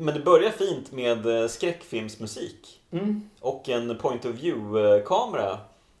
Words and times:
Men 0.00 0.14
det 0.14 0.20
börjar 0.20 0.50
fint 0.50 0.92
med 0.92 1.26
eh, 1.26 1.48
skräckfilmsmusik. 1.48 2.80
Mm. 2.92 3.30
Och 3.40 3.68
en 3.68 3.98
point 3.98 4.24
of 4.24 4.34
view-kamera 4.34 5.58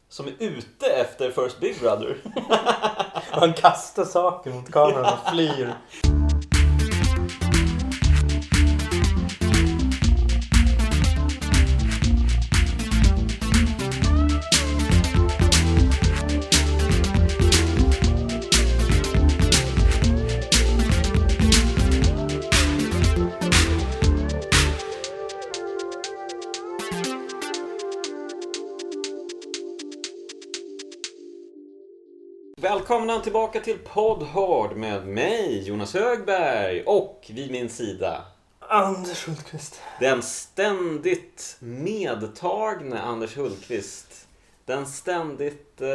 som 0.08 0.26
är 0.26 0.32
ute 0.38 0.86
efter 0.86 1.30
First 1.30 1.60
Big 1.60 1.80
Brother. 1.80 2.16
Han 3.30 3.52
kastar 3.52 4.04
saker 4.04 4.50
mot 4.50 4.70
kameran 4.70 5.12
och 5.12 5.32
flyr. 5.32 5.74
Välkomna 32.88 33.20
tillbaka 33.20 33.60
till 33.60 33.78
Podhard 33.78 34.76
med 34.76 35.06
mig, 35.06 35.68
Jonas 35.68 35.94
Högberg, 35.94 36.82
och 36.84 37.30
vid 37.34 37.50
min 37.50 37.68
sida 37.68 38.24
Anders 38.60 39.28
Hultqvist. 39.28 39.80
den 40.00 40.22
ständigt 40.22 41.56
medtagne 41.60 43.00
Anders 43.00 43.36
Hultqvist. 43.36 44.28
Den 44.64 44.86
ständigt 44.86 45.80
eh, 45.80 45.88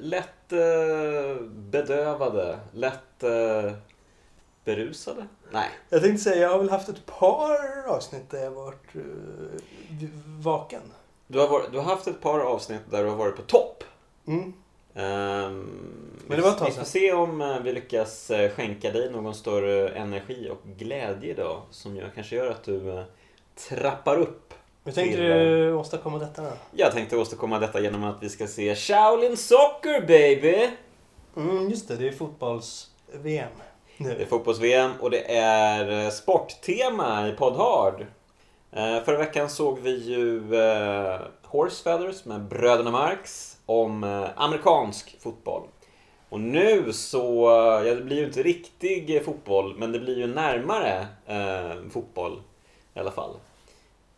lätt 0.00 0.52
eh, 0.52 1.42
bedövade, 1.46 2.58
lätt 2.72 3.22
eh, 3.22 3.72
berusade? 4.64 5.26
Nej. 5.52 5.70
Jag 5.88 6.02
tänkte 6.02 6.24
säga, 6.24 6.42
jag 6.42 6.50
har 6.50 6.58
väl 6.58 6.70
haft 6.70 6.88
ett 6.88 7.06
par 7.06 7.88
avsnitt 7.88 8.30
där 8.30 8.44
jag 8.44 8.50
varit 8.50 8.96
uh, 8.96 9.02
vaken. 10.26 10.82
Du 11.26 11.38
har, 11.38 11.48
varit, 11.48 11.72
du 11.72 11.78
har 11.78 11.84
haft 11.84 12.06
ett 12.06 12.20
par 12.20 12.40
avsnitt 12.40 12.82
där 12.90 13.04
du 13.04 13.10
har 13.10 13.16
varit 13.16 13.36
på 13.36 13.42
topp. 13.42 13.84
Mm. 14.26 14.52
Ehm, 14.98 15.66
Men 16.26 16.36
det 16.36 16.42
var 16.42 16.50
ett 16.50 16.58
tag 16.58 16.66
vi 16.66 16.72
får 16.72 16.84
se 16.84 17.12
om 17.12 17.40
eh, 17.40 17.58
vi 17.60 17.72
lyckas 17.72 18.30
eh, 18.30 18.50
skänka 18.50 18.90
dig 18.90 19.10
någon 19.10 19.34
större 19.34 19.88
energi 19.88 20.48
och 20.50 20.58
glädje 20.78 21.30
idag 21.30 21.62
som 21.70 21.96
gör, 21.96 22.10
kanske 22.14 22.36
gör 22.36 22.50
att 22.50 22.64
du 22.64 22.90
eh, 22.90 23.02
trappar 23.68 24.16
upp. 24.16 24.54
Hur 24.84 24.92
tänkte 24.92 25.16
Till, 25.16 25.26
du 25.26 25.72
åstadkomma 25.72 26.18
detta 26.18 26.42
då? 26.42 26.50
Jag 26.72 26.92
tänkte 26.92 27.16
åstadkomma 27.16 27.58
detta 27.58 27.80
genom 27.80 28.04
att 28.04 28.22
vi 28.22 28.28
ska 28.28 28.46
se 28.46 28.74
Shaolin 28.74 29.36
Soccer 29.36 30.00
baby! 30.00 30.70
Mm, 31.36 31.70
just 31.70 31.88
det, 31.88 31.96
det 31.96 32.08
är 32.08 32.12
fotbolls-VM 32.12 33.52
Det 33.98 34.22
är 34.22 34.26
fotbolls-VM 34.26 34.90
och 35.00 35.10
det 35.10 35.36
är 35.36 36.10
sporttema 36.10 37.28
i 37.28 37.32
Podhard. 37.32 38.06
Eh, 38.72 39.02
Förra 39.04 39.18
veckan 39.18 39.50
såg 39.50 39.78
vi 39.78 39.96
ju 39.96 40.40
Horse 41.44 41.82
Feathers 41.82 42.24
med 42.24 42.40
bröderna 42.40 42.90
Marx 42.90 43.47
om 43.68 44.04
eh, 44.04 44.24
amerikansk 44.36 45.16
fotboll. 45.20 45.62
Och 46.28 46.40
nu 46.40 46.92
så, 46.92 47.48
eh, 47.50 47.88
ja 47.88 47.94
det 47.94 48.02
blir 48.02 48.16
ju 48.16 48.24
inte 48.24 48.42
riktig 48.42 49.16
eh, 49.16 49.22
fotboll, 49.22 49.74
men 49.78 49.92
det 49.92 50.00
blir 50.00 50.18
ju 50.18 50.26
närmare 50.26 51.06
eh, 51.26 51.90
fotboll 51.90 52.42
i 52.94 52.98
alla 52.98 53.10
fall. 53.10 53.36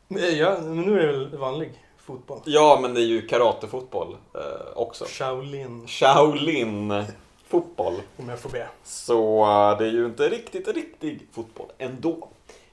Ja, 0.09 0.59
men 0.61 0.81
nu 0.81 1.01
är 1.01 1.07
det 1.07 1.13
väl 1.13 1.37
vanlig 1.39 1.73
fotboll. 1.99 2.41
Ja, 2.45 2.79
men 2.83 2.95
det 2.95 3.01
är 3.01 3.07
ju 3.07 3.27
karatefotboll 3.27 4.17
eh, 4.35 4.77
också. 4.77 5.05
Shaolin, 5.09 5.87
Shaolin 5.87 7.05
fotboll. 7.49 8.03
om 8.17 8.29
jag 8.29 8.39
får 8.39 8.51
be. 8.51 8.69
Så 8.85 9.43
eh, 9.43 9.79
det 9.79 9.87
är 9.87 9.93
ju 9.93 10.07
inte 10.07 10.29
riktigt 10.29 10.69
riktig 10.69 11.27
fotboll 11.33 11.69
ändå. 11.79 12.29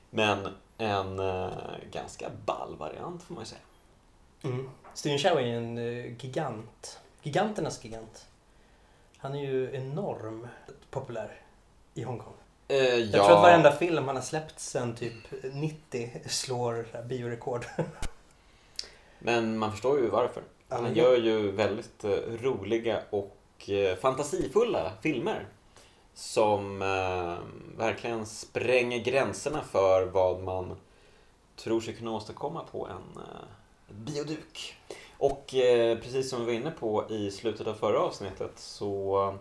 Men 0.09 0.47
en 0.77 1.19
eh, 1.19 1.49
ganska 1.91 2.29
ball 2.45 2.75
variant 2.77 3.23
får 3.23 3.33
man 3.33 3.43
ju 3.43 3.47
säga. 3.47 3.61
Mm. 4.43 4.69
Steven 4.97 5.17
Chow 5.19 5.37
är 5.37 5.41
ju 5.41 5.57
en 5.57 5.77
eh, 5.77 6.23
gigant. 6.23 6.99
Giganternas 7.21 7.83
gigant. 7.83 8.27
Han 9.17 9.35
är 9.35 9.39
ju 9.39 9.75
enormt 9.75 10.47
populär 10.91 11.41
i 11.93 12.03
Hongkong. 12.03 12.33
Eh, 12.67 12.77
Jag 12.77 13.11
tror 13.25 13.35
att 13.37 13.41
varenda 13.41 13.71
film 13.71 14.07
han 14.07 14.15
har 14.15 14.23
släppt 14.23 14.59
sen 14.59 14.95
typ 14.95 15.13
90 15.53 16.21
slår 16.27 17.03
biorekord. 17.07 17.65
Men 19.19 19.57
man 19.57 19.71
förstår 19.71 19.99
ju 19.99 20.07
varför. 20.07 20.43
Han 20.69 20.83
men- 20.83 20.95
gör 20.95 21.17
ju 21.17 21.51
väldigt 21.51 22.03
eh, 22.03 22.09
roliga 22.41 23.01
och 23.09 23.69
eh, 23.69 23.95
fantasifulla 23.97 24.91
filmer. 25.01 25.47
Som 26.13 26.79
verkligen 27.77 28.25
spränger 28.25 28.99
gränserna 28.99 29.61
för 29.63 30.05
vad 30.05 30.43
man 30.43 30.77
tror 31.55 31.81
sig 31.81 31.93
kunna 31.93 32.11
åstadkomma 32.11 32.63
på 32.71 32.87
en 32.87 33.23
bioduk. 33.87 34.75
Och 35.17 35.53
eh, 35.53 35.97
precis 35.97 36.29
som 36.29 36.39
vi 36.39 36.45
var 36.45 36.53
inne 36.53 36.71
på 36.71 37.05
i 37.09 37.31
slutet 37.31 37.67
av 37.67 37.73
förra 37.73 37.99
avsnittet 37.99 38.51
så 38.55 39.33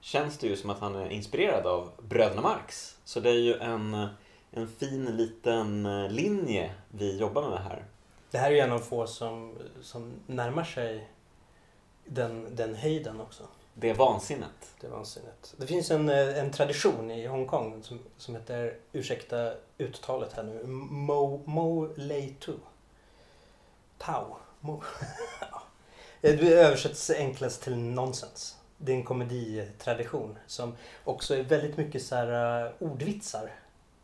känns 0.00 0.38
det 0.38 0.46
ju 0.46 0.56
som 0.56 0.70
att 0.70 0.78
han 0.78 0.94
är 0.94 1.10
inspirerad 1.10 1.66
av 1.66 1.90
bröderna 2.02 2.42
Marx. 2.42 2.96
Så 3.04 3.20
det 3.20 3.30
är 3.30 3.40
ju 3.40 3.54
en, 3.54 4.06
en 4.50 4.68
fin 4.68 5.04
liten 5.04 5.86
eh, 5.86 6.10
linje 6.10 6.74
vi 6.88 7.18
jobbar 7.18 7.50
med 7.50 7.58
här. 7.58 7.84
Det 8.30 8.38
här 8.38 8.50
är 8.50 8.54
ju 8.54 8.60
en 8.60 8.72
av 8.72 8.78
få 8.78 9.06
som, 9.06 9.54
som 9.82 10.12
närmar 10.26 10.64
sig 10.64 11.08
den, 12.04 12.56
den 12.56 12.74
höjden 12.74 13.20
också. 13.20 13.42
Det 13.74 13.90
är 13.90 13.94
vansinnet. 13.94 14.74
Det 14.80 14.86
är 14.86 14.90
vansinnigt. 14.90 15.54
Det 15.56 15.66
finns 15.66 15.90
en, 15.90 16.08
eh, 16.08 16.38
en 16.38 16.50
tradition 16.50 17.10
i 17.10 17.26
Hongkong 17.26 17.82
som, 17.82 18.00
som 18.16 18.34
heter, 18.34 18.76
ursäkta 18.92 19.52
uttalet 19.78 20.32
här 20.32 20.42
nu, 20.42 20.66
Mo, 20.66 21.42
Mo 21.46 21.94
Lei 21.96 22.34
Tu. 22.40 22.52
Ja. 25.40 25.62
Det 26.20 26.52
översätts 26.54 27.10
enklast 27.10 27.62
till 27.62 27.76
nonsens. 27.76 28.56
Det 28.78 28.92
är 28.92 28.96
en 28.96 29.04
komeditradition 29.04 30.38
som 30.46 30.76
också 31.04 31.36
är 31.36 31.42
väldigt 31.42 31.76
mycket 31.76 32.02
så 32.02 32.14
här 32.16 32.64
uh, 32.66 32.72
ordvitsar. 32.78 33.50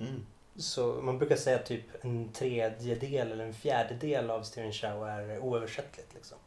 Mm. 0.01 0.27
Så 0.57 0.87
man 0.87 1.19
brukar 1.19 1.37
säga 1.37 1.57
att 1.57 1.67
typ 1.67 2.05
en 2.05 2.33
tredjedel 2.33 3.33
eller 3.33 3.45
en 3.45 3.55
fjärdedel 3.55 4.31
av 4.31 4.43
Steven 4.43 4.73
Chow 4.73 5.09
är 5.09 5.39
oöversättligt. 5.39 6.15
Liksom. 6.15 6.39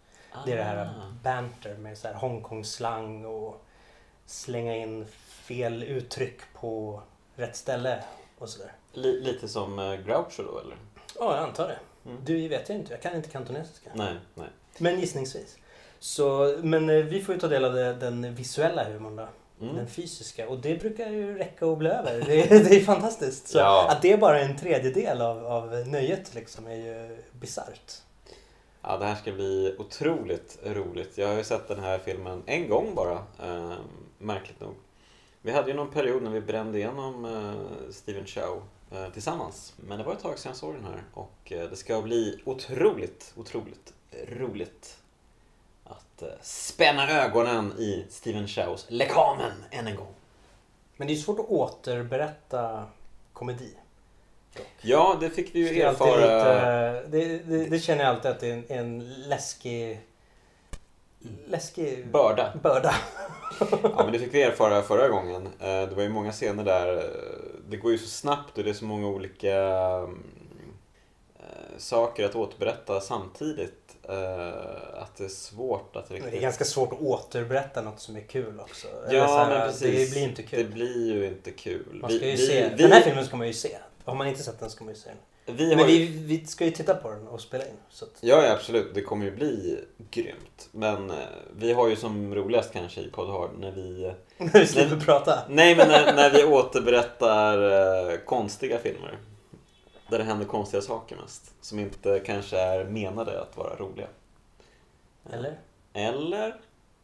Det 0.45 0.51
är 0.51 0.57
det 0.57 0.63
här 0.63 0.85
Ah. 0.85 1.13
banter 1.23 1.73
med 1.77 1.97
så 1.97 2.07
här 2.07 2.15
Hongkong-slang 2.15 3.25
och 3.25 3.65
slänga 4.25 4.75
in 4.75 5.05
fel 5.27 5.83
uttryck 5.83 6.39
på 6.53 7.01
rätt 7.35 7.55
ställe 7.55 8.03
och 8.37 8.49
sådär. 8.49 8.71
Li- 8.93 9.21
lite 9.21 9.47
som 9.47 9.79
eh, 9.79 9.93
Groucho 9.95 10.43
då 10.43 10.59
eller? 10.59 10.77
Ja, 11.19 11.35
jag 11.35 11.43
antar 11.43 11.67
det. 11.67 11.79
Mm. 12.05 12.17
Du 12.25 12.47
vet 12.47 12.69
jag 12.69 12.77
inte, 12.77 12.91
jag 12.93 13.01
kan 13.01 13.15
inte 13.15 13.29
kantonesiska. 13.29 13.89
Nej, 13.93 14.13
nej. 14.35 14.47
Men 14.77 14.99
gissningsvis. 14.99 15.57
Så, 15.99 16.55
men 16.63 16.89
eh, 16.89 16.95
vi 16.95 17.21
får 17.21 17.35
ju 17.35 17.41
ta 17.41 17.47
del 17.47 17.65
av 17.65 17.73
den 17.99 18.35
visuella 18.35 18.83
humorn 18.83 19.15
då. 19.15 19.27
Mm. 19.61 19.75
Den 19.75 19.87
fysiska. 19.87 20.49
Och 20.49 20.59
det 20.59 20.79
brukar 20.79 21.09
ju 21.09 21.37
räcka 21.37 21.65
och 21.65 21.77
bli 21.77 21.89
över. 21.89 22.23
Det, 22.27 22.41
är- 22.51 22.63
det 22.63 22.75
är 22.75 22.81
fantastiskt. 22.81 23.47
Så 23.47 23.57
Ja. 23.57 23.87
att 23.89 24.01
det 24.01 24.11
är 24.13 24.17
bara 24.17 24.39
en 24.41 24.57
tredjedel 24.57 25.21
av, 25.21 25.45
av 25.45 25.87
nöjet 25.87 26.35
liksom 26.35 26.67
är 26.67 26.75
ju 26.75 27.17
bisarrt. 27.31 27.93
Ja, 28.81 28.97
det 28.97 29.05
här 29.05 29.15
ska 29.15 29.31
bli 29.31 29.75
otroligt 29.79 30.57
roligt. 30.65 31.17
Jag 31.17 31.27
har 31.27 31.35
ju 31.35 31.43
sett 31.43 31.67
den 31.67 31.79
här 31.79 31.97
filmen 31.99 32.43
en 32.45 32.69
gång 32.69 32.95
bara, 32.95 33.13
eh, 33.43 33.73
märkligt 34.17 34.59
nog. 34.61 34.73
Vi 35.41 35.51
hade 35.51 35.67
ju 35.71 35.75
någon 35.77 35.91
period 35.91 36.23
när 36.23 36.31
vi 36.31 36.41
brände 36.41 36.77
igenom 36.77 37.25
eh, 37.25 37.91
Steven 37.91 38.25
Chow 38.25 38.61
tillsammans. 39.13 39.73
Men 39.77 39.97
det 39.97 40.03
var 40.03 40.13
ett 40.13 40.21
tag 40.21 40.39
sedan 40.39 40.49
jag 40.49 40.57
såg 40.57 40.73
den 40.73 40.83
här 40.85 41.03
och 41.13 41.51
eh, 41.51 41.69
det 41.69 41.75
ska 41.75 42.01
bli 42.01 42.41
otroligt, 42.45 43.33
otroligt 43.37 43.93
roligt 44.27 44.97
att 45.83 46.21
eh, 46.21 46.27
spänna 46.41 47.09
ögonen 47.09 47.73
i 47.79 48.05
Steven 48.09 48.47
Chows 48.47 48.85
lekamen 48.89 49.51
än 49.71 49.87
en 49.87 49.95
gång. 49.95 50.13
Men 50.97 51.07
det 51.07 51.13
är 51.13 51.17
svårt 51.17 51.39
att 51.39 51.45
återberätta 51.49 52.85
komedi. 53.33 53.73
Ja, 54.81 55.17
det 55.19 55.29
fick 55.29 55.55
vi 55.55 55.59
ju 55.73 55.81
erfara. 55.81 56.15
lite, 56.15 57.07
det, 57.07 57.37
det, 57.37 57.65
det 57.69 57.79
känner 57.79 58.03
jag 58.03 58.15
alltid 58.15 58.31
att 58.31 58.39
det 58.39 58.47
är 58.47 58.53
en, 58.53 58.65
en 58.69 59.13
läskig, 59.13 59.99
läskig 61.47 62.07
Börda. 62.07 62.53
börda. 62.63 62.95
Ja, 63.59 64.03
men 64.03 64.11
det 64.11 64.19
fick 64.19 64.33
vi 64.33 64.41
erfara 64.43 64.81
förra 64.81 65.07
gången. 65.09 65.45
Eh, 65.59 65.67
Det 65.67 65.95
var 65.95 66.03
ju 66.03 66.09
många 66.09 66.31
scener 66.31 66.63
där. 66.63 67.09
Det 67.69 67.77
går 67.77 67.91
ju 67.91 67.97
så 67.97 68.07
snabbt 68.07 68.57
och 68.57 68.63
det 68.63 68.69
är 68.69 68.73
så 68.73 68.85
många 68.85 69.07
olika 69.07 69.55
eh, 71.39 71.77
saker 71.77 72.25
att 72.25 72.35
återberätta 72.35 73.01
samtidigt. 73.01 73.95
eh, 74.03 75.01
Att 75.01 75.15
det 75.17 75.23
är 75.25 75.29
svårt 75.29 75.95
att 75.95 76.09
Det 76.09 76.15
riktigt... 76.15 76.33
är 76.33 76.41
ganska 76.41 76.65
svårt 76.65 76.93
att 76.93 76.99
återberätta 77.01 77.81
något 77.81 77.99
som 77.99 78.15
är 78.15 78.21
kul 78.21 78.59
också. 78.59 78.87
Ja, 79.11 79.27
här, 79.27 79.49
men 79.59 79.67
precis. 79.67 80.09
Det 80.09 80.11
blir 80.15 80.23
inte 80.23 80.41
Det 80.41 80.47
kul. 80.47 80.71
blir 80.71 81.13
ju 81.13 81.27
inte 81.27 81.51
kul. 81.51 81.85
Man 82.01 82.09
ska 82.09 82.25
ju 82.25 82.31
vi, 82.31 82.37
se. 82.37 82.69
vi, 82.69 82.83
Den 82.83 82.91
här 82.91 83.01
filmen 83.01 83.25
ska 83.25 83.37
man 83.37 83.47
ju 83.47 83.53
se. 83.53 83.77
Har 84.05 84.15
man 84.15 84.27
inte 84.27 84.43
sett 84.43 84.59
den 84.59 84.69
ska 84.69 84.83
man 84.83 84.93
ju 84.93 84.99
se 84.99 85.09
den. 85.09 85.17
Vi 85.45 85.75
Men 85.75 85.89
ju- 85.89 86.05
vi, 86.05 86.37
vi 86.37 86.45
ska 86.47 86.65
ju 86.65 86.71
titta 86.71 86.95
på 86.95 87.09
den 87.11 87.27
och 87.27 87.41
spela 87.41 87.63
in. 87.65 87.77
Så 87.89 88.05
att, 88.05 88.11
Ja, 88.21 88.43
ja, 88.45 88.51
absolut. 88.53 88.93
Det 88.93 89.01
kommer 89.01 89.25
ju 89.25 89.31
bli 89.31 89.79
grymt. 90.11 90.69
Men 90.71 91.09
eh, 91.09 91.17
vi 91.57 91.73
har 91.73 91.89
ju 91.89 91.95
som 91.95 92.35
roligast 92.35 92.73
kanske 92.73 93.01
i 93.01 93.09
Podhard 93.09 93.49
när 93.59 93.71
vi... 93.71 94.13
när 94.37 94.59
vi 94.59 94.67
slipper 94.67 94.99
prata. 94.99 95.39
Nej, 95.49 95.75
men 95.75 95.87
när, 95.87 96.13
när 96.13 96.29
vi 96.31 96.43
återberättar 96.53 97.57
eh, 98.11 98.17
konstiga 98.17 98.77
filmer. 98.79 99.17
där 100.09 100.17
det 100.17 100.23
händer 100.23 100.45
konstiga 100.45 100.81
saker 100.81 101.15
mest. 101.15 101.53
Som 101.61 101.79
inte 101.79 102.19
kanske 102.25 102.57
är 102.57 102.83
menade 102.85 103.41
att 103.41 103.57
vara 103.57 103.75
roliga. 103.75 104.07
Eller? 105.29 105.59
Eller? 105.93 106.55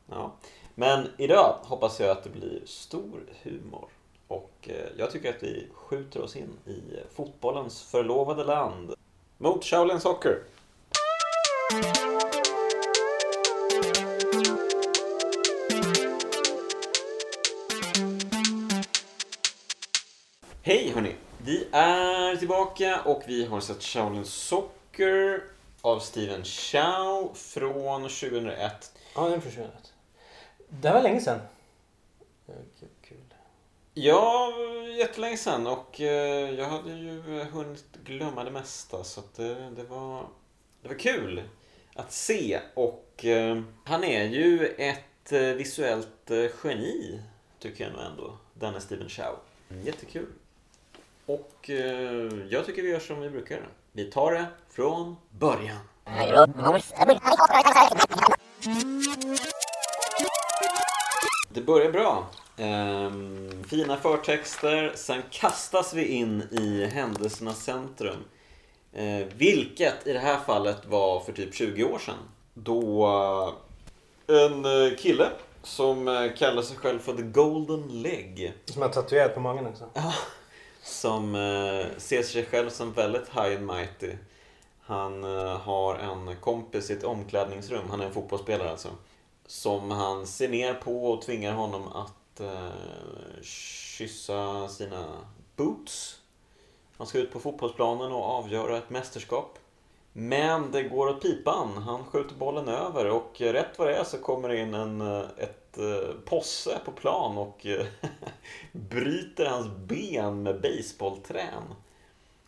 Ja. 0.10 0.36
Men 0.76 1.08
idag 1.18 1.56
hoppas 1.64 2.00
jag 2.00 2.10
att 2.10 2.24
det 2.24 2.30
blir 2.30 2.62
stor 2.66 3.20
humor. 3.44 3.88
Och 4.32 4.70
eh, 4.70 4.86
jag 4.98 5.12
tycker 5.12 5.30
att 5.30 5.44
vi 5.44 5.68
skjuter 5.74 6.22
oss 6.22 6.36
in 6.36 6.58
i 6.66 6.82
fotbollens 7.16 7.84
förlovade 7.84 8.44
land. 8.44 8.94
Mot 9.38 9.64
Shaolin 9.66 10.00
Soccer. 10.00 10.44
Hej 20.62 20.92
hörni! 20.96 21.16
Vi 21.38 21.68
är 21.72 22.36
tillbaka 22.36 23.02
och 23.06 23.24
vi 23.28 23.46
har 23.46 23.60
sett 23.60 23.84
Shaolin 23.84 24.26
Soccer 24.26 25.44
av 25.82 26.00
Steven 26.00 26.44
Chow 26.44 27.34
från 27.34 28.02
2001. 28.02 28.92
Ja, 29.16 29.30
den 29.30 29.42
försvunnit. 29.42 29.94
Det 30.70 30.92
var 30.92 31.02
länge 31.02 31.20
sedan. 31.20 31.40
Ja, 33.94 34.54
jättelänge 34.98 35.38
sedan 35.38 35.68
och 35.68 36.02
eh, 36.02 36.50
jag 36.50 36.66
hade 36.66 36.92
ju 36.92 37.22
hunnit 37.52 37.86
glömma 38.04 38.44
det 38.44 38.52
mesta 38.52 39.04
så 39.04 39.20
att 39.20 39.34
det, 39.36 39.70
det, 39.70 39.84
var, 39.84 40.26
det 40.82 40.88
var 40.88 40.96
kul 40.96 41.44
att 41.96 42.12
se 42.12 42.60
och 42.74 43.26
eh, 43.26 43.62
han 43.86 44.04
är 44.04 44.24
ju 44.24 44.68
ett 44.68 45.32
eh, 45.32 45.40
visuellt 45.40 46.32
eh, 46.32 46.46
geni 46.64 47.22
tycker 47.60 47.84
jag 47.84 47.94
nog 47.94 48.02
ändå, 48.02 48.38
denne 48.54 48.82
Steven 48.82 49.10
Chow. 49.10 49.36
Jättekul. 49.84 50.28
Och 51.26 51.70
eh, 51.70 52.30
jag 52.50 52.66
tycker 52.66 52.82
vi 52.82 52.90
gör 52.90 53.00
som 53.00 53.22
vi 53.22 53.30
brukar. 53.30 53.68
Vi 53.92 54.06
tar 54.12 54.32
det 54.32 54.46
från 54.70 55.16
början. 55.30 55.80
Det 61.54 61.62
börjar 61.62 61.92
bra. 61.92 62.30
Ehm, 62.62 63.64
fina 63.68 63.98
förtexter, 63.98 64.92
sen 64.96 65.22
kastas 65.32 65.94
vi 65.94 66.06
in 66.06 66.42
i 66.52 66.86
händelsernas 66.86 67.64
centrum. 67.64 68.24
Eh, 68.94 69.28
vilket 69.36 70.08
i 70.08 70.14
det 70.14 70.20
här 70.20 70.40
fallet 70.40 70.86
var 70.86 71.20
för 71.20 71.34
typ 71.34 71.54
20 71.54 71.84
år 71.84 72.00
sedan. 72.00 72.16
Då 72.54 73.06
eh, 74.28 74.42
en 74.42 74.66
eh, 74.66 74.98
kille 74.98 75.30
som 75.64 76.08
eh, 76.08 76.34
kallar 76.38 76.62
sig 76.62 76.78
själv 76.78 77.00
för 77.00 77.14
The 77.14 77.22
Golden 77.22 78.02
Leg. 78.02 78.54
Som 78.66 78.82
har 78.82 78.90
tatuerat 78.90 79.34
på 79.34 79.40
magen 79.40 79.68
också. 79.68 79.86
Som 80.84 81.34
ser 81.98 82.24
sig 82.24 82.46
själv 82.46 82.70
som 82.70 82.94
väldigt 82.94 83.30
high 83.30 83.58
and 83.58 83.66
mighty. 83.66 84.12
Han 84.82 85.24
har 85.58 85.96
en 85.96 86.36
kompis 86.36 86.90
i 86.90 86.94
ett 86.94 87.04
omklädningsrum, 87.04 87.90
han 87.90 88.02
är 88.02 88.06
en 88.06 88.14
fotbollsspelare 88.14 88.70
alltså. 88.70 88.90
Som 89.48 89.92
han 89.92 90.28
ser 90.28 90.50
ner 90.50 90.74
på 90.74 91.12
och 91.12 91.22
tvingar 91.22 91.54
honom 91.54 91.88
att 91.88 92.21
eh, 92.40 93.42
kyssa 93.42 94.68
sina 94.68 95.06
boots. 95.56 96.20
Han 96.98 97.08
ska 97.08 97.18
ut 97.18 97.32
på 97.32 97.40
fotbollsplanen 97.40 98.12
och 98.12 98.26
avgöra 98.26 98.78
ett 98.78 98.90
mästerskap. 98.90 99.60
Men 100.14 100.72
det 100.72 100.84
går 100.84 101.08
åt 101.08 101.22
pipan. 101.22 101.78
Han 101.78 102.06
skjuter 102.06 102.36
bollen 102.36 102.68
över 102.68 103.10
och 103.10 103.42
rätt 103.42 103.80
vad 103.80 103.88
det 103.88 103.96
är 103.96 104.04
så 104.04 104.18
kommer 104.18 104.50
det 104.50 104.58
in 104.58 104.74
en, 104.74 105.02
eh, 105.02 105.26
ett 105.38 105.78
eh, 105.78 106.16
posse 106.26 106.80
på 106.86 106.92
plan 106.92 107.38
och 107.38 107.66
eh, 107.66 107.86
bryter 108.72 109.46
hans 109.46 109.68
ben 109.68 110.44
med 110.44 110.62
baseballträn. 110.62 111.64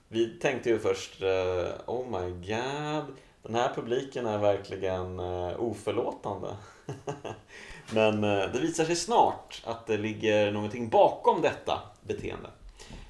Vi 0.08 0.40
tänkte 0.40 0.70
ju 0.70 0.80
först, 0.80 1.22
eh, 1.22 1.72
oh 1.86 2.06
my 2.10 2.32
god, 2.32 3.16
den 3.44 3.56
här 3.56 3.74
publiken 3.76 4.26
är 4.26 4.38
verkligen 4.38 5.20
eh, 5.20 5.60
oförlåtande. 5.60 6.56
Men 7.94 8.24
eh, 8.24 8.52
det 8.54 8.60
visar 8.60 8.86
sig 8.86 8.96
snart 8.96 9.62
att 9.66 9.88
det 9.88 9.98
ligger 9.98 10.52
någonting 10.52 10.90
bakom 10.90 11.42
detta 11.42 11.80
beteende. 12.02 12.50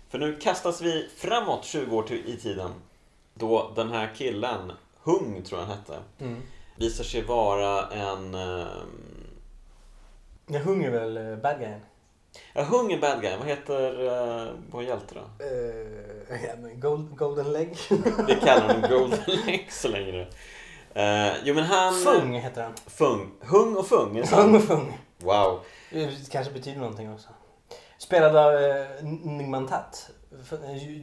För 0.09 0.19
nu 0.19 0.35
kastas 0.35 0.81
vi 0.81 1.09
framåt 1.18 1.65
20 1.65 1.95
år 1.97 2.12
i 2.12 2.38
tiden. 2.38 2.71
Då 3.33 3.71
den 3.75 3.91
här 3.91 4.12
killen, 4.15 4.71
Hung 5.03 5.41
tror 5.44 5.59
jag 5.62 5.68
han 5.68 5.77
hette, 5.77 5.97
Mm. 6.19 6.41
visar 6.75 7.03
sig 7.03 7.21
vara 7.24 7.88
en... 7.88 8.36
Eh, 8.36 8.65
Jag 10.47 10.59
hunger 10.59 10.91
väl 10.91 11.18
eh, 11.18 11.36
bad 11.36 11.59
guyen. 11.59 11.79
Ja, 12.53 12.63
Hung 12.63 12.94
är 12.94 12.97
bad 12.97 13.21
guy. 13.21 13.38
Vad 13.38 13.47
heter 13.47 14.06
eh, 14.07 14.53
vår 14.71 14.83
hjälte 14.83 15.15
då? 15.15 15.45
Uh, 15.45 16.44
ja, 16.44 16.53
men 16.62 16.80
gold, 16.80 17.18
golden 17.18 17.53
leg. 17.53 17.77
Vi 18.27 18.35
kallar 18.35 18.68
honom 18.68 18.89
Golden 18.89 19.19
Leg 19.25 19.68
så 19.71 19.88
länge 19.88 20.12
nu. 20.12 20.27
Eh, 20.94 21.33
jo 21.44 21.56
men 21.56 21.63
han... 21.63 21.94
Fung 21.94 22.33
heter 22.33 22.63
han. 22.63 22.74
Fung. 22.88 23.31
Hung 23.39 23.75
och 23.75 23.88
Fung, 23.88 24.18
är 24.18 24.24
Fung 24.24 24.56
och? 24.56 24.63
Fung. 24.63 25.00
Wow. 25.18 25.59
Det 25.89 26.31
kanske 26.31 26.53
betyder 26.53 26.80
någonting 26.80 27.13
också. 27.13 27.30
Spelad 27.97 28.36
av 28.36 28.53
uh, 28.53 29.03
Nyman 29.24 29.68
Tat. 29.68 30.09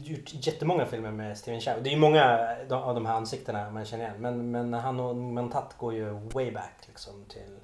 Gjort 0.02 0.46
jättemånga 0.46 0.86
filmer 0.86 1.10
med 1.10 1.38
Steven 1.38 1.60
Chow. 1.60 1.82
Det 1.82 1.90
är 1.90 1.92
ju 1.92 1.98
många 1.98 2.48
av 2.70 2.94
de 2.94 3.06
här 3.06 3.14
ansiktena 3.14 3.70
man 3.70 3.84
känner 3.84 4.04
igen. 4.04 4.20
Men, 4.20 4.50
men 4.50 4.74
han 4.74 5.00
och 5.00 5.16
Nyman 5.16 5.50
Tat 5.50 5.74
går 5.78 5.94
ju 5.94 6.10
way 6.10 6.50
back 6.50 6.74
liksom 6.86 7.24
till 7.28 7.59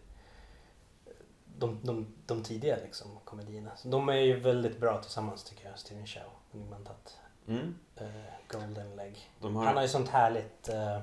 de, 1.59 1.79
de, 1.83 2.07
de 2.27 2.43
tidiga 2.43 2.77
liksom, 2.77 3.07
komedierna. 3.25 3.71
Så 3.77 3.89
de 3.89 4.09
är 4.09 4.15
ju 4.15 4.41
väldigt 4.41 4.81
bra 4.81 5.03
tillsammans 5.03 5.45
tycker 5.45 5.69
jag, 5.69 5.79
Steven 5.79 6.07
Chow 6.07 6.23
och 6.51 6.55
Nyman 6.59 6.85
Tat. 6.85 7.19
Mm. 7.49 7.75
Eh, 7.97 8.07
Golden 8.49 8.97
Leg. 8.97 9.31
De 9.41 9.57
Han 9.57 9.67
har 9.67 9.75
har 9.75 9.83
ju 9.83 9.89
sånt 9.89 10.09
härligt 10.09 10.69
eh, 10.69 10.99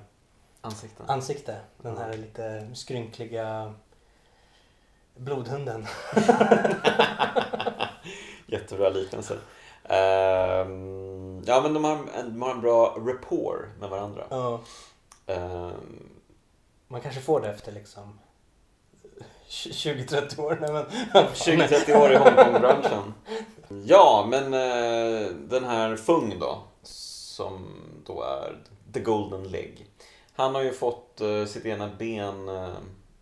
ansikten. 0.61 1.09
ansikte. 1.09 1.59
Den 1.77 1.97
här 1.97 2.13
lite 2.17 2.75
skrynkliga 2.75 3.73
blodhunden. 5.15 5.85
Jättebra 8.45 8.89
liknelse. 8.89 9.37
Ehm, 9.83 11.41
ja 11.45 11.61
men 11.61 11.73
de 11.73 11.83
har, 11.83 11.97
en, 12.15 12.33
de 12.33 12.41
har 12.41 12.51
en 12.51 12.61
bra 12.61 12.95
rapport 12.97 13.65
med 13.79 13.89
varandra. 13.89 14.23
Ja. 14.29 14.61
Ehm, 15.27 16.09
Man 16.87 17.01
kanske 17.01 17.21
får 17.21 17.41
det 17.41 17.49
efter 17.49 17.71
liksom 17.71 18.19
20-30 19.53 20.39
år. 20.39 20.57
Nej, 20.61 20.73
men, 20.73 20.85
20-30 21.33 21.95
år 21.95 22.11
i 22.11 22.15
Hongkong-branschen. 22.15 23.13
Ja, 23.85 24.27
men 24.29 24.53
eh, 24.53 25.27
den 25.29 25.63
här 25.63 25.95
Fung 25.95 26.39
då, 26.39 26.57
som 26.83 27.67
då 28.05 28.23
är 28.23 28.57
the 28.93 28.99
golden 28.99 29.43
leg. 29.43 29.85
Han 30.35 30.55
har 30.55 30.61
ju 30.61 30.73
fått 30.73 31.21
eh, 31.21 31.45
sitt 31.45 31.65
ena 31.65 31.89
ben 31.99 32.49
eh, 32.49 32.63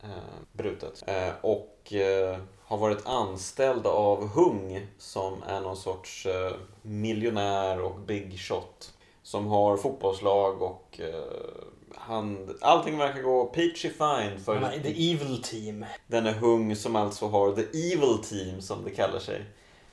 eh, 0.03 0.09
brutet 0.51 1.03
eh, 1.07 1.29
och 1.41 1.93
eh, 1.93 2.37
har 2.63 2.77
varit 2.77 3.05
anställd 3.05 3.87
av 3.87 4.27
Hung 4.27 4.87
som 4.97 5.43
är 5.47 5.61
någon 5.61 5.77
sorts 5.77 6.25
eh, 6.25 6.51
miljonär 6.81 7.81
och 7.81 7.99
big 7.99 8.39
shot. 8.39 8.93
Som 9.23 9.47
har 9.47 9.77
fotbollslag 9.77 10.61
och 10.61 10.99
eh, 10.99 11.65
han, 11.95 12.57
allting 12.61 12.97
verkar 12.97 13.21
gå 13.21 13.45
peachy 13.45 13.89
fine 13.89 14.39
för 14.45 14.55
Han 14.55 14.63
har 14.63 14.71
The 14.71 15.11
Evil 15.11 15.43
Team. 15.43 15.85
Denne 16.07 16.31
Hung 16.31 16.75
som 16.75 16.95
alltså 16.95 17.27
har 17.27 17.51
The 17.51 17.93
Evil 17.93 18.17
Team 18.23 18.61
som 18.61 18.83
det 18.83 18.89
kallar 18.89 19.19
sig. 19.19 19.45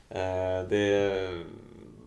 Eh, 0.09 0.69
det, 0.69 1.43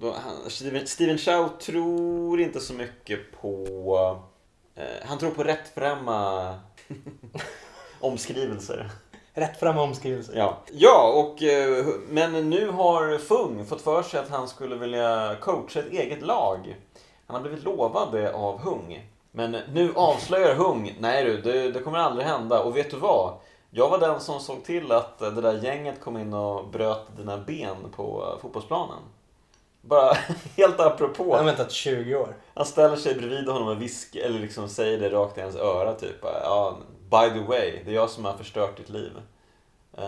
då, 0.00 0.12
han, 0.12 0.50
Steven, 0.50 0.87
Steven 0.87 1.19
Chow 1.19 1.49
tror 1.49 2.41
inte 2.41 2.61
så 2.61 2.75
mycket 2.75 3.21
på... 3.41 4.19
Eh, 4.75 4.85
han 5.05 5.19
tror 5.19 5.31
på 5.31 5.45
rättframma 5.45 6.55
omskrivelser. 8.00 8.91
Rätt 9.35 9.61
fram 9.61 9.79
omskrivelse. 9.79 10.33
Ja, 10.35 10.59
ja 10.73 11.12
och, 11.17 11.43
eh, 11.43 11.87
men 12.09 12.50
nu 12.50 12.71
har 12.71 13.19
Fung 13.19 13.67
fått 13.67 13.83
för 13.83 14.02
sig 14.02 14.21
att 14.21 14.29
han 14.29 14.49
skulle 14.49 14.76
vilja 14.76 15.37
coacha 15.41 15.81
ett 15.81 15.93
eget 15.93 16.23
lag. 16.23 16.76
Han 17.33 17.43
har 17.43 17.49
blivit 17.49 17.65
lovad 17.65 18.12
det 18.12 18.33
av 18.35 18.59
Hung. 18.59 19.09
Men 19.31 19.51
nu 19.73 19.93
avslöjar 19.97 20.55
Hung, 20.55 20.97
nej 21.01 21.25
du, 21.25 21.41
det, 21.41 21.71
det 21.73 21.81
kommer 21.81 21.99
aldrig 21.99 22.27
hända. 22.27 22.62
Och 22.62 22.77
vet 22.77 22.91
du 22.91 22.97
vad? 22.97 23.35
Jag 23.71 23.89
var 23.89 23.99
den 23.99 24.21
som 24.21 24.41
såg 24.41 24.65
till 24.65 24.93
att 24.93 25.19
det 25.19 25.31
där 25.41 25.53
gänget 25.65 26.01
kom 26.01 26.17
in 26.19 26.35
och 26.35 26.69
bröt 26.69 27.17
dina 27.17 27.39
ben 27.39 27.77
på 27.97 28.25
eh, 28.35 28.41
fotbollsplanen. 28.43 28.99
Bara 29.81 30.12
helt 30.57 30.79
Han 30.79 30.87
har 30.87 30.95
apropå. 30.95 31.43
väntat 31.45 31.71
20 31.73 32.17
år. 32.17 32.37
Han 32.55 32.67
ställer 32.67 32.97
sig 32.97 33.15
bredvid 33.15 33.49
honom 33.49 33.69
och 33.69 33.83
viskar, 33.83 34.21
eller 34.21 34.39
liksom 34.41 34.69
säger 34.69 34.99
det 35.01 35.09
rakt 35.11 35.39
i 35.39 35.41
hans 35.41 35.57
öra 35.57 35.95
typ. 35.95 36.17
Ja, 36.23 36.77
by 37.11 37.31
the 37.41 37.47
way, 37.49 37.83
det 37.85 37.91
är 37.91 37.95
jag 37.95 38.11
som 38.11 38.25
har 38.25 38.33
förstört 38.33 38.77
ditt 38.77 38.89
liv. 38.89 39.12
Eh, 39.99 40.03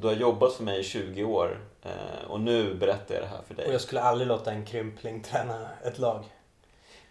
Du 0.00 0.06
har 0.06 0.14
jobbat 0.14 0.52
för 0.52 0.62
mig 0.64 0.80
i 0.80 0.84
20 0.84 1.24
år 1.24 1.60
eh, 1.82 2.30
och 2.30 2.40
nu 2.40 2.74
berättar 2.74 3.14
jag 3.14 3.22
det 3.24 3.28
här 3.28 3.42
för 3.46 3.54
Och 3.54 3.56
dig. 3.56 3.72
jag 3.72 3.80
skulle 3.80 4.00
aldrig 4.02 4.28
låta 4.28 4.50
en 4.52 4.64
krympling 4.66 5.22
träna 5.22 5.66
ett 5.84 5.98
lag. 5.98 6.24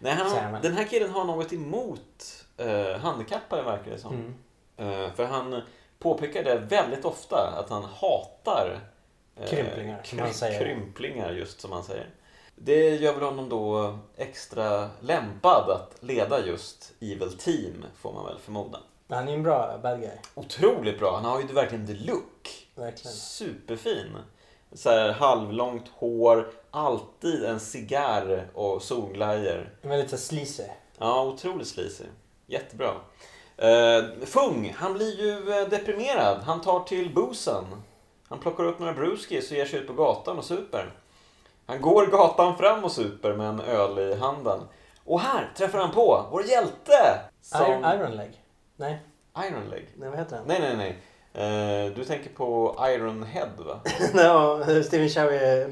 Nej, 0.04 0.12
han, 0.12 0.52
man. 0.52 0.62
den 0.62 0.72
här 0.72 0.84
killen 0.84 1.10
har 1.10 1.24
något 1.24 1.52
emot 1.52 2.44
eh, 2.56 3.00
handikappade 3.00 3.62
verkar 3.62 3.90
det 3.90 3.98
som. 3.98 4.14
Mm. 4.14 4.34
Eh, 4.76 5.12
för 5.14 5.24
han 5.24 5.62
påpekar 5.98 6.44
det 6.44 6.56
väldigt 6.56 7.04
ofta 7.04 7.36
att 7.58 7.70
han 7.70 7.84
hatar 7.84 8.80
eh, 9.36 9.46
Krymplingar, 9.46 10.00
som 10.04 10.18
han 10.18 10.34
säger. 10.34 10.60
Krymplingar 10.60 11.32
just 11.32 11.60
som 11.60 11.72
han 11.72 11.84
säger. 11.84 12.06
Det 12.56 12.96
gör 12.96 13.12
väl 13.12 13.22
honom 13.22 13.48
då 13.48 13.98
extra 14.16 14.90
lämpad 15.00 15.70
att 15.70 16.02
leda 16.02 16.46
just 16.46 16.92
Evil 17.00 17.38
Team, 17.38 17.84
får 17.96 18.12
man 18.12 18.26
väl 18.26 18.38
förmoda. 18.38 18.78
Han 19.08 19.28
är 19.28 19.32
ju 19.32 19.36
en 19.36 19.42
bra 19.42 19.78
bad 19.82 20.00
guy. 20.00 20.10
Otroligt 20.34 20.98
bra. 20.98 21.14
Han 21.14 21.24
har 21.24 21.40
ju 21.40 21.46
verkligen 21.46 21.86
the 21.86 21.94
look. 21.94 22.68
Verkligen. 22.74 23.12
Superfin. 23.12 24.16
Så 24.74 24.90
här 24.90 25.12
halvlångt 25.12 25.88
hår, 25.94 26.48
alltid 26.70 27.44
en 27.44 27.60
cigarr 27.60 28.46
och 28.54 28.82
solglajjor. 28.82 29.70
Väldigt 29.82 30.10
så 30.10 30.16
sleazy. 30.16 30.68
Ja, 30.98 31.24
otroligt 31.24 31.68
sleazy. 31.68 32.04
Jättebra. 32.46 32.90
Uh, 33.62 34.24
Fung, 34.24 34.74
han 34.76 34.92
blir 34.92 35.20
ju 35.20 35.52
eh, 35.52 35.68
deprimerad. 35.68 36.42
Han 36.42 36.60
tar 36.60 36.80
till 36.80 37.14
boosen. 37.14 37.64
Han 38.28 38.38
plockar 38.38 38.64
upp 38.64 38.78
några 38.78 38.92
brewskis 38.92 39.50
och 39.50 39.56
ger 39.56 39.66
sig 39.66 39.80
ut 39.80 39.86
på 39.86 39.92
gatan 39.92 40.38
och 40.38 40.44
super. 40.44 40.92
Han 41.66 41.80
går 41.80 42.06
gatan 42.06 42.56
fram 42.56 42.84
och 42.84 42.92
super 42.92 43.34
med 43.34 43.48
en 43.48 43.60
öl 43.60 43.98
i 43.98 44.14
handen. 44.14 44.60
Och 45.04 45.20
här 45.20 45.52
träffar 45.56 45.78
han 45.78 45.90
på 45.90 46.26
vår 46.30 46.44
hjälte! 46.44 47.20
Iron, 47.54 47.84
Iron 47.84 48.16
Leg? 48.16 48.42
Nej. 48.76 48.98
Iron 49.38 49.70
Leg? 49.70 49.88
Nej, 49.96 50.08
vad 50.08 50.18
heter 50.18 50.36
han? 50.36 50.46
Nej, 50.46 50.60
nej, 50.60 50.76
nej. 50.76 50.98
Eh, 51.34 51.92
du 51.96 52.04
tänker 52.04 52.30
på 52.30 52.76
Iron 52.88 53.22
Head, 53.22 53.50
va? 53.58 53.80
no, 54.14 54.82
Steven 54.82 55.08
Chow 55.08 55.32
är 55.32 55.68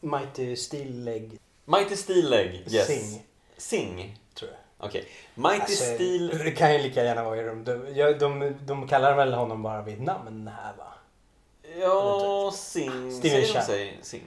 Mighty, 0.00 0.56
Steel 0.56 1.04
Leg. 1.04 1.38
Mighty 1.64 1.96
Steel 1.96 2.30
Leg, 2.30 2.64
yes. 2.70 2.86
Sing, 2.86 3.22
Sing. 3.56 4.18
tror 4.34 4.50
jag. 4.50 4.86
Okej. 4.88 5.04
Mighty 5.34 5.60
Alltså, 5.60 5.84
Steel... 5.94 6.28
Det 6.44 6.50
kan 6.50 6.72
ju 6.72 6.78
lika 6.82 7.04
gärna 7.04 7.24
vara 7.24 7.40
i 7.40 7.44
dem. 7.44 7.64
De, 7.64 7.86
ja, 7.94 8.12
de, 8.12 8.54
de 8.66 8.88
kallar 8.88 9.16
väl 9.16 9.32
honom 9.34 9.62
bara 9.62 9.82
vid 9.82 10.00
namn 10.00 10.50
här 10.62 10.72
va? 10.78 10.92
Ja, 11.80 12.52
Sing. 12.54 13.12
Steven 13.12 13.44
Chow. 13.44 13.60
sig 13.60 13.98
Sing? 14.02 14.22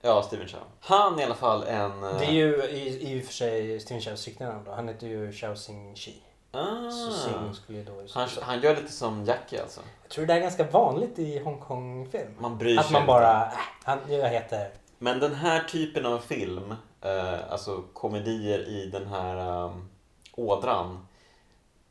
Ja, 0.00 0.22
Steven 0.22 0.48
Chow. 0.48 0.60
Han 0.80 1.18
är 1.18 1.22
i 1.22 1.24
alla 1.24 1.34
fall 1.34 1.62
en... 1.62 2.04
eh, 2.04 2.18
Det 2.18 2.24
är 2.24 2.32
ju 2.32 2.64
i, 2.64 3.12
i 3.12 3.20
och 3.20 3.24
för 3.26 3.32
sig 3.32 3.80
Steven 3.80 4.00
Chows 4.02 4.28
då. 4.64 4.72
Han 4.72 4.88
heter 4.88 5.06
ju 5.06 5.32
Chow 5.32 5.54
Sing 5.54 5.94
Chi. 5.96 6.14
Ah. 6.54 6.90
Så 6.90 7.12
Sing 7.12 7.54
skulle 7.54 7.82
då... 7.82 7.92
Han, 8.14 8.28
han 8.42 8.60
gör 8.60 8.76
lite 8.76 8.92
som 8.92 9.24
Jackie 9.24 9.62
alltså. 9.62 9.80
Jag 10.02 10.10
tror 10.10 10.26
det 10.26 10.34
är 10.34 10.40
ganska 10.40 10.64
vanligt 10.64 11.18
i 11.18 11.38
Hongkong-film. 11.38 12.30
Man 12.38 12.58
bryr 12.58 12.78
Att 12.78 12.84
sig 12.86 12.92
man 12.92 13.02
inte. 13.02 13.06
bara, 13.06 13.42
äh, 13.46 13.52
han, 13.84 13.98
jag 14.08 14.28
heter... 14.28 14.70
Men 14.98 15.20
den 15.20 15.34
här 15.34 15.64
typen 15.64 16.06
av 16.06 16.18
film, 16.18 16.74
eh, 17.00 17.52
alltså 17.52 17.82
komedier 17.92 18.68
i 18.68 18.86
den 18.86 19.06
här 19.06 19.64
um, 19.64 19.88
ådran, 20.32 21.06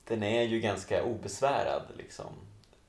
den 0.07 0.23
är 0.23 0.41
ju 0.43 0.59
ganska 0.59 1.03
obesvärad 1.03 1.81
liksom. 1.97 2.25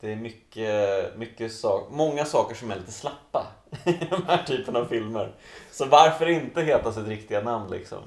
Det 0.01 0.13
är 0.13 0.17
mycket, 0.17 1.17
mycket 1.17 1.53
sak, 1.53 1.89
många 1.91 2.25
saker 2.25 2.55
som 2.55 2.71
är 2.71 2.77
lite 2.77 2.93
slappa 2.93 3.47
i 3.85 3.93
den 3.93 4.23
här 4.27 4.43
typen 4.43 4.77
av 4.77 4.85
filmer. 4.85 5.35
Så 5.71 5.85
varför 5.85 6.29
inte 6.29 6.63
heta 6.63 6.93
sitt 6.93 7.09
riktiga 7.09 7.41
namn 7.41 7.71
liksom? 7.71 8.03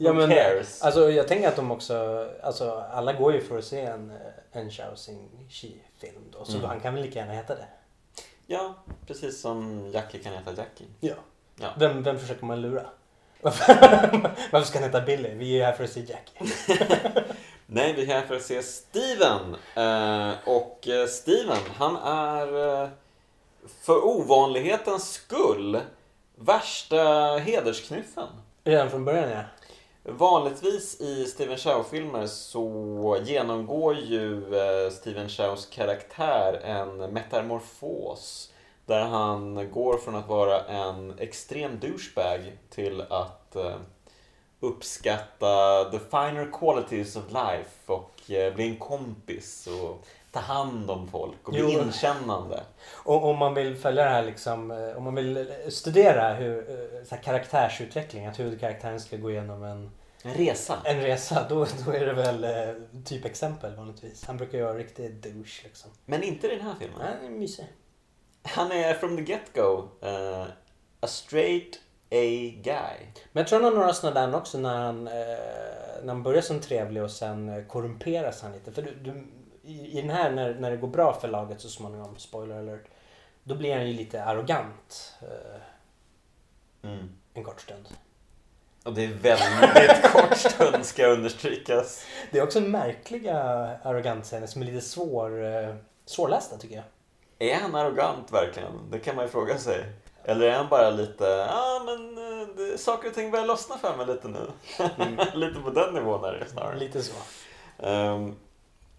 Ja, 0.00 0.12
men, 0.12 0.30
cares? 0.30 0.82
Alltså 0.82 1.10
jag 1.10 1.28
tänker 1.28 1.48
att 1.48 1.56
de 1.56 1.70
också, 1.70 2.28
alltså 2.42 2.84
alla 2.92 3.12
går 3.12 3.32
ju 3.32 3.40
för 3.40 3.58
att 3.58 3.64
se 3.64 3.80
en, 3.80 4.12
en 4.52 4.70
Chow 4.70 4.94
Sing 4.94 5.28
Chi-film 5.48 6.22
då. 6.32 6.44
Så 6.44 6.52
Mm. 6.56 6.64
han 6.68 6.80
kan 6.80 6.94
väl 6.94 7.02
lika 7.02 7.18
gärna 7.18 7.32
heta 7.32 7.54
det. 7.54 7.66
Ja, 8.46 8.74
precis 9.06 9.40
som 9.40 9.90
Jackie 9.94 10.20
kan 10.22 10.32
heta 10.32 10.50
Jackie. 10.50 10.86
Ja. 11.00 11.14
Ja. 11.60 11.68
Vem, 11.78 12.02
vem 12.02 12.18
försöker 12.18 12.44
man 12.44 12.60
lura? 12.60 12.82
Varför, 13.40 14.62
ska 14.64 14.78
han 14.78 14.88
heta 14.88 15.00
Billy? 15.00 15.28
Vi 15.34 15.52
är 15.52 15.56
ju 15.56 15.62
här 15.62 15.72
för 15.72 15.84
att 15.84 15.90
se 15.90 16.00
Jackie. 16.00 16.52
Nej, 17.66 17.92
vi 17.92 18.02
är 18.02 18.06
här 18.06 18.26
för 18.26 18.36
att 18.36 18.42
se 18.42 18.62
Steven. 18.62 19.56
Eh, 19.76 20.34
och 20.48 20.88
eh, 20.88 21.06
Steven, 21.06 21.56
han 21.76 21.96
är 21.96 22.82
eh, 22.82 22.88
för 23.80 24.04
ovanlighetens 24.06 25.12
skull 25.12 25.80
värsta 26.36 27.02
hedersknyffen. 27.36 28.28
Redan 28.64 28.90
från 28.90 29.04
början 29.04 29.30
ja. 29.30 29.42
Vanligtvis 30.10 31.00
i 31.00 31.24
Steven 31.24 31.56
Chow-filmer 31.56 32.26
så 32.26 33.18
genomgår 33.24 33.94
ju 33.94 34.56
eh, 34.56 34.90
Steven 34.90 35.28
Chows 35.28 35.66
karaktär 35.66 36.60
en 36.64 36.96
metamorfos. 36.96 38.52
Där 38.86 39.04
han 39.04 39.70
går 39.72 39.98
från 39.98 40.14
att 40.14 40.28
vara 40.28 40.64
en 40.64 41.18
extrem 41.18 41.78
douchebag 41.80 42.52
till 42.70 43.00
att 43.10 43.56
eh, 43.56 43.76
uppskatta 44.60 45.84
the 45.90 45.98
finer 45.98 46.50
qualities 46.52 47.16
of 47.16 47.24
life 47.28 47.92
och 47.92 48.30
eh, 48.30 48.54
bli 48.54 48.68
en 48.68 48.76
kompis 48.76 49.68
och 49.82 50.06
ta 50.32 50.40
hand 50.40 50.90
om 50.90 51.08
folk 51.08 51.36
och 51.48 51.52
bli 51.52 51.60
Jo. 51.62 51.80
inkännande. 51.80 52.60
Och 52.94 53.24
om 53.24 53.38
man 53.38 53.54
vill 53.54 53.76
följa 53.76 54.04
det 54.04 54.10
här 54.10 54.24
liksom, 54.24 54.92
om 54.96 55.04
man 55.04 55.14
vill 55.14 55.52
studera 55.68 56.34
hur, 56.34 56.64
så 57.04 57.14
här 57.14 57.22
karaktärsutveckling, 57.22 58.26
att 58.26 58.38
huvudkaraktären 58.38 59.00
ska 59.00 59.16
gå 59.16 59.30
igenom 59.30 59.64
en, 59.64 59.90
En 60.22 60.34
resa. 60.34 60.82
en 60.84 61.00
resa, 61.00 61.46
då, 61.48 61.66
då 61.86 61.92
är 61.92 62.06
det 62.06 62.12
väl 62.12 62.44
eh, 62.44 62.74
typexempel 63.04 63.76
vanligtvis. 63.76 64.24
Han 64.26 64.36
brukar 64.36 64.58
ju 64.58 64.64
vara 64.64 64.78
riktig 64.78 65.14
douche 65.14 65.60
liksom. 65.64 65.90
Men 66.04 66.22
inte 66.22 66.46
i 66.46 66.50
den 66.56 66.60
här 66.66 66.74
filmen. 66.80 67.00
Han 67.00 67.26
är 67.26 67.30
mysig. 67.30 67.66
Han 68.42 68.72
är 68.72 68.94
from 68.94 69.16
the 69.16 69.22
get-go 69.32 69.88
eh, 70.02 70.46
a 71.00 71.06
straight 71.06 71.80
A 72.10 72.52
guy. 72.62 73.06
Men 73.32 73.40
jag 73.40 73.46
tror 73.48 73.60
han 73.60 73.72
har 73.72 73.80
några 73.80 73.92
sådana 73.92 74.26
där 74.26 74.38
också 74.38 74.58
när 74.58 74.76
han, 74.76 75.06
eh, 75.08 75.12
när 76.02 76.08
han 76.08 76.22
börjar 76.22 76.42
som 76.42 76.60
trevlig 76.60 77.02
och 77.02 77.10
sen 77.10 77.48
eh, 77.48 77.64
korrumperas 77.64 78.42
han 78.42 78.52
lite. 78.52 78.72
För 78.72 78.82
du, 78.82 78.94
du, 78.94 79.26
i, 79.62 79.98
I 79.98 80.00
den 80.00 80.10
här 80.10 80.30
när, 80.30 80.54
när 80.54 80.70
det 80.70 80.76
går 80.76 80.88
bra 80.88 81.12
för 81.20 81.28
laget 81.28 81.60
så 81.60 81.68
småningom, 81.68 82.16
spoiler 82.16 82.58
alert, 82.58 82.84
då 83.44 83.54
blir 83.54 83.76
han 83.76 83.86
ju 83.88 83.92
lite 83.92 84.24
arrogant 84.24 85.14
eh, 85.22 85.60
Mm. 86.82 87.08
en 87.34 87.44
kort 87.44 87.60
stund. 87.60 87.88
Och 88.84 88.92
det 88.94 89.04
är 89.04 89.08
väldigt 89.08 90.02
kort 90.12 90.36
stund 90.36 90.86
ska 90.86 91.06
understrykas. 91.06 92.04
Det 92.30 92.38
är 92.38 92.42
också 92.42 92.60
märkliga 92.60 93.38
arrogansscener 93.82 94.46
som 94.46 94.62
är 94.62 94.66
lite 94.66 94.80
svår, 94.80 95.44
eh, 95.44 95.74
svårlästa 96.06 96.56
tycker 96.56 96.76
jag. 96.76 96.84
Är 97.48 97.54
han 97.54 97.74
arrogant 97.74 98.32
verkligen? 98.32 98.90
Det 98.90 98.98
kan 98.98 99.16
man 99.16 99.24
ju 99.24 99.30
fråga 99.30 99.58
sig. 99.58 99.84
Eller 100.24 100.46
är 100.46 100.52
han 100.52 100.68
bara 100.68 100.90
lite, 100.90 101.24
ja 101.24 101.48
ah, 101.50 101.82
men 101.84 102.18
eh, 102.18 102.48
det, 102.56 102.78
saker 102.78 103.08
och 103.08 103.14
ting 103.14 103.30
börjar 103.30 103.46
lossna 103.46 103.78
för 103.78 103.96
mig 103.96 104.06
lite 104.06 104.28
nu. 104.28 104.50
lite 105.46 105.60
på 105.60 105.70
den 105.70 105.94
nivån 105.94 106.24
är 106.24 106.32
det 106.32 106.48
snarare. 106.48 106.76
Lite 106.76 107.02
så. 107.02 107.14
Ehm, 107.78 108.34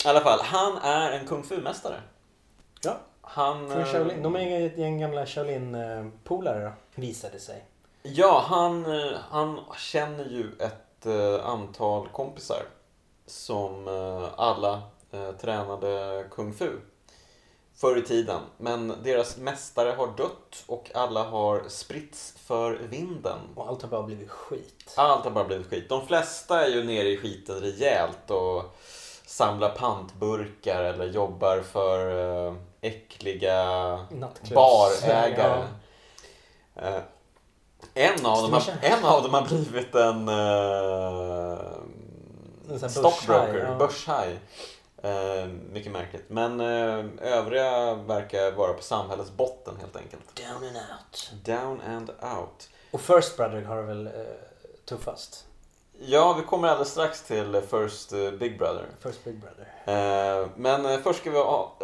I 0.05 0.07
alla 0.07 0.21
fall, 0.21 0.39
han 0.43 0.77
är 0.77 1.11
en 1.11 1.27
kung 1.27 1.43
fu-mästare. 1.43 2.01
Ja. 2.81 2.97
Han... 3.21 3.69
Från 3.69 3.81
eh, 3.81 3.85
Shaolin. 3.85 4.23
De 4.23 4.35
är 4.35 4.65
ett 4.65 4.77
gäng 4.77 4.99
gamla 4.99 5.25
Shaolin-polare 5.25 6.71
visade 6.95 7.39
sig. 7.39 7.63
Ja, 8.03 8.43
han, 8.47 8.85
eh, 8.85 9.17
han 9.29 9.59
känner 9.77 10.25
ju 10.25 10.51
ett 10.59 11.05
eh, 11.05 11.45
antal 11.49 12.07
kompisar 12.07 12.63
som 13.25 13.87
eh, 13.87 14.29
alla 14.37 14.81
tränade 15.41 16.25
kung 16.31 16.53
fu 16.53 16.69
förr 17.75 17.97
i 17.97 18.01
tiden. 18.01 18.41
Men 18.57 18.93
deras 19.03 19.37
mästare 19.37 19.89
har 19.89 20.07
dött 20.07 20.63
och 20.67 20.91
alla 20.93 21.23
har 21.23 21.63
spritts 21.67 22.33
för 22.37 22.71
vinden. 22.71 23.39
Och 23.55 23.67
allt 23.67 23.81
har 23.81 23.89
bara 23.89 24.03
blivit 24.03 24.29
skit. 24.29 24.93
Allt 24.95 25.23
har 25.23 25.31
bara 25.31 25.43
blivit 25.43 25.67
skit. 25.67 25.89
De 25.89 26.07
flesta 26.07 26.65
är 26.65 26.69
ju 26.69 26.83
nere 26.83 27.09
i 27.09 27.17
skiten 27.17 27.55
rejält 27.55 28.31
och 28.31 28.63
samlar 29.25 29.69
pantburkar 29.69 30.83
eller 30.83 31.05
jobbar 31.05 31.61
för 31.61 32.55
äckliga 32.81 33.65
barägare. 34.53 35.67
Ja. 36.73 37.01
En, 37.93 38.25
av 38.25 38.41
dem 38.41 38.53
har, 38.53 38.63
en 38.81 39.05
av 39.05 39.23
dem 39.23 39.33
har 39.33 39.41
blivit 39.41 39.95
en 39.95 40.29
uh, 40.29 41.59
stockbroker, 42.89 43.65
ja. 43.65 43.75
börshaj. 43.75 44.39
Eh, 45.03 45.47
mycket 45.47 45.91
märkligt. 45.91 46.29
Men 46.29 46.59
eh, 46.59 47.05
övriga 47.21 47.93
verkar 47.93 48.51
vara 48.51 48.73
på 48.73 48.81
samhällets 48.81 49.31
botten 49.31 49.75
helt 49.81 49.95
enkelt. 49.95 50.35
Down 50.35 50.67
and 50.67 50.77
out. 50.77 51.31
Down 51.43 51.81
and 51.81 52.09
out. 52.09 52.69
Och 52.91 53.01
First 53.01 53.37
Brother 53.37 53.61
har 53.61 53.75
det 53.75 53.83
väl 53.83 54.07
eh, 54.07 54.13
tuffast. 54.85 55.45
Ja, 56.01 56.33
vi 56.33 56.43
kommer 56.43 56.67
alldeles 56.67 56.91
strax 56.91 57.21
till 57.23 57.61
First 57.69 58.13
eh, 58.13 58.31
Big 58.31 58.57
Brother. 58.57 58.85
First 58.99 59.23
Big 59.23 59.35
Brother. 59.41 59.65
Eh, 60.41 60.47
men 60.55 60.85
eh, 60.85 60.99
först 60.99 61.19
ska 61.19 61.31
vi 61.31 61.37
ha, 61.37 61.75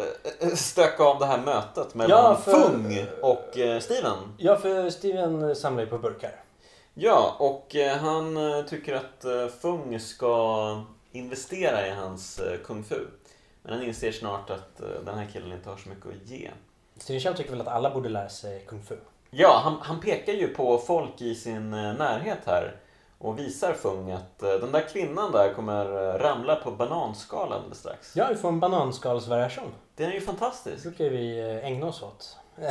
eh, 0.41 0.47
stöka 0.49 1.03
av 1.03 1.19
det 1.19 1.25
här 1.25 1.41
mötet 1.41 1.95
mellan 1.95 2.19
Ja, 2.19 2.35
för- 2.35 2.51
Fung 2.51 3.05
och 3.21 3.57
eh, 3.57 3.79
Steven. 3.79 4.17
Ja, 4.37 4.55
för 4.57 4.89
Steven 4.89 5.55
samlar 5.55 5.83
ju 5.83 5.89
på 5.89 5.97
burkar. 5.97 6.31
Ja, 6.93 7.35
och 7.39 7.75
eh, 7.75 7.97
han 7.97 8.37
eh, 8.37 8.61
tycker 8.65 8.95
att 8.95 9.25
eh, 9.25 9.47
Fung 9.61 9.99
ska 9.99 10.81
investera 11.11 11.87
i 11.87 11.91
hans 11.91 12.39
eh, 12.39 12.57
kung 12.65 12.83
fu. 12.83 12.99
Men 13.63 13.73
han 13.73 13.83
inser 13.83 14.11
snart 14.11 14.49
att 14.49 14.81
eh, 14.81 14.87
den 15.05 15.17
här 15.17 15.27
killen 15.33 15.51
inte 15.51 15.69
har 15.69 15.77
så 15.77 15.89
mycket 15.89 16.05
att 16.05 16.29
ge. 16.29 16.51
Steven 16.97 17.21
Chow 17.21 17.33
tycker 17.33 17.51
väl 17.51 17.61
att 17.61 17.67
alla 17.67 17.89
borde 17.89 18.09
lära 18.09 18.29
sig 18.29 18.65
kung 18.67 18.83
fu. 18.83 18.95
Ja, 19.29 19.59
han, 19.63 19.77
han 19.81 19.99
pekar 19.99 20.33
ju 20.33 20.47
på 20.47 20.77
folk 20.77 21.21
i 21.21 21.35
sin 21.35 21.73
eh, 21.73 21.93
närhet 21.93 22.37
här 22.45 22.75
och 23.25 23.39
visar 23.39 23.73
Fung 23.73 24.11
att 24.11 24.43
eh, 24.43 24.49
den 24.49 24.71
där 24.71 24.81
kvinnan 24.81 25.31
där 25.31 25.53
kommer 25.53 25.85
eh, 25.85 26.19
ramla 26.19 26.55
på 26.55 26.71
bananskal 26.71 27.53
alldeles 27.53 27.77
strax. 27.79 28.15
Ja, 28.15 28.27
vi 28.29 28.35
får 28.35 28.49
en 28.49 28.59
bananskalsvariation. 28.59 29.71
Den 29.95 30.09
är 30.09 30.13
ju 30.13 30.19
Det 30.19 30.25
fantastisk. 30.25 30.83
brukar 30.83 31.09
vi 31.09 31.39
eh, 31.39 31.65
ägna 31.65 31.87
oss 31.87 32.03
åt. 32.03 32.37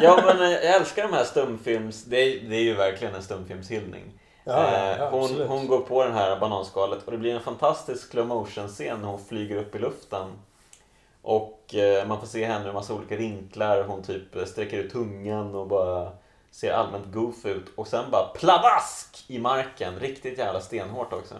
Ja 0.00 0.22
men 0.26 0.50
jag 0.50 0.64
älskar 0.64 1.02
de 1.02 1.12
här 1.12 1.24
stumfilms... 1.24 2.04
Det 2.04 2.16
är, 2.16 2.48
det 2.48 2.56
är 2.56 2.62
ju 2.62 2.74
verkligen 2.74 3.14
en 3.14 3.22
stumfilmshyllning. 3.22 4.20
Ja, 4.44 4.96
ja, 4.98 5.08
hon, 5.10 5.48
hon 5.48 5.66
går 5.66 5.78
på 5.80 6.04
den 6.04 6.12
här 6.12 6.40
bananskalet 6.40 7.04
och 7.04 7.12
det 7.12 7.18
blir 7.18 7.34
en 7.34 7.40
fantastisk 7.40 8.10
slow 8.10 8.26
motion 8.26 8.68
scen 8.68 9.00
när 9.00 9.08
hon 9.08 9.24
flyger 9.24 9.56
upp 9.56 9.74
i 9.74 9.78
luften. 9.78 10.26
Och 11.22 11.74
man 12.06 12.20
får 12.20 12.26
se 12.26 12.44
henne 12.44 12.70
i 12.70 12.72
massa 12.72 12.94
olika 12.94 13.16
vinklar. 13.16 13.82
Hon 13.82 14.02
typ 14.02 14.48
sträcker 14.48 14.78
ut 14.78 14.92
tungan 14.92 15.54
och 15.54 15.66
bara 15.66 16.12
ser 16.56 16.72
allmänt 16.72 17.12
goof 17.12 17.46
ut. 17.46 17.66
Och 17.74 17.86
sen 17.86 18.10
bara 18.10 18.26
pladask 18.26 19.24
i 19.26 19.38
marken. 19.38 19.98
Riktigt 19.98 20.38
jävla 20.38 20.60
stenhårt 20.60 21.12
också. 21.12 21.34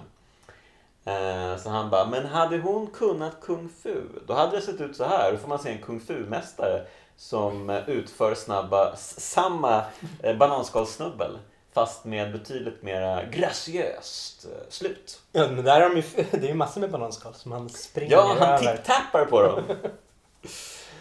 Eh, 1.04 1.56
så 1.56 1.68
han 1.68 1.90
bara, 1.90 2.06
men 2.06 2.26
hade 2.26 2.58
hon 2.58 2.87
kunnat 2.87 3.40
kung 3.40 3.68
fu? 3.82 4.02
Då 4.26 4.35
hade 4.35 4.56
det 4.56 4.62
sett 4.62 4.80
ut 4.80 4.96
så 4.96 5.04
här. 5.04 5.32
Då 5.32 5.38
får 5.38 5.49
man 5.49 5.58
se 5.58 5.73
en 5.73 5.82
kung 5.82 6.00
fu-mästare 6.00 6.87
som 7.16 7.70
eh, 7.70 7.88
utför 7.88 8.35
snabba, 8.35 8.96
samma 8.96 9.85
eh, 10.23 10.37
bananskalssnubbel. 10.37 11.38
Fast 11.75 12.04
med 12.04 12.32
betydligt 12.32 12.82
mer 12.82 13.30
graciöst 13.32 14.44
eh, 14.44 14.50
slut. 14.68 15.20
Ja, 15.32 15.49
men 15.49 15.64
där 15.64 15.80
har 15.80 15.88
de 15.88 15.96
ju, 15.96 16.02
det 16.30 16.46
är 16.46 16.49
ju 16.49 16.54
massor 16.54 16.80
med 16.80 16.90
bananskal 16.90 17.35
som 17.35 17.52
han 17.52 17.68
springer 17.68 18.12
Ja, 18.12 18.37
han 18.38 18.61
tipp-tappar 18.61 19.25
på 19.25 19.42
dem. 19.42 19.62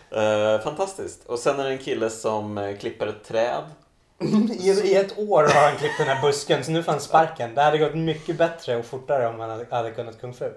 Fantastiskt. 0.63 1.25
Och 1.25 1.39
sen 1.39 1.59
är 1.59 1.63
det 1.63 1.69
en 1.69 1.77
kille 1.77 2.09
som 2.09 2.75
klipper 2.79 3.07
ett 3.07 3.23
träd. 3.23 3.63
I, 4.19 4.95
ett 4.95 5.19
år 5.19 5.43
har 5.43 5.69
han 5.69 5.77
klippt 5.77 5.97
den 5.97 6.07
här 6.07 6.21
busken 6.21 6.63
så 6.63 6.71
nu 6.71 6.83
får 6.83 6.91
han 6.91 7.01
sparken. 7.01 7.55
Det 7.55 7.61
hade 7.61 7.77
gått 7.77 7.95
mycket 7.95 8.37
bättre 8.37 8.77
och 8.77 8.85
fortare 8.85 9.27
om 9.27 9.39
han 9.39 9.49
hade, 9.49 9.65
hade 9.69 9.91
kunnat 9.91 10.21
kung 10.21 10.33
fu. 10.33 10.49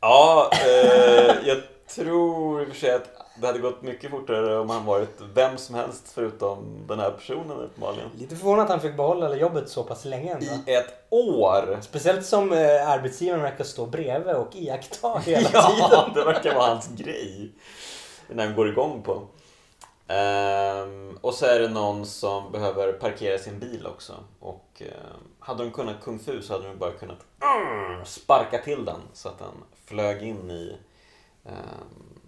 Ja, 0.00 0.50
eh, 0.52 1.34
jag 1.44 1.58
tror 1.94 2.62
i 2.62 2.64
och 2.64 2.68
för 2.68 2.76
sig 2.76 2.94
att 2.94 3.10
det 3.40 3.46
hade 3.46 3.58
gått 3.58 3.82
mycket 3.82 4.10
fortare 4.10 4.58
om 4.58 4.70
han 4.70 4.84
varit 4.84 5.20
vem 5.34 5.58
som 5.58 5.74
helst 5.74 6.12
förutom 6.14 6.86
den 6.88 6.98
här 6.98 7.10
personen 7.10 7.58
uppenbarligen. 7.58 8.08
Lite 8.18 8.36
förvånad 8.36 8.64
att 8.64 8.70
han 8.70 8.80
fick 8.80 8.96
behålla 8.96 9.36
jobbet 9.36 9.68
så 9.68 9.82
pass 9.82 10.04
länge 10.04 10.32
ändå. 10.32 10.46
I 10.66 10.74
ett 10.74 11.06
år! 11.10 11.78
Speciellt 11.82 12.26
som 12.26 12.52
eh, 12.52 12.90
arbetsgivaren 12.90 13.42
verkar 13.42 13.64
stå 13.64 13.86
bredvid 13.86 14.34
och 14.34 14.56
iaktta 14.56 15.18
hela 15.24 15.50
ja, 15.52 15.70
tiden. 15.70 16.14
det 16.14 16.32
verkar 16.32 16.54
vara 16.54 16.66
hans 16.66 16.88
grej. 16.88 17.52
När 18.28 18.46
han 18.46 18.54
går 18.54 18.68
igång 18.68 19.02
på. 19.02 19.22
Ehm, 20.08 21.18
och 21.20 21.34
så 21.34 21.46
är 21.46 21.60
det 21.60 21.68
någon 21.68 22.06
som 22.06 22.52
behöver 22.52 22.92
parkera 22.92 23.38
sin 23.38 23.58
bil 23.58 23.86
också. 23.86 24.14
Och 24.40 24.82
ehm, 24.82 25.22
hade 25.40 25.64
de 25.64 25.70
kunnat 25.70 26.00
kung 26.00 26.18
fu 26.18 26.42
så 26.42 26.52
hade 26.52 26.68
de 26.68 26.78
bara 26.78 26.92
kunnat 26.92 27.18
mm, 27.42 28.04
sparka 28.04 28.58
till 28.58 28.84
den 28.84 29.00
så 29.12 29.28
att 29.28 29.38
den 29.38 29.64
flög 29.84 30.22
in 30.22 30.50
i 30.50 30.76
ehm, 31.44 32.20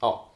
ja, 0.00 0.30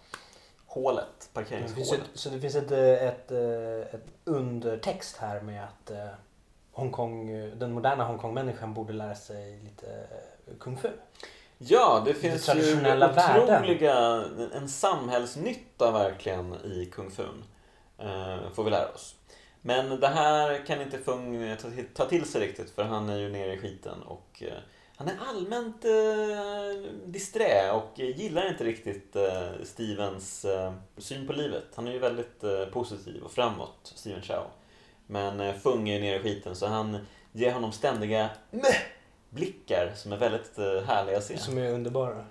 hålet, 0.67 1.07
Det 1.21 1.35
parkeringshålet. 1.35 1.93
ett, 1.93 2.11
så 2.15 2.29
det 2.31 2.41
finns 2.41 2.55
ett, 2.55 2.71
eh, 2.71 3.09
ett, 3.09 3.31
eh, 3.31 3.95
ett 3.95 4.07
undertext 4.25 5.17
här 5.17 5.41
med 5.41 5.65
att 5.65 5.91
eh, 5.91 6.09
Hongkong, 6.73 7.27
den 7.59 7.73
moderna 7.73 8.05
Hongkong-människan 8.05 8.75
borde 8.75 8.93
lära 8.93 9.15
sig 9.15 9.59
lite 9.61 10.07
kung 10.61 10.77
fu. 10.77 10.89
Ja, 11.59 12.03
det 12.07 12.15
finns 12.15 12.49
ju 12.49 12.53
traditionella 12.53 13.13
värden. 13.13 13.43
otroliga, 13.59 14.25
en 14.55 14.69
samhällsnytta 14.69 15.91
verkligen 15.91 16.55
i 16.55 16.87
kung 16.93 17.11
fun. 17.11 17.45
Eh, 17.99 18.51
får 18.55 18.65
vi 18.65 18.71
lära 18.71 18.89
oss. 18.93 19.15
Men 19.61 20.01
det 20.01 20.09
här 20.09 20.67
kan 20.67 20.83
inte 20.83 20.99
Fung 20.99 21.57
ta 21.95 22.05
till- 22.05 22.25
sig 22.25 22.41
riktigt 22.41 22.71
för 22.71 22.83
han 22.83 23.09
är 23.09 23.17
ju 23.19 23.29
nere 23.29 23.53
i 23.55 23.59
skiten 23.59 24.03
och 24.03 24.43
eh, 24.47 24.53
han 24.97 25.09
är 25.09 25.15
allmänt 25.29 25.85
eh, 25.85 26.91
disträ 27.07 27.73
och 27.73 27.93
gillar 27.99 28.49
inte 28.49 28.65
riktigt 28.65 29.17
eh, 29.17 29.49
Stevens 29.65 30.45
eh, 30.45 30.73
syn 30.99 31.27
på 31.27 31.33
livet. 31.33 31.65
Han 31.75 31.89
är 31.89 31.93
ju 31.93 31.99
väldigt 31.99 32.45
positiv 32.73 33.23
och 33.23 33.31
framåt, 33.33 33.93
Steven 33.95 34.23
Chow. 34.23 34.45
Men 35.07 35.61
Fung 35.61 35.89
är 35.89 36.01
nere 36.01 36.17
i 36.17 36.23
skiten 36.23 36.57
så 36.57 36.67
han 36.67 36.99
ger 37.33 37.53
honom 37.53 37.73
ständiga 37.73 38.29
meh 38.51 38.77
blickar 39.31 39.93
som 39.97 40.13
är 40.13 40.17
väldigt 40.17 40.59
eh, 40.59 40.83
härliga 40.87 41.19
att 41.19 41.25
se. 41.25 41.39
Som 41.39 41.59
är 41.59 41.71
underbara. 41.71 42.25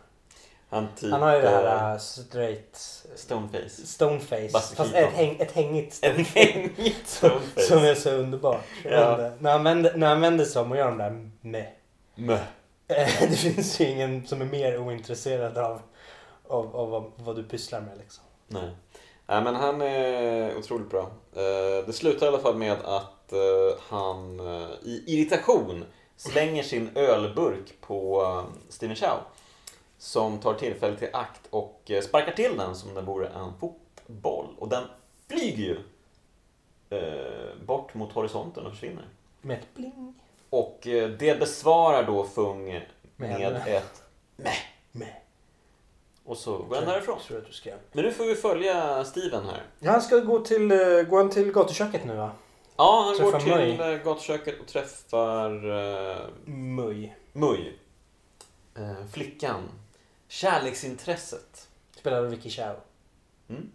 Han, 0.70 0.88
typ, 0.96 1.12
Han 1.12 1.22
har 1.22 1.36
ju 1.36 1.42
det 1.42 1.50
här 1.50 1.94
eh, 1.94 1.98
straight 2.00 2.76
Stoneface. 3.16 3.70
stoneface. 3.70 4.50
Fast 4.50 4.80
ett, 4.80 5.14
häng, 5.14 5.38
ett 5.40 5.52
hängigt 5.52 5.94
stoneface. 5.94 6.40
hängigt 6.40 7.08
stoneface. 7.08 7.68
Som 7.68 7.78
är 7.78 7.96
så 7.96 8.12
underbart. 8.12 8.64
Ja. 8.84 9.32
När, 9.40 9.52
han 9.52 9.64
vänder, 9.64 9.98
när 9.98 10.08
han 10.08 10.22
vänder 10.22 10.46
sig 10.46 10.62
om 10.62 10.72
och 10.72 10.78
gör 10.78 10.86
de 10.86 10.98
där. 10.98 11.32
Meh. 12.16 12.40
Det 13.30 13.38
finns 13.38 13.82
ju 13.82 13.86
ingen 13.86 14.28
som 14.28 14.42
är 14.42 14.46
mer 14.46 14.78
ointresserad 14.80 15.58
av, 15.58 15.82
av, 16.48 16.76
av 16.76 16.90
vad, 16.90 17.12
vad 17.16 17.36
du 17.36 17.44
pysslar 17.44 17.82
med 17.82 17.98
liksom. 17.98 18.24
Nej. 18.48 18.70
Nej, 19.26 19.42
men 19.44 19.56
han 19.56 19.82
är 19.82 20.58
otroligt 20.58 20.90
bra. 20.90 21.12
Det 21.86 21.94
slutar 21.96 22.26
i 22.26 22.30
alla 22.30 22.40
fall 22.40 22.56
med 22.56 22.72
att 22.84 23.34
han 23.90 24.40
i 24.84 25.04
irritation 25.08 25.86
slänger 26.18 26.64
sin 26.64 26.90
ölburk 26.96 27.82
på 27.82 28.22
eh, 28.22 28.44
Steven 28.70 28.96
Chow. 28.96 29.18
Som 29.98 30.40
tar 30.40 30.54
tillfället 30.54 31.04
i 31.04 31.10
akt 31.14 31.42
och 31.50 31.82
eh, 31.86 32.02
sparkar 32.02 32.32
till 32.32 32.58
den 32.58 32.76
som 32.76 32.90
om 32.90 32.96
det 32.96 33.02
vore 33.02 33.28
en 33.28 33.54
fotboll. 33.60 34.48
Och 34.58 34.70
den 34.70 34.84
flyger 35.28 35.64
ju 35.64 35.78
eh, 36.90 37.56
bort 37.66 37.94
mot 37.94 38.14
horisonten 38.14 38.66
och 38.66 38.72
försvinner. 38.72 39.06
Med 39.42 39.58
ett 39.58 39.74
bling. 39.76 40.14
Och 40.50 40.88
eh, 40.88 41.10
det 41.10 41.40
besvarar 41.40 42.04
då 42.04 42.24
Fung 42.24 42.66
Med 42.66 42.90
med 43.16 43.64
ett 43.68 44.04
Med. 44.36 45.14
och 46.26 46.38
så 46.38 46.58
går 46.58 46.76
han 46.76 46.86
därifrån. 46.86 47.20
Men 47.92 48.06
nu 48.06 48.12
får 48.12 48.26
vi 48.26 48.36
följa 48.36 49.06
Steven 49.06 49.46
här. 49.46 49.64
Ja, 49.80 49.92
han 49.92 50.02
ska 50.02 50.18
gå 50.18 50.40
till, 50.40 50.72
eh, 50.72 51.02
gå 51.10 51.18
han 51.18 51.30
till 51.30 51.52
gatuköket 51.52 52.06
nu 52.06 52.16
va? 52.16 52.32
Ja, 52.78 53.04
han 53.06 53.18
Träffar 53.18 53.32
går 53.32 53.40
till 53.40 53.80
eh, 53.80 54.04
gatuköket 54.04 54.60
och 54.62 54.68
träffar 54.68 55.66
uh, 55.66 56.18
Muj. 56.46 57.16
Mui. 57.34 57.74
Eh, 58.76 59.06
flickan. 59.12 59.62
Kärleksintresset. 60.28 61.68
Spelar 61.98 62.18
av 62.18 62.26
Vicky 62.26 62.50
Chow. 62.50 62.76
Mm. 63.50 63.72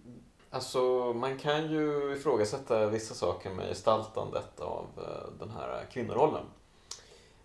Alltså, 0.50 0.80
man 1.12 1.38
kan 1.38 1.70
ju 1.72 2.16
ifrågasätta 2.16 2.86
vissa 2.86 3.14
saker 3.14 3.50
med 3.50 3.68
gestaltandet 3.68 4.60
av 4.60 4.86
eh, 4.96 5.32
den 5.38 5.50
här 5.50 5.86
kvinnorollen. 5.92 6.44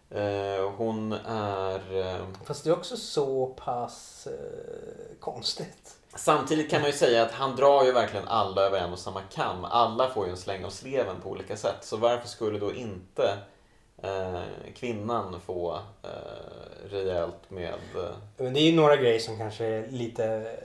Eh, 0.10 0.72
hon 0.78 1.12
är... 1.26 1.98
eh, 2.16 2.26
Fast 2.44 2.64
det 2.64 2.70
är 2.70 2.74
också 2.78 2.98
så 2.98 3.48
pass 3.48 4.28
eh, 4.28 5.20
konstigt. 5.20 5.98
Samtidigt 6.18 6.70
kan 6.72 6.82
man 6.82 6.90
ju 6.90 6.98
säga 6.98 7.24
att 7.24 7.32
han 7.32 7.56
drar 7.56 7.84
ju 7.86 7.92
verkligen 7.92 8.28
alla 8.28 8.62
över 8.62 8.80
en 8.80 8.94
och 8.94 9.00
samma 9.00 9.22
kam. 9.22 9.66
Alla 9.66 10.10
får 10.10 10.26
ju 10.26 10.32
en 10.32 10.38
släng 10.38 10.66
av 10.66 10.70
sleven 10.70 11.16
på 11.24 11.30
olika 11.30 11.58
sätt. 11.58 11.76
Så 11.82 11.98
varför 11.98 12.28
skulle 12.28 12.60
då 12.60 12.74
inte 12.74 13.38
eh, 14.04 14.42
kvinnan 14.76 15.40
få 15.46 15.80
eh, 16.04 16.10
rejält 16.92 17.50
med... 17.50 17.74
Eh, 17.96 18.10
Men 18.38 18.54
det 18.54 18.60
är 18.60 18.70
ju 18.70 18.76
några 18.76 18.96
grejer 18.96 19.20
som 19.20 19.38
kanske 19.38 19.66
är 19.66 19.88
lite 19.88 20.56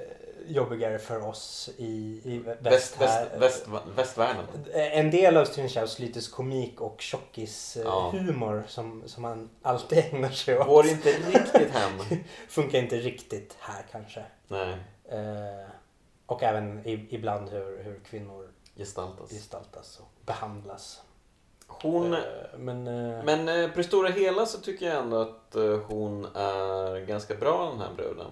jobbigare 0.47 0.99
för 0.99 1.29
oss 1.29 1.71
i, 1.77 2.21
i 2.25 2.39
väst, 2.39 2.61
väst, 2.63 3.01
väst, 3.01 3.13
här. 3.31 3.39
väst, 3.39 3.67
västvärlden. 3.97 4.45
En 4.75 5.11
del 5.11 5.37
av 5.37 5.45
Chows 5.69 5.99
lytes 5.99 6.29
komik 6.29 6.81
och 6.81 7.01
tjockis 7.01 7.77
eh, 7.77 7.83
Ja. 7.85 8.11
humor 8.13 8.65
som, 8.69 9.03
som 9.07 9.25
han 9.25 9.51
alltid 9.63 9.99
ägnar 9.99 10.31
sig 10.31 10.59
åt. 10.59 10.67
Går 10.67 10.87
inte 10.89 11.09
riktigt 11.09 11.71
hem. 11.71 11.93
Funkar 12.49 12.79
inte 12.79 12.97
riktigt 12.97 13.57
här 13.61 13.85
kanske. 13.93 14.25
Nej, 14.49 14.77
Eh, 15.13 15.69
och 16.27 16.43
även 16.43 16.87
i, 16.87 17.07
ibland 17.11 17.49
hur, 17.51 17.83
hur 17.83 18.01
kvinnor 18.05 18.49
gestaltas. 18.77 19.31
gestaltas 19.31 20.01
och 20.01 20.27
behandlas. 20.27 21.03
Hon... 21.67 22.15
Eh, 22.15 22.21
men, 22.57 22.87
eh, 22.87 23.25
Men 23.25 23.71
på 23.71 23.77
det 23.77 23.85
stora 23.85 24.09
hela 24.09 24.47
så 24.47 24.59
tycker 24.59 24.87
jag 24.87 24.97
ändå 24.97 25.21
att 25.21 25.57
hon 25.87 26.25
är 26.35 27.07
ganska 27.07 27.35
bra 27.35 27.69
den 27.71 27.81
här 27.81 27.95
bruden. 27.97 28.31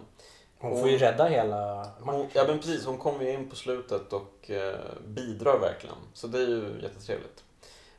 hon 0.59 0.81
får 0.81 0.89
ju 0.89 0.99
rädda 0.99 1.25
hela 1.25 1.87
Hon, 1.99 2.07
matchen. 2.07 2.31
ja 2.33 2.45
men 2.47 2.59
precis, 2.59 2.87
hon 2.87 2.99
kommer 2.99 3.25
ju 3.25 3.33
in 3.33 3.51
på 3.51 3.57
slutet 3.57 4.13
och 4.13 4.51
bidrar 5.07 5.59
verkligen. 5.59 5.97
Så 6.15 6.27
det 6.27 6.39
är 6.39 6.47
ju 6.47 6.81
jättetrevligt. 6.83 7.45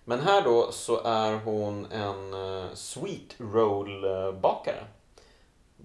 Men 0.04 0.20
här 0.20 0.42
då 0.42 0.72
så 0.72 1.02
är 1.04 1.36
hon 1.36 1.86
en 1.92 2.36
sweet 2.76 3.36
roll 3.38 4.06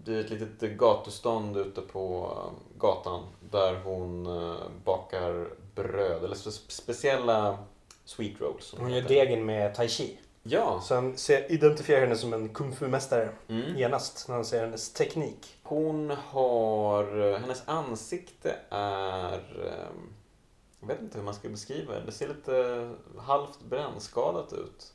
Det 0.06 0.14
är 0.14 0.20
ett 0.20 0.30
litet 0.30 0.78
gatustånd 0.78 1.56
ute 1.56 1.80
på 1.80 2.32
eh, 2.36 2.78
gatan 2.78 3.22
där 3.50 3.74
hon 3.84 4.26
eh, 4.26 4.56
bakar 4.84 5.48
bröd, 5.74 6.24
eller 6.24 6.34
spe- 6.34 6.70
speciella 6.70 7.58
sweet 8.04 8.40
rolls. 8.40 8.74
Hon 8.78 8.90
det 8.90 8.96
gör 8.98 9.08
degen 9.08 9.46
med 9.46 9.74
tai 9.74 9.88
chi. 9.88 10.18
Ja. 10.42 10.80
Så 10.80 10.94
han 10.94 11.16
ser, 11.16 11.52
identifierar 11.52 12.00
henne 12.00 12.16
som 12.16 12.32
en 12.32 12.48
kung 12.48 12.72
fu-mästare 12.76 13.28
Mm. 13.48 13.76
genast 13.76 14.28
när 14.28 14.34
han 14.34 14.44
ser 14.44 14.60
hennes 14.60 14.92
teknik. 14.92 15.56
Hon 15.62 16.10
har, 16.10 17.30
eh, 17.32 17.38
hennes 17.38 17.62
ansikte 17.66 18.56
är, 18.70 19.32
eh, 19.66 19.96
jag 20.80 20.88
vet 20.88 21.00
inte 21.00 21.18
hur 21.18 21.24
man 21.24 21.34
ska 21.34 21.48
beskriva 21.48 21.94
det. 21.94 22.00
Det 22.06 22.12
ser 22.12 22.28
lite 22.28 22.90
halvt 23.18 23.60
brännskadat 23.68 24.52
ut. 24.52 24.92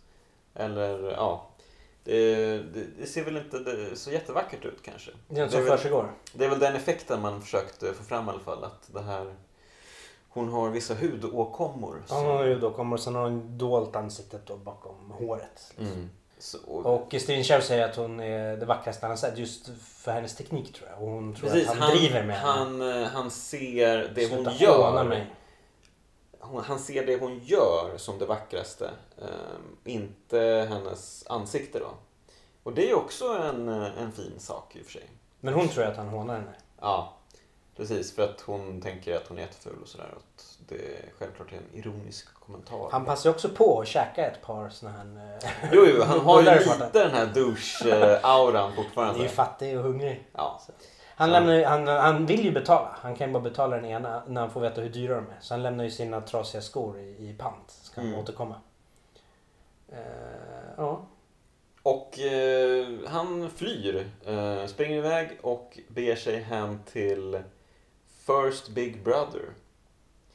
Eller 0.54 1.12
ja, 1.12 1.48
det, 2.04 2.36
det, 2.58 2.84
det 3.00 3.06
ser 3.08 3.24
väl 3.26 3.38
inte 3.38 3.96
så 3.96 4.12
jättevackert 4.12 4.66
ut 4.66 4.80
kanske. 4.84 5.12
Det 5.28 5.40
är 5.42 5.46
är 5.46 5.50
som 5.50 5.64
väl- 5.64 5.78
försiggår. 5.78 6.12
Det 6.34 6.46
är 6.46 6.50
väl 6.50 6.60
den 6.60 6.76
effekten 6.76 7.22
man 7.22 7.42
försökte 7.42 7.94
få 7.94 8.04
fram 8.04 8.28
i 8.28 8.30
alla 8.30 8.40
fall. 8.40 8.64
Att 8.64 8.90
det 8.94 9.02
här, 9.02 9.34
hon 10.30 10.50
har 10.50 10.70
vissa 10.70 10.94
hudåkommor. 10.96 12.04
Ja, 12.10 12.16
hon 12.16 12.26
har 12.26 12.44
ju 12.46 12.60
då 12.60 12.72
kommer 12.72 12.96
och 12.96 13.00
sen 13.00 13.16
har 13.16 13.24
hon 13.24 13.58
dolt 13.58 13.96
ansiktet 13.96 14.42
då 14.46 14.58
bakom 14.58 15.12
håret. 15.12 15.74
Mm. 15.80 16.10
Så, 16.40 16.58
Och 16.68 17.16
Steven 17.22 17.44
Chow 17.44 17.60
säger 17.60 17.90
att 17.90 17.96
hon 17.96 18.20
är 18.20 18.58
det 18.58 18.66
vackraste 18.66 19.06
han 19.06 19.12
har 19.12 19.18
sett 19.18 19.38
just 19.38 19.70
för 19.82 20.12
hennes 20.12 20.36
teknik 20.36 20.74
tror 20.74 20.90
jag. 20.90 21.02
Och 21.02 21.08
hon 21.14 21.36
tror 21.36 21.50
Precis, 21.50 21.70
att 21.70 21.78
han, 21.78 21.82
han, 21.90 21.98
driver 21.98 22.24
med 22.24 22.36
henne. 22.40 22.52
han, 22.92 23.02
eh, 23.04 23.08
han 23.08 23.32
ser 23.32 24.12
det 24.16 24.30
hon 24.36 24.46
Sluta 24.46 24.52
håna 24.72 24.98
gör. 24.98 25.04
mig. 25.04 25.26
Han 26.64 26.80
ser 26.80 27.06
det 27.06 27.20
hon 27.20 27.40
gör 27.44 27.98
som 27.98 28.20
det 28.20 28.26
vackraste. 28.26 28.90
ehm, 29.22 29.78
inte 29.86 30.68
hennes 30.70 31.24
ansikte 31.28 31.80
då. 31.80 31.90
Och 32.64 32.74
det 32.74 32.90
är 32.90 32.96
också 32.96 33.28
en, 33.28 33.70
eh, 33.70 34.02
en 34.02 34.12
fin 34.12 34.34
sak 34.40 34.76
i 34.76 34.82
och 34.82 34.86
för 34.86 34.92
sig. 34.92 35.10
Men 35.40 35.54
hon 35.54 35.68
tror 35.68 35.84
att 35.84 35.98
han 35.98 36.08
hånar 36.08 36.34
henne. 36.34 36.54
Ja, 36.82 37.14
precis. 37.78 38.16
För 38.16 38.24
att 38.24 38.42
hon 38.42 38.82
tänker 38.82 39.16
att 39.16 39.28
hon 39.28 39.38
är 39.38 39.42
jätteful 39.42 39.76
och 39.82 39.88
sådär. 39.88 40.14
det 40.68 41.06
självklart 41.20 41.52
är 41.52 41.58
en 41.58 41.80
ironisk 41.80 42.34
kommentar. 42.34 42.88
Han 42.92 43.06
passar 43.06 43.30
också 43.30 43.50
på 43.50 43.82
att 43.82 43.88
käka 43.88 44.26
ett 44.28 44.42
par 44.42 44.70
såna 44.70 44.92
här... 44.92 45.38
eh, 45.44 45.70
Jo, 45.74 45.86
jo, 45.96 46.04
han 46.04 46.20
har 46.20 46.42
ju 46.42 46.50
lite 46.60 46.90
den 46.94 47.12
här 47.12 47.26
douche-auran 47.26 48.56
Han 48.56 48.72
är 48.72 48.78
ju 48.78 48.84
fortfarande. 48.84 49.30
fattig 49.30 49.78
och 49.78 49.84
hungrig. 49.84 50.28
Ja. 50.34 50.62
Han, 51.22 51.32
lämnar, 51.32 51.64
han, 51.64 51.88
han 51.88 52.26
vill 52.26 52.46
ju 52.46 52.52
betala. 52.52 52.90
Han 53.02 53.16
kan 53.16 53.28
ju 53.28 53.34
bara 53.34 53.44
betala 53.44 53.76
den 53.76 53.86
ena 53.86 54.24
när 54.28 54.42
han 54.42 54.50
får 54.50 54.62
veta 54.62 54.82
hur 54.82 54.90
dyra 54.90 55.16
de 55.16 55.24
är. 55.24 55.38
Så 55.42 55.54
han 55.54 55.64
lämnar 55.64 55.84
ju 55.84 55.92
sina 55.92 56.22
trasiga 56.22 56.62
skor 56.62 57.00
i, 57.00 57.02
i 57.30 57.36
pant. 57.40 57.72
Ska 57.84 58.02
han 58.02 58.08
Mm. 58.10 58.20
återkomma. 58.20 58.56
Eh, 59.90 59.98
ja. 60.78 61.02
Och 61.84 62.20
eh, 62.20 62.88
han 63.08 63.50
flyr, 63.50 64.08
eh, 64.26 64.66
springer 64.68 64.98
iväg 64.98 65.40
och 65.42 65.80
beger 65.88 66.16
sig 66.16 66.40
hem 66.42 66.80
till 66.92 67.40
First 68.26 68.70
Big 68.70 69.04
Brother. 69.04 69.42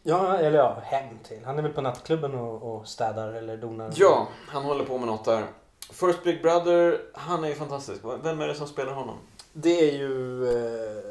ja, 0.03 0.37
eller 0.39 0.59
ja, 0.59 0.77
hem 0.85 1.19
till. 1.23 1.45
Han 1.45 1.59
är 1.59 1.63
väl 1.63 1.73
på 1.73 1.81
nattklubben 1.81 2.35
och, 2.35 2.75
och 2.77 2.89
städar 2.89 3.33
eller 3.33 3.57
donar. 3.57 3.93
Ja, 3.97 4.29
han 4.49 4.63
håller 4.65 4.85
på 4.85 4.99
med 4.99 5.07
något 5.09 5.25
där. 5.25 5.45
First 5.93 6.25
Big 6.25 6.43
Brother, 6.43 7.01
han 7.15 7.45
är 7.45 7.49
ju 7.49 7.55
fantastisk. 7.55 8.01
Vem 8.23 8.41
är 8.41 8.49
det 8.49 8.55
som 8.55 8.67
spelar 8.67 8.93
honom? 8.93 9.17
Det 9.59 9.89
är 9.89 9.93
ju 9.93 10.45
eh, 10.49 11.03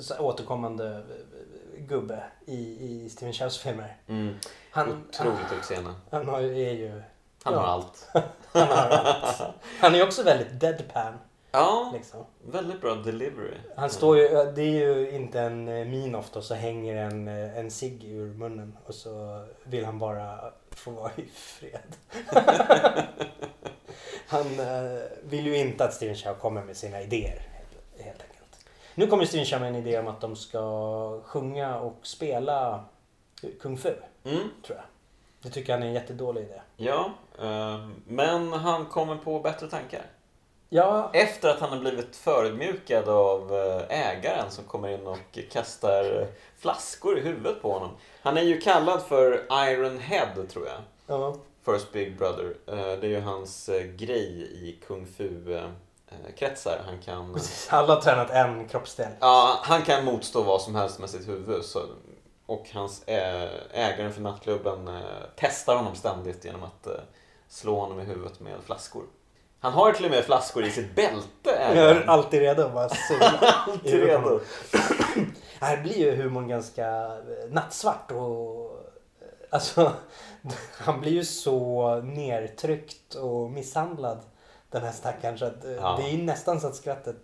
så 0.00 0.14
här 0.14 0.22
Återkommande 0.22 0.88
eh, 0.96 1.82
gubbe 1.84 2.22
i, 2.46 2.54
i 2.80 3.08
Steven 3.10 3.32
Chows 3.32 3.58
filmer. 3.58 3.96
Mm. 4.06 4.34
Han, 4.70 5.04
Otroligt 5.08 5.52
utseende. 5.58 5.90
han 6.10 6.28
har, 6.28 6.40
ju- 6.40 6.62
är 6.68 6.72
ju... 6.72 7.02
Han 7.42 7.54
Ja. 7.54 7.60
har 7.60 7.66
allt. 7.66 8.08
Han, 8.52 8.68
har 8.68 8.76
allt. 8.76 9.42
han 9.80 9.94
är 9.94 10.02
också 10.04 10.22
väldigt 10.22 10.60
deadpan. 10.60 11.14
Ja, 11.52 11.90
Liksom. 11.94 12.24
väldigt 12.46 12.80
bra 12.80 12.94
delivery. 12.94 13.54
Han 13.76 13.90
står 13.90 14.18
ju, 14.18 14.28
det 14.28 14.62
är 14.62 14.86
ju 14.96 15.10
inte 15.10 15.40
en 15.40 15.68
eh, 15.68 15.84
min 15.86 16.14
ofta 16.14 16.42
så 16.42 16.54
hänger 16.54 16.96
en, 16.96 17.28
eh, 17.28 17.58
en 17.58 17.70
cigg 17.70 18.04
ur 18.04 18.34
munnen 18.34 18.76
och 18.86 18.94
så 18.94 19.44
vill 19.64 19.84
han 19.84 19.98
bara 19.98 20.52
få 20.70 20.90
vara 20.90 21.10
i 21.16 21.24
fred. 21.34 21.96
han 24.32 24.60
eh, 24.60 25.00
vill 25.22 25.46
ju 25.46 25.56
inte 25.56 25.84
att 25.84 25.94
Steven 25.94 26.16
Chow 26.16 26.34
kommer 26.34 26.62
med 26.64 26.76
sina 26.76 27.00
idéer 27.02 27.42
helt, 27.52 28.06
helt 28.06 28.22
enkelt. 28.22 28.66
Nu 28.94 29.06
kommer 29.06 29.24
Steven 29.24 29.46
Chow 29.46 29.60
med 29.60 29.68
en 29.68 29.76
idé 29.76 29.98
om 29.98 30.08
att 30.08 30.20
de 30.20 30.36
ska 30.36 31.20
sjunga 31.24 31.78
och 31.78 31.98
spela 32.02 32.84
Kung 33.60 33.76
Fu, 33.78 33.94
Mm. 34.24 34.38
tror 34.66 34.78
jag. 34.78 34.84
Det 35.42 35.48
tycker 35.50 35.72
han 35.72 35.82
är 35.82 35.86
en 35.86 35.92
jättedålig 35.92 36.42
idé. 36.42 36.60
Ja, 36.76 37.10
eh, 37.40 37.88
men 38.06 38.52
han 38.52 38.86
kommer 38.86 39.16
på 39.16 39.40
bättre 39.40 39.66
tankar. 39.68 40.02
Ja, 40.68 41.10
Efter 41.14 41.48
att 41.48 41.60
han 41.60 41.70
har 41.70 41.78
blivit 41.78 42.16
förödmjukad 42.16 43.08
av 43.08 43.54
eh, 43.54 44.08
ägaren 44.08 44.50
som 44.50 44.64
kommer 44.64 44.88
in 44.88 45.06
och 45.06 45.38
kastar 45.52 46.26
flaskor 46.58 47.18
i 47.18 47.20
huvudet 47.20 47.62
på 47.62 47.72
honom. 47.72 47.90
Han 48.22 48.36
är 48.36 48.42
ju 48.42 48.60
kallad 48.60 49.02
för 49.02 49.46
Iron 49.70 49.98
Head 49.98 50.46
tror 50.48 50.66
jag. 50.66 50.76
ja. 51.06 51.36
First 51.64 51.92
Big 51.92 52.18
Brother. 52.18 52.54
Eh, 52.66 52.74
Det 52.76 53.06
är 53.06 53.10
ju 53.10 53.20
hans 53.20 53.68
eh, 53.68 53.82
grej 53.82 54.42
i 54.52 54.78
kung 54.86 55.06
fu 55.06 55.54
eh. 55.54 55.68
Han 56.86 56.98
kan, 57.04 57.36
alla 57.68 57.94
har 57.94 58.00
tränat 58.00 58.30
en 58.30 58.68
kroppsdel. 58.68 59.08
ja, 59.20 59.58
han 59.62 59.82
kan 59.82 60.04
motstå 60.04 60.42
vad 60.42 60.62
som 60.62 60.74
helst 60.74 60.98
med 60.98 61.10
sitt 61.10 61.28
huvud. 61.28 61.64
Så, 61.64 61.82
och 62.46 62.70
hans 62.72 63.02
ägaren 63.06 64.12
för 64.12 64.20
nattklubben 64.20 65.02
testar 65.36 65.76
honom 65.76 65.94
ständigt 65.94 66.44
genom 66.44 66.62
att 66.62 66.86
slå 67.48 67.80
honom 67.80 68.00
i 68.00 68.04
huvudet 68.04 68.40
med 68.40 68.54
flaskor. 68.66 69.02
Han 69.60 69.72
har 69.72 69.92
till 69.92 70.04
och 70.04 70.10
med 70.10 70.24
flaskor 70.24 70.64
i 70.64 70.70
sitt 70.70 70.94
bälte. 70.94 71.50
Jag 71.74 71.76
är 71.76 72.06
alltid 72.06 72.40
redo 72.40 72.68
bara. 72.68 72.88
Alltid 73.66 74.04
redo. 74.04 74.40
Här 75.60 75.82
blir 75.82 75.98
ju 75.98 76.16
humorn 76.22 76.48
ganska 76.48 77.16
nattsvart 77.50 78.10
och... 78.10 78.68
Alltså, 79.50 79.92
han 80.78 81.00
blir 81.00 81.12
ju 81.12 81.24
så 81.24 81.96
nertryckt 82.00 83.14
och 83.14 83.50
misshandlad 83.50 84.18
den 84.70 84.82
här 84.82 84.92
stackaren 84.92 85.38
så 85.38 85.44
att 85.44 85.64
eh, 85.64 85.70
Ja. 85.72 85.98
det 86.02 86.10
är 86.14 86.18
nästan 86.18 86.60
så 86.60 86.66
att 86.66 86.76
skrattet 86.76 87.16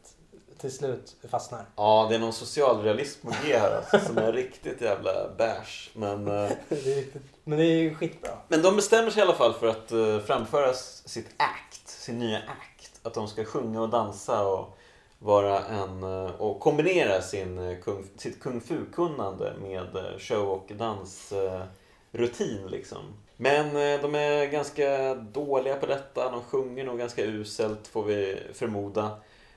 till 0.58 0.72
slut 0.72 1.16
fastnar. 1.30 1.64
Ja, 1.76 2.06
det 2.08 2.14
är 2.14 2.18
någon 2.18 2.32
socialrealism 2.32 3.28
att 3.28 3.46
ge 3.48 3.58
här 3.58 3.76
alltså, 3.76 3.98
som 4.08 4.18
är 4.18 4.32
riktigt 4.32 4.80
jävla 4.80 5.28
bärs. 5.38 5.90
Men, 5.94 6.28
eh, 6.28 6.50
Det 6.68 6.92
är 6.92 6.96
riktigt, 6.96 7.22
men 7.44 7.58
det 7.58 7.64
är 7.64 7.80
ju 7.82 7.94
skitbra. 7.94 8.30
men 8.48 8.62
de 8.62 8.76
bestämmer 8.76 9.10
sig 9.10 9.20
i 9.20 9.22
alla 9.22 9.34
fall 9.34 9.52
för 9.54 9.66
att 9.66 9.92
eh, 9.92 10.18
framföra 10.18 10.72
sitt 11.04 11.28
act, 11.36 11.88
sin 11.88 12.18
nya 12.18 12.38
act. 12.38 13.00
Att 13.02 13.14
de 13.14 13.28
ska 13.28 13.44
sjunga 13.44 13.80
och 13.82 13.88
dansa 13.88 14.46
och 14.46 14.78
vara 15.18 15.64
en 15.64 16.02
och 16.38 16.60
kombinera 16.60 17.22
sin, 17.22 17.82
kung, 17.84 18.04
sitt 18.16 18.42
kung 18.42 18.60
fu-kunnande 18.60 19.52
med 19.62 19.86
show 20.18 20.48
och 20.48 20.72
dansrutin 22.12 22.66
liksom. 22.66 23.02
Men 23.36 23.66
eh, 23.66 24.00
de 24.02 24.14
är 24.14 24.46
ganska 24.46 25.14
dåliga 25.14 25.76
på 25.76 25.86
detta. 25.86 26.30
De 26.30 26.42
sjunger 26.42 26.84
nog 26.84 26.98
ganska 26.98 27.24
uselt 27.24 27.88
får 27.88 28.04
vi 28.04 28.38
förmoda. 28.54 29.10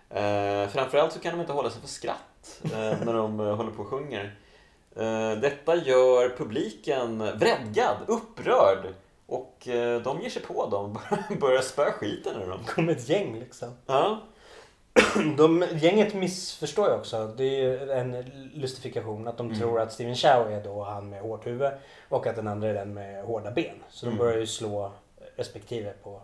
Eh, 0.09 0.67
framförallt 0.69 1.13
så 1.13 1.19
kan 1.19 1.31
de 1.31 1.41
inte 1.41 1.53
hålla 1.53 1.69
sig 1.69 1.81
för 1.81 1.87
skratt 1.87 2.61
eh, 2.63 2.71
när 3.05 3.13
de 3.13 3.39
håller 3.39 3.71
på 3.71 3.81
och 3.83 3.87
sjunger. 3.87 4.35
Eh, 4.95 5.31
detta 5.31 5.75
gör 5.75 6.37
publiken 6.37 7.17
vredgad, 7.17 7.97
upprörd 8.07 8.93
och 9.25 9.67
de 10.03 10.21
ger 10.21 10.29
sig 10.29 10.41
på 10.41 10.69
dem 10.69 10.99
och 11.29 11.37
börjar 11.37 11.61
spöa 11.61 11.91
skiten 11.91 12.41
ur 12.41 12.49
dem. 12.49 12.59
Det 12.65 12.71
kommer 12.71 12.91
ett 12.91 13.09
gäng 13.09 13.39
liksom. 13.39 13.69
Ja, 13.85 14.21
De, 15.37 15.65
gänget 15.81 16.13
missförstår 16.13 16.87
ju 16.89 16.93
också. 16.95 17.27
Det 17.37 17.43
är 17.43 17.61
ju 17.61 17.91
en 17.91 18.25
lustifikation 18.53 19.27
att 19.27 19.37
de 19.37 19.47
Mm. 19.47 19.59
tror 19.59 19.79
att 19.79 19.93
Steven 19.93 20.15
Chow 20.15 20.51
är 20.51 20.63
då 20.63 20.83
han 20.83 21.09
med 21.09 21.21
hårt 21.21 21.47
huvud 21.47 21.71
och 22.09 22.27
att 22.27 22.35
den 22.35 22.47
andra 22.47 22.69
är 22.69 22.73
den 22.73 22.93
med 22.93 23.23
hårda 23.25 23.51
ben. 23.51 23.75
Så 23.89 24.05
de 24.05 24.09
Mm. 24.11 24.19
börjar 24.25 24.37
ju 24.37 24.47
slå 24.47 24.91
respektive 25.35 25.93
på 26.03 26.21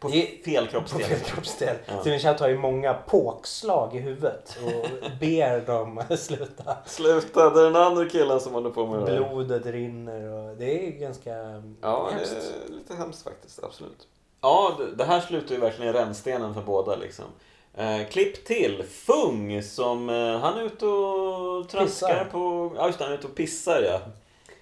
på 0.00 0.08
fel 0.08 0.64
På 0.66 0.70
kroppsdel. 0.70 1.02
fel 1.02 1.18
kroppsdel. 1.20 1.76
Ja. 1.86 2.00
Steven 2.00 2.18
Chow 2.18 2.32
tar 2.34 2.48
ju 2.48 2.58
många 2.58 2.94
påkslag 2.94 3.96
i 3.96 3.98
huvudet 3.98 4.58
och 4.64 5.10
ber 5.20 5.60
dem 5.66 6.02
sluta. 6.18 6.76
Sluta, 6.86 7.50
det 7.50 7.60
är 7.60 7.64
den 7.64 7.76
andra 7.76 8.04
killen 8.08 8.40
som 8.40 8.52
håller 8.54 8.70
på 8.70 8.86
med 8.86 9.00
det. 9.00 9.16
Blodet 9.30 9.66
rinner 9.66 10.22
och 10.32 10.56
det 10.56 10.86
är 10.86 10.90
ganska 10.90 11.62
Ja, 11.80 12.10
hemskt. 12.12 12.36
det 12.68 12.72
är 12.74 12.78
lite 12.78 12.94
hemskt 12.94 13.22
faktiskt, 13.22 13.64
absolut. 13.64 14.06
Ja, 14.40 14.72
det, 14.78 14.94
det 14.94 15.04
här 15.04 15.20
slutar 15.20 15.54
ju 15.54 15.60
verkligen 15.60 15.94
i 15.94 15.98
rännstenen 15.98 16.54
för 16.54 16.62
båda 16.62 16.96
liksom. 16.96 17.24
Eh, 17.78 18.06
klipp 18.10 18.44
till 18.44 18.82
Fung 18.82 19.62
som, 19.62 20.10
eh, 20.10 20.38
han 20.38 20.58
är 20.58 20.62
ute 20.62 20.86
och 20.86 21.68
traskar 21.68 21.84
Pissar. 22.08 22.24
på, 22.24 22.72
ja 22.76 22.86
just 22.86 22.98
det, 22.98 23.04
han 23.04 23.12
är 23.12 23.18
ute 23.18 23.26
och 23.26 23.34
pissar 23.34 23.82
ja. 23.82 24.00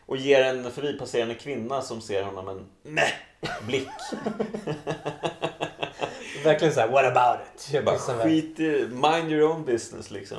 Och 0.07 0.17
ger 0.17 0.43
en 0.43 0.73
förbipasserande 0.73 1.35
kvinna 1.35 1.83
som 1.83 2.01
ser 2.01 2.23
honom 2.23 2.49
en 2.49 2.67
meh 2.83 3.13
blick. 3.67 3.89
Verkligen 6.45 6.75
såhär, 6.75 6.89
what 6.89 7.05
about 7.05 7.47
it? 7.55 7.69
Jag 7.73 7.85
Bara 7.85 7.97
pissar 7.97 8.19
skit 8.19 8.61
i, 8.61 8.89
mind 8.91 9.33
your 9.33 9.51
own 9.51 9.65
business 9.65 10.11
liksom. 10.11 10.39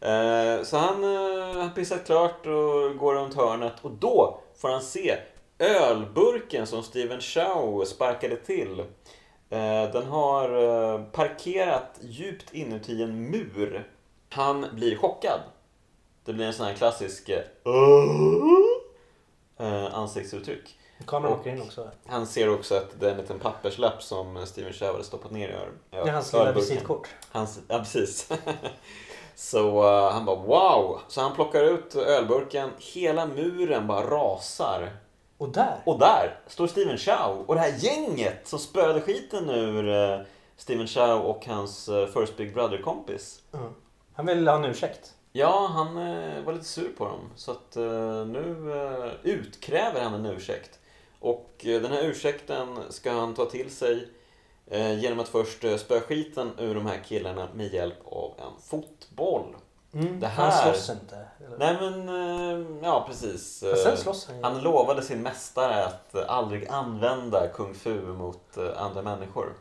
Eh, 0.00 0.62
så 0.62 0.76
han 0.76 1.04
har 1.04 1.56
uh, 1.56 1.74
pissat 1.74 2.06
klart 2.06 2.46
och 2.46 2.96
går 2.98 3.14
runt 3.14 3.34
hörnet 3.34 3.74
och 3.82 3.90
då 3.90 4.40
får 4.60 4.68
han 4.68 4.82
se 4.82 5.16
ölburken 5.58 6.66
som 6.66 6.82
Steven 6.82 7.20
Chow 7.20 7.84
sparkade 7.84 8.36
till. 8.36 8.84
Eh, 9.50 9.90
den 9.92 10.06
har 10.06 10.48
eh, 10.94 11.00
parkerat 11.04 11.98
djupt 12.00 12.54
inuti 12.54 13.02
en 13.02 13.30
mur. 13.30 13.88
Han 14.30 14.66
blir 14.72 14.96
chockad. 14.96 15.40
Det 16.24 16.32
blir 16.32 16.46
en 16.46 16.52
sån 16.52 16.66
här 16.66 16.74
klassisk 16.74 17.28
eh, 19.58 19.94
ansiktsuttryck. 19.94 20.78
Kameran 21.06 21.32
åker 21.40 21.50
in 21.50 21.62
också. 21.62 21.90
Han 22.06 22.26
ser 22.26 22.48
också 22.54 22.74
att 22.76 23.00
det 23.00 23.06
är 23.06 23.10
en 23.10 23.16
liten 23.16 23.38
papperslapp 23.38 24.02
som 24.02 24.46
Steven 24.46 24.72
Chow 24.72 24.92
hade 24.92 25.04
stoppat 25.04 25.30
ner 25.30 25.48
i 25.48 25.52
ör- 25.52 25.72
Det 25.90 25.96
är 25.96 26.12
hans 26.12 26.32
lilla 26.32 26.52
visitkort. 26.52 27.08
Hans, 27.32 27.60
ja, 27.68 27.78
precis. 27.78 28.28
så 29.34 29.82
uh, 29.84 30.10
han 30.12 30.24
bara 30.24 30.36
wow. 30.36 31.00
Så 31.08 31.20
han 31.20 31.34
plockar 31.34 31.62
ut 31.62 31.94
ölburken. 31.96 32.70
Hela 32.94 33.26
muren 33.26 33.86
bara 33.86 34.06
rasar. 34.10 34.90
Och 35.44 35.50
där! 35.50 35.82
Och 35.84 35.98
där 35.98 36.38
står 36.46 36.66
Steven 36.66 36.98
Chow 36.98 37.44
och 37.46 37.54
det 37.54 37.60
här 37.60 37.74
gänget 37.78 38.48
som 38.48 38.58
spöade 38.58 39.00
skiten 39.00 39.50
ur 39.50 39.88
uh, 39.88 40.20
Steven 40.56 40.86
Chow 40.86 41.20
och 41.20 41.46
hans 41.46 41.88
uh, 41.88 42.06
First 42.06 42.36
Big 42.36 42.54
Brother-kompis. 42.54 43.42
Mm. 43.54 43.72
Han 44.14 44.26
vill 44.26 44.48
ha 44.48 44.56
en 44.56 44.64
ursäkt. 44.64 45.14
Ja, 45.32 45.66
han 45.66 45.96
eh, 45.96 46.44
var 46.44 46.52
lite 46.52 46.64
sur 46.64 46.92
på 46.98 47.04
dem. 47.04 47.30
Så 47.36 47.50
att 47.50 47.76
eh, 47.76 48.26
nu 48.26 48.72
eh, 48.72 49.10
utkräver 49.22 50.00
han 50.00 50.14
en 50.14 50.26
ursäkt. 50.26 50.78
Och 51.20 51.66
eh, 51.66 51.82
den 51.82 51.92
här 51.92 52.04
ursäkten 52.04 52.78
ska 52.88 53.12
han 53.12 53.34
ta 53.34 53.44
till 53.44 53.70
sig 53.70 54.08
eh, 54.66 55.00
genom 55.00 55.20
att 55.20 55.28
först 55.28 55.64
eh, 55.64 55.76
spöa 55.76 56.00
skiten 56.00 56.50
ur 56.58 56.74
de 56.74 56.86
här 56.86 56.98
killarna 57.04 57.48
med 57.54 57.72
hjälp 57.74 58.06
av 58.06 58.32
en 58.38 58.62
fotboll. 58.62 59.56
Mm. 59.94 60.20
Det 60.20 60.26
Han 60.26 60.50
här- 60.50 60.72
slåss 60.72 60.90
inte. 61.02 61.26
eller? 61.46 61.58
Nej 61.58 61.76
men, 61.80 62.08
eh, 62.08 62.66
ja 62.82 63.04
precis. 63.08 63.62
Men 63.62 63.76
sen 63.76 63.96
slåss 63.96 64.26
han 64.26 64.36
ju. 64.36 64.42
Han 64.42 64.60
lovade 64.62 65.02
sin 65.02 65.22
mästare 65.22 65.84
att 65.84 66.14
aldrig 66.28 66.68
använda 66.68 67.48
kung 67.48 67.74
fu 67.74 68.00
mot 68.02 68.56
eh, 68.56 68.82
andra 68.82 69.02
människor. 69.02 69.52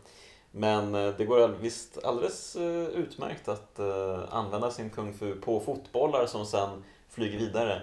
Men 0.52 0.96
eh, 0.96 1.14
det 1.18 1.26
går 1.26 1.48
visst 1.48 2.06
alldeles 2.06 2.56
utmärkt 2.56 3.48
att 3.48 3.80
använda 4.30 4.72
sin 4.72 4.90
kung 4.90 5.14
fu 5.14 5.36
på 5.42 5.60
fotbollar 5.60 6.26
som 6.26 6.46
sen 6.46 6.84
flyger 7.10 7.40
vidare 7.40 7.82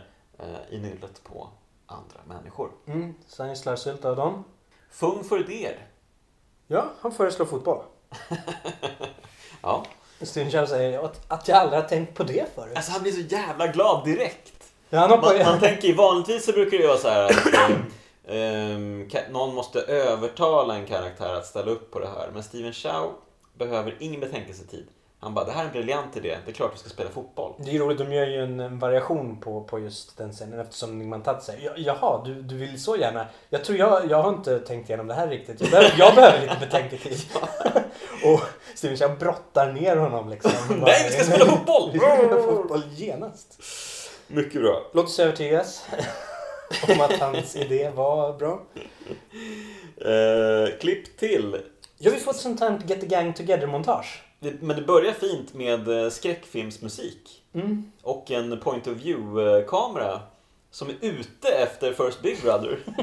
i 0.70 0.78
nyllet 0.78 1.24
på 1.24 1.48
andra 1.86 2.20
människor. 2.24 2.70
Mm. 2.86 3.14
Så 3.26 3.42
han 3.42 3.50
gisslar 3.50 3.76
sylt 3.76 4.04
av 4.04 4.16
dem. 4.16 4.44
Fung 4.90 5.24
för 5.24 5.38
der. 5.38 5.86
Ja, 6.66 6.84
han 7.00 7.12
föreslår 7.12 7.46
fotboll. 7.46 7.82
Ja. 9.62 9.84
Steven 10.22 10.50
Chow 10.50 10.66
säger 10.66 11.04
att, 11.04 11.20
att 11.28 11.48
jag 11.48 11.58
aldrig 11.58 11.82
har 11.82 11.88
tänkt 11.88 12.14
på 12.14 12.22
det 12.22 12.54
förut. 12.54 12.72
Alltså 12.76 12.92
han 12.92 13.02
blir 13.02 13.12
så 13.12 13.20
jävla 13.20 13.66
glad 13.66 14.04
direkt. 14.04 14.52
Ja, 14.90 14.98
han 14.98 15.10
hoppar 15.10 15.36
Man, 15.38 15.46
man 15.46 15.60
tänker 15.60 15.94
vanligtvis 15.94 16.44
så 16.44 16.52
brukar 16.52 16.78
det 16.78 16.86
vara 16.86 16.98
så 16.98 17.08
här 17.08 17.24
att 17.24 17.30
ka- 19.10 19.30
någon 19.32 19.54
måste 19.54 19.80
övertala 19.80 20.74
en 20.74 20.86
karaktär 20.86 21.34
att 21.34 21.46
ställa 21.46 21.70
upp 21.70 21.90
på 21.90 21.98
det 21.98 22.06
här. 22.08 22.30
Men 22.34 22.42
Steven 22.42 22.72
Chow 22.72 23.12
behöver 23.58 23.96
ingen 24.00 24.20
betänkelsetid. 24.20 24.86
Han 25.22 25.34
bara, 25.34 25.44
det 25.44 25.52
här 25.52 25.62
är 25.62 25.66
en 25.66 25.72
briljant 25.72 26.16
idé. 26.16 26.36
Det 26.44 26.50
är 26.50 26.54
klart 26.54 26.74
vi 26.74 26.78
ska 26.78 26.88
spela 26.88 27.10
fotboll. 27.10 27.52
Det 27.58 27.76
är 27.76 27.78
roligt, 27.78 27.98
de 27.98 28.12
gör 28.12 28.26
ju 28.26 28.44
en, 28.44 28.78
variation 28.78 29.40
på, 29.40 29.60
på 29.64 29.78
just 29.78 30.16
den 30.18 30.32
scenen 30.32 30.60
eftersom 30.60 30.98
Nyman 30.98 31.22
Tat 31.22 31.44
säger 31.44 31.64
"Ja, 31.64 31.72
Jaha, 31.76 32.24
du, 32.24 32.42
du 32.42 32.56
vill 32.56 32.82
så 32.82 32.96
gärna. 32.96 33.26
Jag 33.50 33.64
tror 33.64 33.78
jag, 33.78 34.10
jag 34.10 34.22
har 34.22 34.30
inte 34.30 34.58
tänkt 34.58 34.88
igenom 34.88 35.06
det 35.06 35.14
här 35.14 35.28
riktigt. 35.28 35.60
Jag 35.60 35.70
behöver, 35.70 35.94
jag 35.98 36.14
behöver 36.14 36.40
lite 36.40 36.56
betänketid. 36.60 37.18
och 38.24 38.40
Steven 38.74 38.96
Chow 38.96 39.18
brottar 39.18 39.72
ner 39.72 39.96
honom 39.96 40.28
liksom. 40.28 40.52
Nej, 40.68 41.04
vi 41.04 41.10
ska 41.14 41.24
spela 41.24 41.46
fotboll! 41.46 41.90
Vi 41.92 41.98
ska 41.98 42.16
spela 42.16 42.42
fotboll 42.42 42.82
genast. 42.90 43.62
Mycket 44.26 44.62
bra. 44.62 44.82
Låt 44.92 45.04
oss 45.04 45.18
övertygas 45.18 45.86
om 46.88 47.00
att 47.00 47.12
hans 47.12 47.56
idé 47.56 47.90
var 47.94 48.32
bra. 48.32 48.62
Eh, 49.96 50.78
klipp 50.80 51.16
till. 51.18 51.56
Jag 51.98 52.10
vill 52.10 52.20
få 52.20 52.30
ett 52.30 52.36
sånt 52.36 52.60
här 52.60 52.80
Get 52.86 53.00
the 53.00 53.06
Gang 53.06 53.34
Together-montage. 53.34 54.22
Det- 54.40 54.62
Men 54.62 54.76
det 54.76 54.82
börjar 54.82 55.12
fint 55.12 55.54
med 55.54 55.88
eh, 56.04 56.10
skräckfilmsmusik. 56.10 57.42
Mm. 57.52 57.92
Och 58.02 58.30
en 58.30 58.60
point 58.60 58.86
of 58.86 58.92
view-kamera. 58.96 60.20
Som 60.70 60.88
är 60.88 60.94
ute 61.00 61.48
efter 61.48 61.92
First 61.92 62.22
Big 62.22 62.42
Brother. 62.42 62.78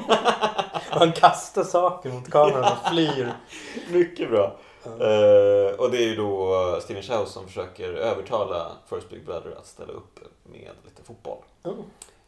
Och 0.92 1.00
han 1.00 1.12
kastar 1.12 1.64
saker 1.64 2.10
mot 2.12 2.30
kameran 2.32 2.72
och 2.82 2.90
flyr. 2.92 3.34
Mycket 3.92 4.30
bra. 4.30 4.56
Eh, 4.86 5.76
och 5.80 5.92
det 5.92 5.98
är 5.98 6.08
ju 6.08 6.16
då 6.16 6.80
Steven 6.82 7.04
Chow 7.04 7.26
som 7.26 7.48
försöker 7.48 7.90
övertala 7.94 8.72
First 8.90 9.10
Big 9.10 9.26
Brother 9.26 9.52
att 9.58 9.68
ställa 9.68 9.94
upp 9.94 10.20
med 10.44 10.70
lite 10.86 11.04
fotboll. 11.04 11.38
Mm. 11.64 11.78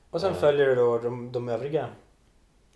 Och 0.09 0.21
sen 0.21 0.33
Eh. 0.33 0.39
följer 0.39 0.67
det 0.67 0.75
då 0.75 0.97
de, 0.97 1.31
de 1.31 1.49
övriga. 1.49 1.87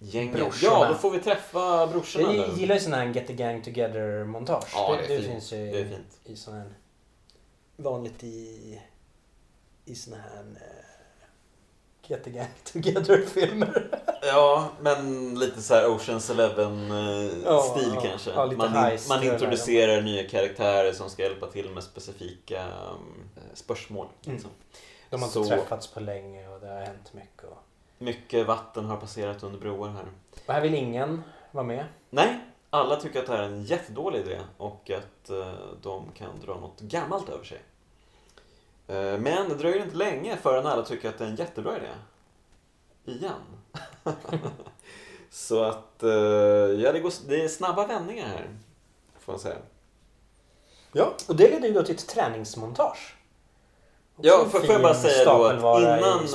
Gänget. 0.05 0.35
Brorsorna. 0.35 0.73
Ja, 0.79 0.87
då 0.87 0.95
får 0.95 1.11
vi 1.11 1.19
träffa 1.19 1.87
brorsorna 1.87 2.33
Jag 2.33 2.57
gillar 2.57 2.75
ju 2.75 2.81
sådana 2.81 3.03
här 3.03 3.13
Get 3.13 3.27
the 3.27 3.33
Gang 3.33 3.61
Together-montage. 3.63 4.65
Ja, 4.73 4.95
det, 5.01 5.07
det 5.07 5.17
det 5.17 5.23
finns 5.23 5.53
ju 5.53 5.57
Det 5.71 5.79
är 5.79 5.85
fint. 5.89 6.19
i 6.23 6.35
sån 6.35 6.53
här... 6.53 6.73
Vanligt 7.77 8.23
i... 8.23 8.81
I 9.85 9.95
såna 9.95 10.17
här... 10.17 10.43
eh, 10.55 11.27
Get 12.07 12.23
the 12.23 12.29
Gang 12.29 12.47
Together-filmer. 12.63 13.99
Ja, 14.25 14.69
men 14.81 15.35
lite 15.39 15.61
så 15.61 15.73
här 15.73 15.87
Oceans 15.95 16.29
Eleven-stil 16.29 17.41
Ja, 17.45 17.75
ja. 17.95 18.01
kanske. 18.01 18.29
Ja, 18.31 18.51
man, 18.57 18.67
heist, 18.67 19.09
man 19.09 19.23
introducerar 19.23 20.01
nya 20.01 20.27
karaktärer 20.29 20.91
som 20.93 21.09
ska 21.09 21.23
hjälpa 21.23 21.47
till 21.47 21.69
med 21.69 21.83
specifika 21.83 22.65
um, 22.65 23.29
spörsmål. 23.53 24.07
Mm. 24.25 24.35
Liksom. 24.35 24.51
De 25.09 25.21
har 25.21 25.29
Så- 25.29 25.43
inte 25.43 25.55
träffats 25.55 25.87
på 25.87 25.99
länge 25.99 26.47
och 26.47 26.59
det 26.59 26.67
har 26.67 26.79
hänt 26.81 27.13
mycket. 27.13 27.43
Och, 27.43 27.57
Mycket 28.03 28.47
vatten 28.47 28.85
har 28.85 28.97
passerat 28.97 29.43
under 29.43 29.59
broar 29.59 29.89
här. 29.89 30.05
och 30.47 30.53
här 30.53 30.61
vill 30.61 30.73
ingen 30.73 31.23
vara 31.51 31.65
med. 31.65 31.85
Nej, 32.09 32.39
alla 32.69 32.95
tycker 32.95 33.19
att 33.19 33.25
det 33.25 33.31
här 33.31 33.43
är 33.43 33.47
en 33.47 33.63
jättedålig 33.63 34.19
idé 34.19 34.39
och 34.57 34.91
att 34.91 35.29
eh, 35.29 35.53
de 35.81 36.11
kan 36.11 36.39
dra 36.45 36.53
något 36.59 36.79
gammalt 36.79 37.29
över 37.29 37.43
sig. 37.43 37.61
Eh, 38.87 39.19
men 39.19 39.49
det 39.49 39.55
dröjer 39.55 39.83
inte 39.83 39.95
länge 39.95 40.37
förrän 40.37 40.65
alla 40.65 40.83
tycker 40.83 41.09
att 41.09 41.17
det 41.17 41.23
är 41.23 41.29
en 41.29 41.35
jättebra 41.35 41.77
idé. 41.77 41.87
Igen. 43.05 43.31
Så 45.29 45.63
att, 45.63 46.03
eh, 46.03 46.09
ja 46.09 46.91
det, 46.91 46.99
går, 46.99 47.13
det 47.27 47.43
är 47.43 47.47
snabba 47.47 47.87
vändningar 47.87 48.27
här. 48.27 48.47
Får 49.19 49.33
man 49.33 49.39
säga. 49.39 49.57
Ja, 50.91 51.13
och 51.27 51.35
det 51.35 51.49
leder 51.49 51.67
ju 51.67 51.73
då 51.73 51.83
till 51.83 51.95
ett 51.95 52.07
träningsmontage. 52.07 53.15
Också 54.15 54.27
Ja, 54.27 54.43
en 54.43 54.49
får, 54.49 54.65
jag 54.65 54.81
bara 54.81 54.93
säga 54.93 55.25
då 55.25 55.45
att 55.45 55.81
innan 55.81 56.27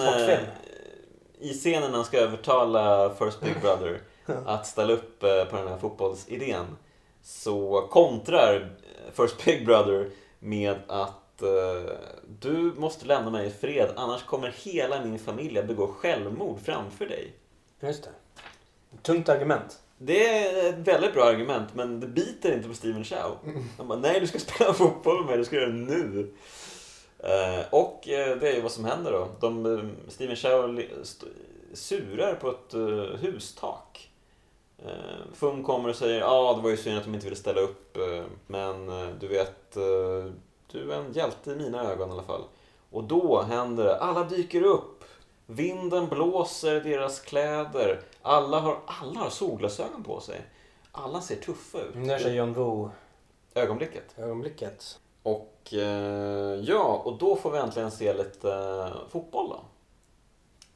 i 1.41 1.53
scenen 1.53 1.91
när 1.91 1.97
han 1.97 2.05
ska 2.05 2.19
övertala 2.19 3.15
First 3.15 3.41
Big 3.41 3.61
Brother 3.61 4.01
att 4.47 4.67
ställa 4.67 4.93
upp 4.93 5.23
eh, 5.23 5.45
på 5.45 5.57
den 5.57 5.69
här 5.69 5.79
fotbollsidén 5.79 6.77
så 7.23 7.89
kontrar 7.91 8.55
eh, 8.55 9.13
First 9.13 9.45
Big 9.45 9.67
Brother 9.67 10.11
med 10.39 10.77
att 10.87 11.43
eh, 11.43 11.93
du 12.41 12.73
måste 12.77 13.07
lämna 13.07 13.31
mig 13.31 13.47
i 13.47 13.51
fred 13.51 13.91
annars 13.97 14.23
kommer 14.23 14.55
hela 14.63 15.05
min 15.05 15.19
familj 15.19 15.59
att 15.59 15.67
begå 15.67 15.87
självmord 15.87 16.59
framför 16.65 17.07
dig. 17.07 17.33
Just 17.81 18.05
det. 18.05 18.11
Tungt 19.03 19.29
argument. 19.29 19.79
Det 19.99 20.29
är 20.29 20.69
ett 20.69 20.79
väldigt 20.79 21.15
bra 21.15 21.25
argument 21.25 21.69
men 21.75 22.01
det 22.01 22.07
biter 22.07 22.53
inte 22.53 22.69
på 22.69 22.75
Steven 22.75 23.05
Chow. 23.05 23.39
Han 23.77 23.89
bara, 23.89 23.99
nej 23.99 24.21
du 24.21 24.27
ska 24.27 24.39
spela 24.39 24.73
fotboll 24.73 25.19
med 25.19 25.27
mig, 25.27 25.39
du 25.39 25.45
ska 25.45 25.57
göra 25.57 25.67
det 25.67 25.97
nu. 25.97 26.33
Eh, 27.19 27.67
och 27.71 28.09
eh, 28.09 28.37
det 28.37 28.49
är 28.49 28.55
ju 28.55 28.61
vad 28.61 28.73
som 28.73 28.85
händer 28.85 29.13
då. 29.13 29.29
De, 29.41 29.67
eh, 29.67 30.11
Steven 30.11 30.37
Chow 30.37 30.83
surar 31.73 32.35
på 32.35 32.51
ett 32.51 32.75
hustak. 33.21 34.11
Fung 35.33 35.65
kommer 35.65 35.89
och 35.89 35.97
säger, 35.97 36.21
ja 36.21 36.27
ah, 36.27 36.57
det 36.57 36.63
var 36.63 36.71
ju 36.71 36.77
synd 36.77 36.99
att 36.99 37.05
de 37.05 37.15
inte 37.15 37.27
ville 37.27 37.37
ställa 37.37 37.61
upp 37.61 37.99
men 38.47 38.87
du 39.21 39.29
vet, 39.29 39.75
du 40.73 40.93
är 40.93 40.97
en 40.97 41.13
hjälte 41.13 41.51
i 41.51 41.57
mina 41.57 41.93
ögon 41.93 42.09
i 42.09 42.13
alla 42.13 42.23
fall. 42.23 42.43
Och 42.91 43.05
då 43.05 43.43
händer 43.43 43.85
det, 43.85 43.97
alla 43.97 44.25
dyker 44.25 44.63
upp. 44.63 45.05
Vinden 45.47 46.09
blåser 46.09 46.81
deras 46.81 47.21
kläder. 47.21 48.01
Alla 48.23 48.61
har, 48.61 48.79
alla 48.87 49.21
har 49.21 49.31
solglasögon 49.31 50.03
på 50.03 50.21
sig. 50.21 50.41
Alla 50.93 51.21
ser 51.21 51.37
tuffa 51.37 51.79
ut. 51.81 51.95
Där 51.95 52.19
ser 52.19 52.35
John 52.35 52.55
Woo 52.55 52.91
Ögonblicket. 53.55 54.19
ögonblicket. 54.19 54.99
Och 55.31 55.75
eh, 55.75 56.61
ja, 56.63 57.03
och 57.05 57.19
då 57.19 57.37
får 57.37 57.51
vi 57.51 57.59
äntligen 57.59 57.91
se 57.91 58.15
lite 58.15 58.53
eh, 58.53 59.09
fotboll 59.11 59.49
då. 59.49 59.61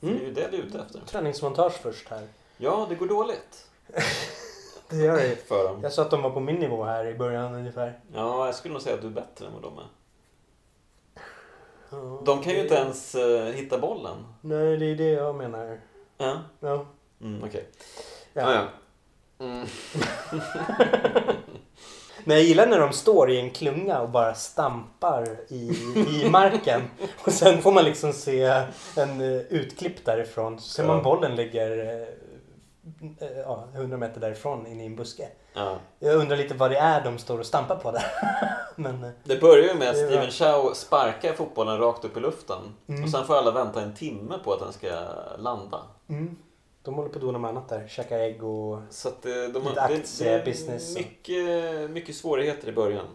Mm. 0.07 0.19
Det 0.19 0.25
är 0.25 0.27
ju 0.29 0.35
det 0.35 0.49
vi 0.51 0.57
är 0.59 0.63
ute 0.63 0.79
efter. 0.79 1.01
Träningsmontage 1.07 1.73
först 1.73 2.09
här. 2.09 2.29
Ja, 2.57 2.87
det 2.89 2.95
går 2.95 3.07
dåligt 3.07 3.67
Det 4.89 4.97
gör 4.97 5.17
det. 5.17 5.37
för 5.49 5.65
dem. 5.69 5.81
Jag 5.83 5.93
sa 5.93 6.03
att 6.03 6.11
de 6.11 6.23
var 6.23 6.31
på 6.31 6.41
min 6.41 6.57
nivå 6.57 6.85
här 6.85 7.07
i 7.07 7.15
början 7.15 7.55
ungefär. 7.55 8.01
Ja, 8.15 8.47
jag 8.47 8.55
skulle 8.55 8.73
nog 8.73 8.83
säga 8.83 8.95
att 8.95 9.01
du 9.03 9.07
är 9.07 9.11
bättre 9.13 9.47
än 9.47 9.53
vad 9.53 9.63
de 9.63 9.79
är. 9.79 9.87
Ja, 11.91 12.23
De 12.25 12.43
kan 12.43 12.53
ju 12.53 12.63
inte 12.63 12.75
ens 12.75 13.15
eh, 13.15 13.45
hitta 13.47 13.79
bollen. 13.79 14.27
Nej, 14.41 14.77
det 14.77 14.87
är 14.87 14.95
det 14.97 15.11
jag 15.11 15.35
menar. 15.35 15.81
Ja, 16.19 16.41
Ja. 16.61 16.87
mm, 17.21 17.45
okej. 17.45 17.69
Ja. 18.33 18.43
Ja, 18.43 18.55
ja. 18.55 18.69
Mm. 19.45 19.67
Men 22.25 22.37
jag 22.37 22.47
gillar 22.47 22.67
när 22.67 22.79
de 22.79 22.93
står 22.93 23.31
i 23.31 23.41
en 23.41 23.51
klunga 23.51 24.01
och 24.01 24.11
bara 24.11 24.35
stampar 24.35 25.37
i, 25.49 25.71
i 26.25 26.29
marken. 26.31 26.83
Och 27.25 27.33
sen 27.33 27.63
får 27.63 27.73
man 27.73 27.85
liksom 27.85 28.13
se 28.13 28.45
en 28.97 29.21
eh, 29.21 29.41
utklipp 29.41 30.05
därifrån. 30.05 30.61
Så 30.61 30.69
ser 30.69 30.85
man 30.87 31.03
bollen 31.03 31.37
ligger 31.37 31.79
eh, 31.79 33.29
eh, 33.29 33.39
ja, 33.39 33.65
100 33.75 33.97
meter 33.97 34.21
därifrån 34.21 34.67
inne 34.67 34.83
i 34.83 34.87
en 34.87 34.97
buske. 34.97 35.29
Ja. 35.55 35.77
Jag 35.99 36.15
undrar 36.15 36.37
lite 36.37 36.55
vad 36.55 36.71
det 36.71 36.79
är 36.79 37.05
de 37.05 37.19
står 37.19 37.39
och 37.39 37.47
stampar 37.47 37.77
på 37.77 37.91
där. 37.91 38.05
Men 38.77 39.13
Det 39.25 39.41
börjar 39.41 39.65
ju 39.65 39.75
med 39.75 39.91
att 39.91 39.97
Steven 39.97 40.31
Chow 40.31 40.73
sparkar 40.75 41.33
fotbollen 41.33 41.79
rakt 41.79 42.05
upp 42.05 42.17
i 42.17 42.21
luften. 42.21 42.75
Mm. 42.89 43.05
Och 43.05 43.11
sen 43.11 43.25
får 43.27 43.37
alla 43.37 43.51
vänta 43.51 43.83
en 43.83 43.95
timme 43.95 44.35
på 44.45 44.53
att 44.53 44.61
den 44.61 44.73
ska 44.73 44.89
landa. 45.39 45.81
mm, 46.09 46.37
de 46.83 46.95
håller 46.95 47.09
på 47.09 47.15
att 47.15 47.21
dona 47.23 47.39
med 47.39 47.49
annat 47.49 47.69
där. 47.69 47.89
Käka 47.89 48.19
ägg 48.19 48.45
och... 48.45 48.79
Så 48.91 49.09
att 49.09 49.23
det, 49.23 49.49
de, 49.49 49.63
Lite 49.63 49.75
det, 49.75 49.75
det 49.75 49.81
aktiebusiness. 49.83 50.97
är 50.97 51.01
mycket, 51.01 51.91
mycket 51.91 52.17
svårigheter 52.17 52.69
i 52.69 52.73
början. 52.73 53.07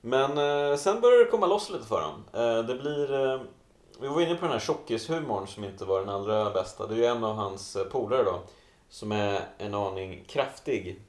Men 0.00 0.38
eh, 0.70 0.76
sen 0.76 1.00
börjar 1.00 1.18
det 1.24 1.30
komma 1.30 1.46
loss 1.46 1.70
lite 1.70 1.84
för 1.86 2.00
dem. 2.00 2.24
Eh, 2.32 2.64
det 2.64 2.74
blir... 2.74 3.32
Eh, 3.32 3.40
vi 4.00 4.08
var 4.08 4.20
inne 4.20 4.34
på 4.34 4.40
den 4.44 4.52
här 4.52 4.58
tjockishumorn 4.58 5.46
som 5.46 5.64
inte 5.64 5.84
var 5.84 6.00
den 6.00 6.08
allra 6.08 6.50
bästa. 6.50 6.86
Det 6.86 6.94
är 6.94 6.98
ju 6.98 7.04
en 7.04 7.24
av 7.24 7.34
hans 7.34 7.76
eh, 7.76 7.84
polare 7.84 8.22
då. 8.22 8.40
Som 8.88 9.12
är 9.12 9.40
en 9.58 9.74
aning 9.74 10.24
kraftig. 10.28 11.00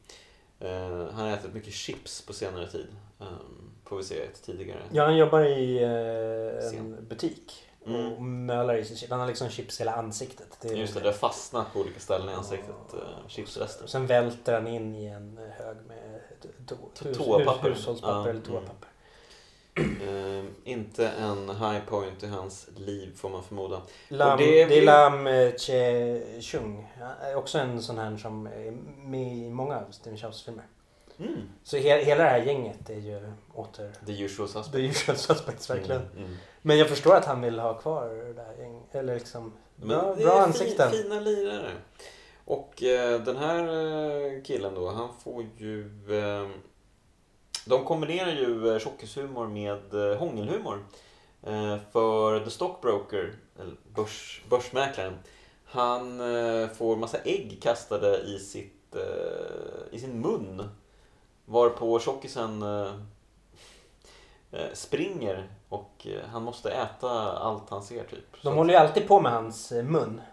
Eh, 0.60 0.70
han 0.90 1.28
har 1.28 1.28
ätit 1.28 1.54
mycket 1.54 1.74
chips 1.74 2.22
på 2.26 2.34
senare 2.34 2.68
tid. 2.68 2.88
Eh, 3.20 3.28
får 3.86 3.98
vi 3.98 4.04
se 4.04 4.22
ett 4.22 4.44
tidigare. 4.44 4.80
Ja, 4.92 5.04
han 5.06 5.18
jobbar 5.18 5.42
i 5.42 5.84
eh, 5.84 6.80
en 6.80 7.06
butik. 7.10 7.69
Mm. 7.86 8.14
Och 8.14 8.22
mölar 8.22 8.76
i 8.76 8.86
sig 8.86 8.98
chip. 8.98 9.10
Han 9.10 9.20
har 9.20 9.28
liksom 9.28 9.50
chips 9.50 9.82
hela 9.82 9.94
ansiktet. 9.94 10.58
Det 10.62 10.70
är 10.70 10.74
Just 10.76 10.94
det, 10.94 11.00
det 11.00 11.06
har 11.08 11.14
fastnat 11.14 11.74
på 11.74 11.80
olika 11.80 12.00
ställen 12.00 12.30
i 12.30 12.34
ansiktet. 12.34 12.76
Uh, 12.94 13.00
chipsrester. 13.28 13.88
Sen 13.88 14.08
välter 14.08 14.54
han 14.54 14.68
in 14.68 14.96
i 14.96 15.06
en 15.06 15.40
hög 15.58 15.78
med 15.88 16.22
toapapper. 17.18 17.70
hus- 17.70 17.78
hushållspapper 17.80 18.18
Ja, 18.18 18.30
eller 18.30 18.42
toapapper. 18.42 18.88
Eh, 19.80 20.46
inte 20.64 21.08
en 21.08 21.50
high 21.50 21.80
point 21.86 22.24
i 22.24 22.28
hans 22.28 22.68
liv 22.76 23.16
får 23.16 23.30
man 23.30 23.44
förmoda. 23.44 23.82
Lam, 24.08 24.32
Och 24.32 24.38
det, 24.38 24.66
det 24.66 24.78
är 24.78 24.86
Lam 24.86 25.28
eh, 25.28 25.54
Che 25.56 26.42
Chung. 26.42 26.88
Är 27.22 27.36
Också 27.36 27.58
en 27.58 27.82
sån 27.82 27.98
här 27.98 28.18
som 28.18 28.48
är 28.48 28.72
med 29.08 29.38
i 29.38 29.50
många 29.50 29.76
av 29.78 29.92
Steven 29.92 30.18
Chows 30.18 30.44
filmer. 30.44 30.66
Mm. 31.20 31.50
Så 31.64 31.78
he, 31.78 32.04
hela 32.04 32.24
det 32.24 32.30
här 32.30 32.44
gänget 32.44 32.90
är 32.90 33.00
ju 33.00 33.34
åter 33.54 33.92
The 34.06 34.22
usual 34.24 34.50
suspect. 34.50 34.72
The 34.76 34.82
usual 34.86 35.18
suspects 35.18 35.70
verkligen. 35.70 36.02
Mm, 36.02 36.24
mm. 36.26 36.38
Men 36.62 36.78
jag 36.78 36.90
förstår 36.90 37.16
att 37.16 37.26
han 37.26 37.42
vill 37.42 37.60
ha 37.60 37.74
kvar 37.74 38.34
det 38.36 38.42
här 38.42 38.56
gänget. 38.60 38.96
Eller 38.96 39.14
liksom 39.14 39.54
bra, 39.76 40.16
det 40.18 40.24
bra 40.24 40.42
ansikten. 40.42 40.92
Fin, 40.92 41.04
fina 41.04 41.20
lirare. 41.20 41.72
Och 42.46 42.84
eh, 42.84 43.22
den 43.22 43.38
här 43.38 43.64
eh, 43.64 44.44
killen 44.44 44.76
då, 44.76 44.90
han 44.90 45.10
får 45.24 45.46
ju... 45.58 45.86
Eh, 46.20 46.50
de 47.66 47.86
kombinerar 47.86 48.32
ju 48.32 48.74
eh, 48.74 48.80
tjockishumor 48.80 49.48
med 49.48 49.94
eh, 49.94 50.18
hångelhumor. 50.18 50.86
Eh, 51.44 51.78
för 51.92 52.40
The 52.40 52.50
Stockbroker, 52.50 53.34
eller 53.60 53.76
börs, 53.96 54.44
börsmäklaren, 54.50 55.20
han 55.66 56.20
eh, 56.20 56.70
får 56.70 56.96
massa 56.96 57.18
ägg 57.18 57.60
kastade 57.62 58.18
i, 58.18 58.40
sitt, 58.40 58.96
i 59.92 60.00
sin 60.00 60.22
mun. 60.22 60.70
Varpå 61.46 62.00
tjockisen 62.00 62.64
springer 64.74 65.48
och 65.70 66.08
eh, 66.08 66.30
han 66.32 66.44
måste 66.44 66.72
äta 66.72 67.10
allt 67.32 67.70
han 67.70 67.84
ser 67.84 68.04
typ. 68.04 68.44
De 68.44 68.56
håller 68.56 68.74
ju 68.74 68.80
alltid 68.80 69.08
på 69.08 69.20
med 69.22 69.32
hans 69.32 69.72
eh, 69.72 69.84
mun. 69.84 70.22
Eh, 70.22 70.24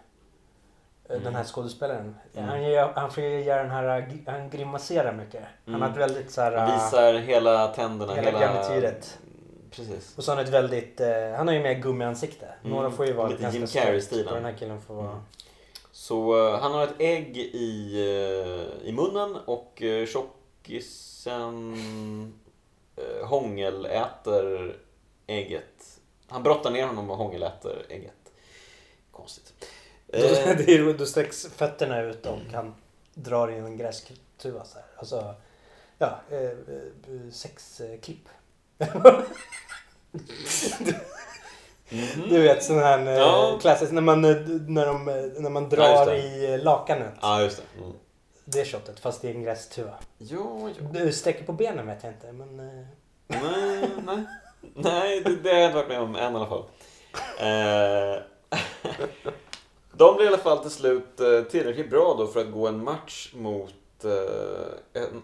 Mm. 1.09 1.23
Den 1.23 1.35
här 1.35 1.43
skådespelaren. 1.43 2.15
Mm. 2.35 2.49
Han, 2.49 2.63
gör, 2.63 2.91
han 2.95 3.11
får 3.11 3.23
ju 3.23 3.43
göra 3.43 3.61
den 3.63 3.71
här, 3.71 3.97
eh, 3.99 4.33
han 4.33 4.49
grimaserar 4.49 5.13
mycket. 5.13 5.43
Han 5.65 5.75
Mm. 5.75 5.81
har 5.81 5.89
ett 5.89 5.97
väldigt 5.97 6.31
så 6.31 6.41
här... 6.41 6.51
Han 6.51 6.69
eh, 6.69 6.73
visar 6.83 7.13
hela 7.13 7.67
tänderna. 7.67 8.13
hela 8.15 8.39
garnityret. 8.39 9.17
Precis. 9.71 10.17
Och 10.17 10.23
så 10.23 10.31
har 10.31 10.35
han 10.35 10.45
ett 10.45 10.51
väldigt, 10.51 11.01
eh, 11.01 11.31
han 11.37 11.47
har 11.47 11.53
ju 11.55 11.61
mer 11.63 11.73
gummiansikte. 11.73 12.45
Mm, 12.45 12.75
Några 12.75 12.91
får 12.91 13.05
ju 13.05 13.13
vara 13.13 13.27
lite 13.27 13.41
ganska 13.41 13.59
Jim 13.59 13.67
Carrey-stilen. 13.67 14.33
Den 14.33 14.45
här 14.45 14.53
killen 14.59 14.81
får 14.81 14.93
vara... 14.95 15.09
Mm. 15.09 15.21
Så 15.91 16.47
eh, 16.53 16.59
han 16.59 16.71
har 16.71 16.83
ett 16.83 16.95
ägg 16.99 17.37
i, 17.37 17.93
eh, 17.95 18.87
i 18.89 18.91
munnen 18.91 19.35
och 19.45 19.83
tjockisen 20.07 21.73
uh, 22.99 23.25
hångeläter 23.27 24.75
ägget. 25.27 25.99
Han 26.27 26.43
brottar 26.43 26.71
ner 26.71 26.87
honom 26.87 27.09
och 27.09 27.17
hångeläter 27.17 27.85
ägget. 27.89 28.13
Konstigt. 29.11 29.53
Då, 30.07 30.17
Eh, 30.17 30.95
då 30.97 31.05
sträcks 31.05 31.47
fötterna 31.55 32.01
ut 32.01 32.25
och 32.25 32.37
han 32.53 32.75
drar 33.13 33.47
in 33.47 33.65
en 33.65 33.77
gräskuva 33.77 34.63
så 34.65 34.75
här. 34.75 34.85
Alltså, 34.97 35.35
ja, 35.97 36.19
eh, 36.31 36.41
eh, 36.41 37.31
sexklipp. 37.31 38.29
mhm. 41.89 42.29
Du 42.29 42.41
vet 42.41 42.63
sån 42.63 42.77
här 42.79 42.99
Ja. 43.11 43.57
klassisk 43.61 43.91
när 43.91 44.01
man, 44.01 44.21
när, 44.21 44.85
de, 44.85 45.05
när 45.37 45.49
man 45.49 45.63
Ja, 45.63 45.69
drar 45.69 46.05
det. 46.05 46.17
i 46.17 46.57
lakanet. 46.57 47.13
Ja, 47.21 47.41
just 47.41 47.57
det. 47.57 47.81
Mm. 47.83 47.93
Det 48.45 48.65
shotet 48.65 48.99
fast 48.99 49.23
i 49.25 49.31
en 49.31 49.43
grästuva. 49.43 49.93
Jo, 50.17 50.69
jo. 50.79 50.87
Du 50.93 51.13
sträcker 51.13 51.43
på 51.43 51.53
benen 51.53 51.87
vet 51.87 52.03
jag 52.03 52.13
inte 52.13 52.31
men... 52.31 52.57
Nej, 53.27 53.89
nej. 54.05 54.23
Nej, 54.73 55.21
det, 55.21 55.35
det 55.35 55.49
har 55.49 55.57
jag 55.59 55.65
inte 55.65 55.75
varit 55.75 55.89
med 55.89 55.99
om 55.99 56.15
än 56.15 56.33
i 56.33 56.35
alla 56.35 56.47
fall. 56.47 56.63
Eh, 57.39 58.21
de 59.93 60.15
blir 60.15 60.25
i 60.25 60.27
alla 60.27 60.37
fall 60.37 60.57
till 60.57 60.71
slut 60.71 61.19
eh, 61.19 61.41
tillräckligt 61.41 61.89
bra 61.89 62.15
då 62.17 62.27
för 62.27 62.39
att 62.39 62.51
gå 62.51 62.67
en 62.67 62.83
match 62.83 63.31
mot 63.35 63.73
eh, 64.03 65.01
en, 65.01 65.23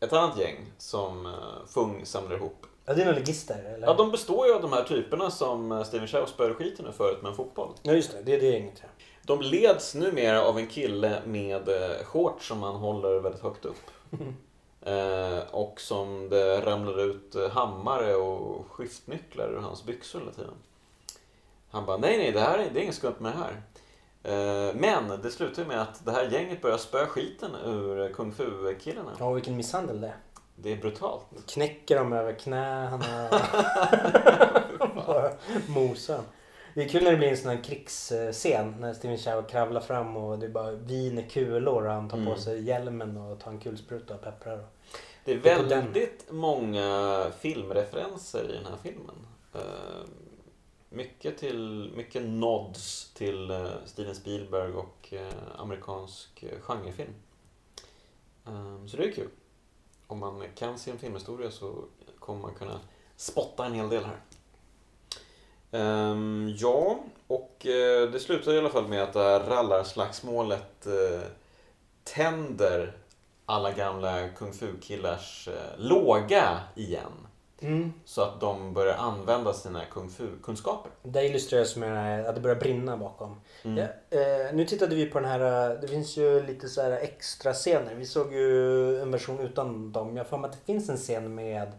ett 0.00 0.12
annat 0.12 0.38
gäng 0.38 0.72
som 0.78 1.26
eh, 1.26 1.32
Fung 1.66 2.06
samlar 2.06 2.36
ihop. 2.36 2.66
Ja 2.86 2.94
det 2.94 3.02
är 3.02 3.06
nog 3.06 3.14
ligister 3.14 3.74
eller? 3.74 3.86
Ja, 3.86 3.94
de 3.94 4.10
består 4.10 4.46
ju 4.46 4.54
av 4.54 4.62
de 4.62 4.72
här 4.72 4.84
typerna 4.84 5.30
som 5.30 5.84
Steven 5.86 6.06
Chow 6.06 6.26
spöade 6.26 6.54
skiten 6.54 6.86
ur 6.86 6.92
förut 6.92 7.22
med 7.22 7.30
en 7.30 7.36
fotboll. 7.36 7.72
ja 7.82 7.92
just 7.92 8.12
det, 8.12 8.22
det 8.22 8.34
är 8.34 8.40
det 8.40 8.46
gänget 8.46 8.74
ja. 8.82 8.88
De 9.26 9.40
leds 9.40 9.94
numera 9.94 10.42
av 10.42 10.58
en 10.58 10.66
kille 10.66 11.22
med 11.26 11.68
eh, 11.68 12.04
shorts 12.04 12.48
som 12.48 12.62
han 12.62 12.74
håller 12.74 13.20
väldigt 13.20 13.42
högt 13.42 13.64
upp. 13.64 13.90
Eh, 14.86 15.38
och 15.50 15.80
som 15.80 16.28
det 16.28 16.60
ramlar 16.60 17.00
ut 17.04 17.34
eh, 17.34 17.50
hammare 17.50 18.14
och 18.14 18.66
skiftnycklar 18.70 19.48
ur 19.52 19.58
hans 19.58 19.84
byxor 19.84 20.18
hela 20.20 20.32
tiden. 20.32 20.54
Han 21.70 21.86
bara, 21.86 21.96
nej 21.96 22.18
nej, 22.18 22.32
det 22.32 22.40
här 22.40 22.58
är, 22.58 22.70
det 22.72 22.80
är 22.80 22.82
inget 22.82 22.94
skumt 22.94 23.14
med 23.18 23.32
det 23.32 23.38
här. 23.38 23.62
Eh, 24.22 24.74
men 24.74 25.20
det 25.22 25.30
slutar 25.30 25.64
med 25.64 25.82
att 25.82 26.04
det 26.04 26.12
här 26.12 26.24
gänget 26.30 26.62
börjar 26.62 26.78
spöa 26.78 27.06
skiten 27.06 27.50
ur 27.64 28.12
kung 28.12 28.32
fu-killarna. 28.32 29.10
Ja 29.18 29.32
vilken 29.32 29.56
misshandel 29.56 30.00
det 30.00 30.06
är. 30.06 30.16
Det 30.56 30.72
är 30.72 30.76
brutalt. 30.76 31.24
Knäcker 31.46 31.96
dem 31.98 32.12
över 32.12 32.32
knäna. 32.32 33.00
Bara 35.06 35.30
mosar. 35.68 36.20
Det 36.74 36.84
är 36.84 36.88
kul 36.88 37.04
när 37.04 37.10
det 37.10 37.16
blir 37.16 37.28
en 37.28 37.36
sån 37.36 37.50
här 37.50 37.62
krigsscen 37.64 38.74
när 38.80 38.94
Steven 38.94 39.18
Chow 39.18 39.42
kravlar 39.42 39.80
fram 39.80 40.16
och 40.16 40.38
det 40.38 40.48
bara 40.48 40.70
viner 40.70 41.22
kulor 41.22 41.86
och 41.86 41.92
han 41.92 42.08
tar 42.08 42.16
på 42.16 42.22
Mm. 42.22 42.38
sig 42.38 42.62
hjälmen 42.62 43.16
och 43.16 43.40
tar 43.40 43.50
en 43.50 43.58
kulspruta 43.58 44.14
och 44.14 44.22
pepprar. 44.22 44.64
Det 45.24 45.32
är 45.32 45.38
väldigt 45.38 46.26
många 46.30 47.26
filmreferenser 47.40 48.50
i 48.50 48.52
den 48.52 48.66
här 48.66 48.76
filmen. 48.82 49.26
Eh, 49.54 50.04
mycket, 50.88 51.38
till, 51.38 51.92
mycket 51.96 52.22
nods 52.22 53.12
till 53.14 53.50
eh, 53.50 53.66
Steven 53.84 54.14
Spielberg 54.14 54.72
och 54.72 55.08
eh, 55.10 55.32
amerikansk 55.56 56.42
eh, 56.42 56.60
genrefilm. 56.60 57.14
Eh, 58.46 58.86
så 58.86 58.96
det 58.96 59.04
är 59.04 59.12
kul. 59.12 59.28
Om 60.06 60.18
man 60.18 60.44
kan 60.54 60.78
sin 60.78 60.98
filmhistoria 60.98 61.50
så 61.50 61.84
kommer 62.18 62.40
man 62.40 62.54
kunna 62.54 62.80
spotta 63.16 63.66
en 63.66 63.74
hel 63.74 63.88
del 63.88 64.04
här. 64.04 64.20
Ehm, 65.70 66.54
ja, 66.58 66.98
och 67.26 67.56
det 68.12 68.22
slutar 68.22 68.52
i 68.52 68.58
alla 68.58 68.70
fall 68.70 68.88
med 68.88 69.02
att 69.02 69.12
det 69.12 69.22
här 69.22 69.40
rallarslagsmålet 69.40 70.86
tänder 72.04 73.03
alla 73.46 73.72
gamla 73.72 74.28
kung 74.28 74.52
fu-killars 74.52 75.48
eh, 75.48 75.78
låga 75.78 76.60
igen. 76.74 77.12
Mm. 77.60 77.92
Så 78.04 78.22
att 78.22 78.40
de 78.40 78.72
börjar 78.74 78.94
använda 78.96 79.52
sina 79.52 79.84
kung 79.84 80.08
fu-kunskaper. 80.10 80.92
Det 81.02 81.26
illustreras 81.26 81.76
med 81.76 82.26
att 82.26 82.34
det 82.34 82.40
börjar 82.40 82.56
brinna 82.56 82.96
bakom. 82.96 83.40
Mm. 83.62 83.78
Ja, 83.78 84.18
eh, 84.18 84.54
nu 84.54 84.64
tittade 84.66 84.94
vi 84.94 85.06
på 85.06 85.20
den 85.20 85.28
här, 85.28 85.70
eh, 85.70 85.80
det 85.80 85.88
finns 85.88 86.16
ju 86.16 86.46
lite 86.46 86.68
så 86.68 86.82
här 86.82 86.90
extra 86.90 87.52
scener. 87.52 87.94
Vi 87.94 88.06
såg 88.06 88.32
ju 88.32 89.00
en 89.02 89.10
version 89.10 89.40
utan 89.40 89.92
dem. 89.92 90.16
Jag 90.16 90.24
har 90.24 90.44
att 90.44 90.52
det 90.52 90.58
finns 90.66 90.88
en 90.88 90.96
scen 90.96 91.34
med 91.34 91.72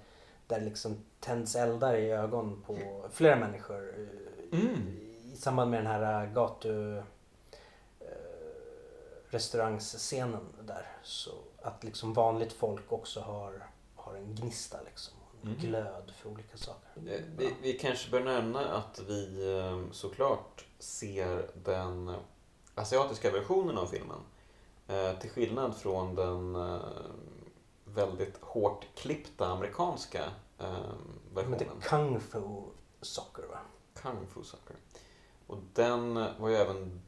där 0.47 0.62
liksom 0.62 0.97
tänds 1.19 1.56
eldar 1.56 1.95
i 1.95 2.12
ögon 2.12 2.63
på 2.67 2.78
flera 3.12 3.36
människor. 3.36 3.89
eh, 3.89 4.60
Mm. 4.60 4.97
I 5.34 5.38
samband 5.38 5.71
med 5.71 5.80
den 5.80 5.88
här 5.88 6.25
gatu 6.25 7.01
restaurangscenen 9.30 10.45
där. 10.67 10.86
Så 11.04 11.32
att 11.65 11.84
liksom 11.84 12.13
vanligt 12.13 12.54
folk 12.54 12.91
också 12.91 13.19
har, 13.19 13.69
har 13.95 14.15
en 14.15 14.36
gnista 14.36 14.78
liksom. 14.86 15.13
En 15.41 15.47
Mm. 15.51 15.60
glöd 15.60 16.12
för 16.17 16.30
olika 16.30 16.58
saker. 16.58 16.89
Eh, 16.97 17.21
Vi, 17.38 17.54
vi 17.62 17.73
kanske 17.73 18.12
bör 18.12 18.23
nämna 18.23 18.65
att 18.65 18.99
vi 19.08 19.49
eh, 19.60 19.91
såklart 19.91 20.65
ser 20.80 21.51
den 21.63 22.15
asiatiska 22.75 23.32
versionen 23.32 23.78
av 23.78 23.86
filmen. 23.86 24.19
Eh, 24.88 25.19
Till 25.19 25.30
skillnad 25.30 25.75
från 25.78 26.15
den 26.15 26.58
väldigt 27.86 28.38
hårt 28.41 28.86
klippta 28.95 29.47
amerikanska 29.47 30.23
Men 30.58 30.67
det 31.34 31.41
versionen. 31.41 31.60
är 31.82 31.82
kung 31.82 32.19
fu 32.19 32.62
socker 33.01 33.43
va? 33.43 33.60
Kung 33.93 34.28
Fu 34.28 34.43
Sucker. 34.43 34.75
Och 35.47 35.58
den 35.73 36.13
var 36.39 36.49
ju 36.49 36.55
även 36.55 37.01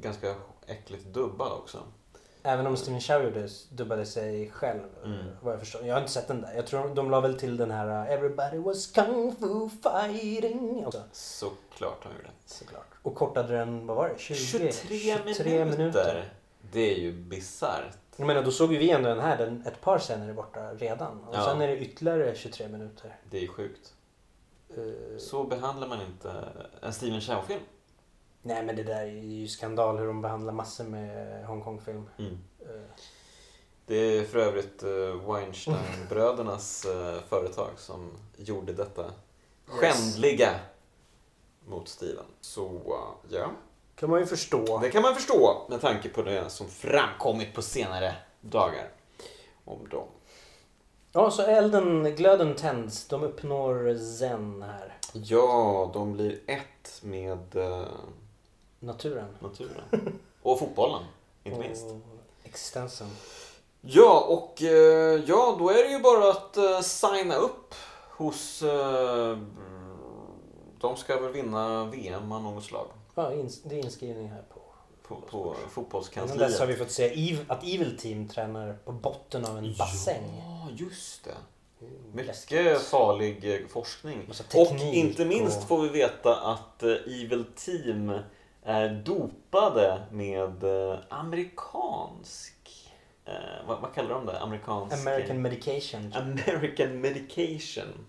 ganska 0.00 0.34
äckligt 0.66 1.04
dubbad 1.06 1.52
också. 1.52 1.82
Även 2.48 2.66
om 2.66 2.76
Steven 2.76 3.00
Chow 3.00 3.22
gjorde, 3.24 3.48
dubbade 3.70 4.06
sig 4.06 4.50
själv 4.50 4.80
Mm. 5.04 5.18
vad 5.42 5.52
jag 5.52 5.60
förstår. 5.60 5.84
Jag 5.86 5.94
har 5.94 6.00
inte 6.00 6.12
sett 6.12 6.28
den 6.28 6.40
där. 6.40 6.52
Jag 6.54 6.66
tror 6.66 6.94
de 6.94 7.10
la 7.10 7.20
väl 7.20 7.38
till 7.38 7.56
den 7.56 7.70
här 7.70 7.86
uh, 8.06 8.12
Everybody 8.12 8.58
was 8.58 8.86
kung 8.86 9.36
fu 9.36 9.68
fighting 9.82 10.86
också. 10.86 11.02
Såklart 11.12 11.98
han 12.04 12.12
gjorde. 12.16 12.30
Såklart. 12.46 12.86
Och 13.02 13.14
kortade 13.14 13.56
den, 13.56 13.86
vad 13.86 13.96
var 13.96 14.08
det? 14.08 14.18
20, 14.18 14.72
23, 14.72 15.64
minuter. 15.64 16.24
Det 16.72 16.94
är 16.94 16.98
ju 16.98 17.12
bisarrt. 17.12 17.96
Jag 18.16 18.26
menar 18.26 18.42
då 18.42 18.50
såg 18.50 18.72
ju 18.72 18.78
vi 18.78 18.90
ändå 18.90 19.08
den 19.08 19.20
här, 19.20 19.36
den, 19.38 19.62
ett 19.66 19.80
par 19.80 19.98
scener 19.98 20.28
är 20.28 20.32
borta 20.32 20.72
redan. 20.74 21.24
Och 21.24 21.34
Ja. 21.36 21.44
sen 21.44 21.60
är 21.60 21.68
det 21.68 21.78
ytterligare 21.78 22.34
23 22.34 22.68
minuter. 22.68 23.16
Det 23.30 23.44
är 23.44 23.48
sjukt. 23.48 23.94
Eh, 24.70 25.18
Så 25.18 25.44
behandlar 25.44 25.88
man 25.88 25.98
inte 26.02 26.32
en 26.82 26.92
Steven 26.92 27.20
Chow-film. 27.20 27.60
Nej 28.42 28.64
men 28.64 28.76
det 28.76 28.82
där 28.82 29.00
är 29.02 29.06
ju 29.06 29.48
skandal 29.48 29.98
hur 29.98 30.06
de 30.06 30.22
behandlar 30.22 30.52
massor 30.52 30.84
med 30.84 31.44
Hongkong-film. 31.46 32.10
Mm. 32.18 32.38
Eh, 32.60 32.90
Det 33.86 33.96
är 33.96 34.24
för 34.24 34.38
övrigt 34.38 34.82
uh, 34.84 35.30
Weinstein-brödernas 35.32 36.86
uh, 36.86 37.20
företag 37.28 37.70
som 37.76 38.10
gjorde 38.36 38.72
detta 38.72 39.10
skändliga 39.66 40.50
mot 41.66 41.88
Steven. 41.88 42.24
Så 42.40 42.80
ja, 43.30 43.50
kan 43.94 44.10
man 44.10 44.20
ju 44.20 44.26
förstå. 44.26 44.78
det 44.82 44.90
kan 44.90 45.02
man 45.02 45.14
förstå 45.14 45.66
med 45.68 45.80
tanke 45.80 46.08
på 46.08 46.22
det 46.22 46.50
som 46.50 46.68
framkommit 46.68 47.54
på 47.54 47.62
senare 47.62 48.14
dagar 48.40 48.88
om 49.64 49.88
dem. 49.88 50.08
Ja, 51.12 51.30
så 51.30 51.42
elden, 51.42 52.14
glöden 52.16 52.56
tänds. 52.56 53.08
De 53.08 53.22
uppnår 53.22 53.98
zen 54.18 54.62
här. 54.62 54.98
Ja, 55.12 55.90
de 55.94 56.12
blir 56.12 56.38
ett 56.46 57.00
med 57.02 57.56
Naturen. 58.80 59.36
naturen. 59.40 60.18
Och 60.42 60.58
fotbollen, 60.58 61.02
inte 61.44 61.58
minst. 61.58 61.86
Existensen. 62.44 63.08
Ja, 63.80 64.20
och 64.28 64.62
eh, 64.62 65.22
ja, 65.26 65.56
då 65.58 65.70
är 65.70 65.84
det 65.84 65.90
ju 65.90 65.98
bara 66.00 66.30
att 66.30 66.56
eh, 66.56 66.80
signa 66.80 67.34
upp 67.34 67.74
hos... 68.16 68.62
eh, 68.62 69.38
de 70.80 70.96
ska 70.96 71.20
väl 71.20 71.32
vinna 71.32 71.84
VM 71.84 72.32
av 72.32 72.42
något 72.42 72.64
slag 72.64 72.86
Ja, 73.14 73.30
det 73.64 73.74
är 73.78 73.84
inskrivning 73.84 74.28
här 74.28 74.42
på. 74.42 74.60
på, 75.08 75.14
på 75.14 75.38
Innan 75.38 75.52
dess 75.52 75.62
har 75.62 75.68
fotbollskansliet. 75.68 76.68
vi 76.68 76.76
fått 76.76 76.90
se 76.90 77.36
att 77.48 77.62
Evil 77.62 77.98
Team 77.98 78.28
tränar 78.28 78.78
på 78.84 78.92
botten 78.92 79.44
av 79.44 79.58
en 79.58 79.74
bassäng. 79.78 80.22
Ja, 80.38 80.68
just 80.76 81.24
det. 81.24 81.34
Mm. 81.80 81.92
Mycket 82.12 82.80
farlig 82.82 83.66
forskning. 83.68 84.30
Och 84.54 84.72
inte 84.80 85.24
minst 85.24 85.64
får 85.64 85.82
vi 85.82 85.88
veta 85.88 86.36
att 86.36 86.82
Evil 86.82 87.44
Team 87.56 88.18
är 88.68 88.88
dopade 88.90 90.02
med 90.10 90.64
eh, 90.64 90.98
amerikansk... 91.08 92.54
Eh, 93.24 93.32
vad, 93.66 93.80
vad 93.80 93.94
kallar 93.94 94.10
de 94.10 94.26
det? 94.26 94.40
Amerikansk... 94.40 94.96
American 95.06 95.42
medication. 95.42 96.12
American 96.14 97.00
medication. 97.00 98.06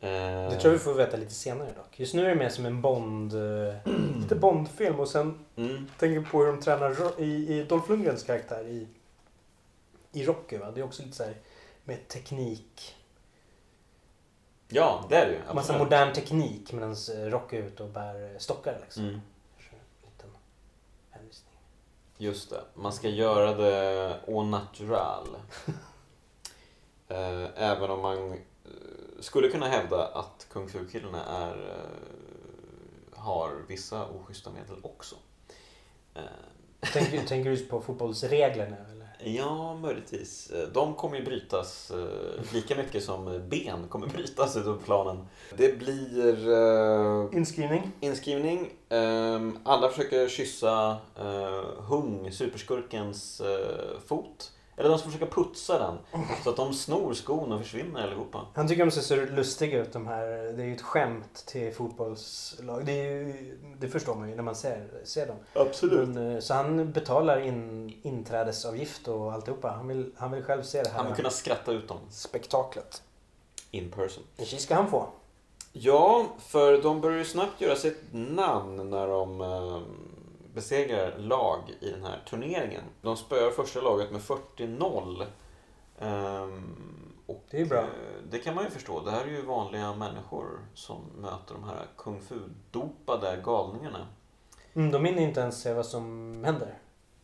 Eh, 0.00 0.10
Det 0.10 0.50
tror 0.60 0.64
jag 0.64 0.70
vi 0.72 0.78
får 0.78 0.94
veta 0.94 1.16
lite 1.16 1.34
senare 1.34 1.68
dock. 1.76 2.00
Just 2.00 2.14
nu 2.14 2.24
är 2.24 2.28
det 2.28 2.34
mer 2.34 2.48
som 2.48 2.66
en 2.66 2.82
Bond... 2.82 3.32
eh, 3.34 3.74
lite 4.20 4.34
Bond-film 4.34 5.00
och 5.00 5.08
sen 5.08 5.44
Mm. 5.56 5.86
tänker 5.98 6.30
på 6.30 6.38
hur 6.38 6.46
de 6.46 6.60
tränar 6.60 7.20
i, 7.20 7.24
i 7.58 7.64
Dolph 7.64 7.90
Lundgrens 7.90 8.22
karaktär 8.22 8.64
i, 8.66 8.86
i 10.12 10.24
Rocky. 10.26 10.56
Va? 10.58 10.70
Det 10.70 10.80
är 10.80 10.84
också 10.84 11.02
lite 11.02 11.16
så 11.16 11.24
här 11.24 11.34
med 11.84 12.08
teknik. 12.08 12.96
Ja, 14.68 15.04
det 15.08 15.16
är 15.16 15.26
det 15.26 15.32
ju. 15.32 15.54
Massa 15.54 15.78
modern 15.78 16.12
teknik 16.14 16.72
medan 16.72 16.96
Rocky 17.16 17.56
är 17.56 17.62
ute 17.62 17.82
och 17.82 17.88
bär 17.88 18.32
eh, 18.32 18.38
stockar. 18.38 18.78
Liksom. 18.82 19.02
Mm. 19.04 19.20
Kanske 19.56 19.76
en 19.76 20.10
liten 20.10 20.30
hänvisning. 21.10 21.54
Just 22.18 22.50
det. 22.50 22.60
Man 22.74 22.92
ska 22.92 23.08
göra 23.08 23.54
det 23.54 24.20
au 24.26 24.42
natural. 24.44 25.28
Eh, 27.08 27.46
Även 27.56 27.90
om 27.90 28.02
man 28.02 28.32
eh, 28.32 28.38
skulle 29.20 29.48
kunna 29.48 29.68
hävda 29.68 30.06
att 30.06 30.46
Kung 30.52 30.68
Fu-killarna 30.68 31.24
är, 31.24 31.52
eh, 31.70 33.18
har 33.18 33.50
vissa 33.68 34.06
oschyssta 34.08 34.50
medel 34.50 34.76
också. 34.82 35.16
Tänker, 36.92 37.26
tänker 37.26 37.50
du 37.50 37.56
på 37.66 37.80
fotbollsreglerna? 37.80 38.76
Ja, 39.24 39.74
möjligtvis. 39.74 40.50
Eh, 40.50 40.68
De 40.68 40.94
kommer 40.94 41.16
ju 41.18 41.24
brytas 41.24 41.90
eh, 41.90 42.54
lika 42.54 42.74
mycket 42.76 43.04
som 43.04 43.42
ben 43.48 43.88
kommer 43.88 44.06
brytas 44.06 44.54
på 44.54 44.74
planen. 44.84 45.26
Det 45.56 45.78
blir 45.78 46.48
eh, 46.52 47.26
Inskrivning? 47.38 47.92
inskrivning. 48.00 48.70
Ehm, 48.88 49.58
Alla 49.64 49.88
försöker 49.88 50.28
kyssa 50.28 50.96
eh, 51.18 51.82
Hung, 51.88 52.32
superskurkens 52.32 53.40
eh, 53.40 53.98
fot. 54.06 54.52
Eller 54.76 54.88
de 54.88 54.98
ska 54.98 55.08
försöka 55.10 55.26
putsa 55.34 55.78
den. 55.78 56.24
Så 56.44 56.50
att 56.50 56.56
de 56.56 56.74
snor 56.74 57.14
skon 57.14 57.52
och 57.52 57.60
försvinner 57.60 58.02
allihopa. 58.02 58.46
Han 58.54 58.68
tycker 58.68 58.84
de 58.84 58.90
ser 58.90 59.00
så 59.00 59.16
lustiga 59.16 59.82
ut 59.82 59.92
de 59.92 60.06
här. 60.06 60.26
Det 60.26 60.62
är 60.62 60.66
ju 60.66 60.74
ett 60.74 60.82
skämt 60.82 61.44
till 61.46 61.74
fotbollslag. 61.74 62.86
Det, 62.86 62.92
är 62.92 63.12
ju, 63.12 63.58
det 63.78 63.88
förstår 63.88 64.14
man 64.14 64.28
ju 64.28 64.36
när 64.36 64.42
man 64.42 64.54
ser, 64.56 64.88
ser 65.04 65.26
dem. 65.26 65.36
Men, 66.14 66.34
eh, 66.34 66.40
så 66.40 66.54
han 66.54 66.92
betalar 66.92 67.40
in 67.40 67.92
inträdesavgift 68.02 69.08
och 69.08 69.32
alltihopa. 69.32 69.70
Han 69.70 69.88
vill, 69.88 70.12
han 70.16 70.30
vill 70.30 70.42
själv 70.42 70.62
se 70.62 70.82
det 70.82 70.88
här 70.88 70.96
Han 70.96 71.06
vill 71.06 71.16
kunna 71.16 71.30
skratta 71.30 71.72
ut 71.72 71.88
dem 71.88 71.98
spektaklet. 72.10 73.02
in 73.70 73.90
person. 73.90 74.24
Kyss 74.38 74.62
ska 74.62 74.74
han 74.74 74.90
få. 74.90 75.08
Ja, 75.72 76.26
för 76.38 76.82
de 76.82 77.00
börjar 77.00 77.18
ju 77.18 77.24
snabbt 77.24 77.60
göra 77.60 77.76
sitt 77.76 78.02
namn 78.12 78.90
när 78.90 79.08
de 79.08 79.40
eh, 79.40 79.80
besegrar 80.56 81.18
lag 81.18 81.60
i 81.80 81.90
den 81.90 82.04
här 82.04 82.22
turneringen. 82.28 82.82
De 83.02 83.16
spöar 83.16 83.50
första 83.50 83.80
laget 83.80 84.10
med 84.12 84.20
40-0. 84.20 85.24
Ehm, 85.98 87.12
och 87.26 87.44
Det 87.50 87.60
är 87.60 87.66
bra. 87.66 87.78
eh, 87.78 87.86
det 88.30 88.38
kan 88.38 88.54
man 88.54 88.64
ju 88.64 88.70
förstå. 88.70 89.00
Det 89.00 89.10
här 89.10 89.20
är 89.24 89.28
ju 89.28 89.42
vanliga 89.42 89.94
människor 89.94 90.46
som 90.74 91.00
möter 91.16 91.54
de 91.54 91.64
här 91.64 91.86
kung 91.96 92.20
fu-dopade 92.20 93.40
galningarna. 93.44 94.06
Mm, 94.74 94.90
de 94.90 95.04
hinner 95.04 95.22
inte 95.22 95.40
ens 95.40 95.62
se 95.62 95.72
vad 95.72 95.86
som 95.86 96.04
händer. 96.44 96.78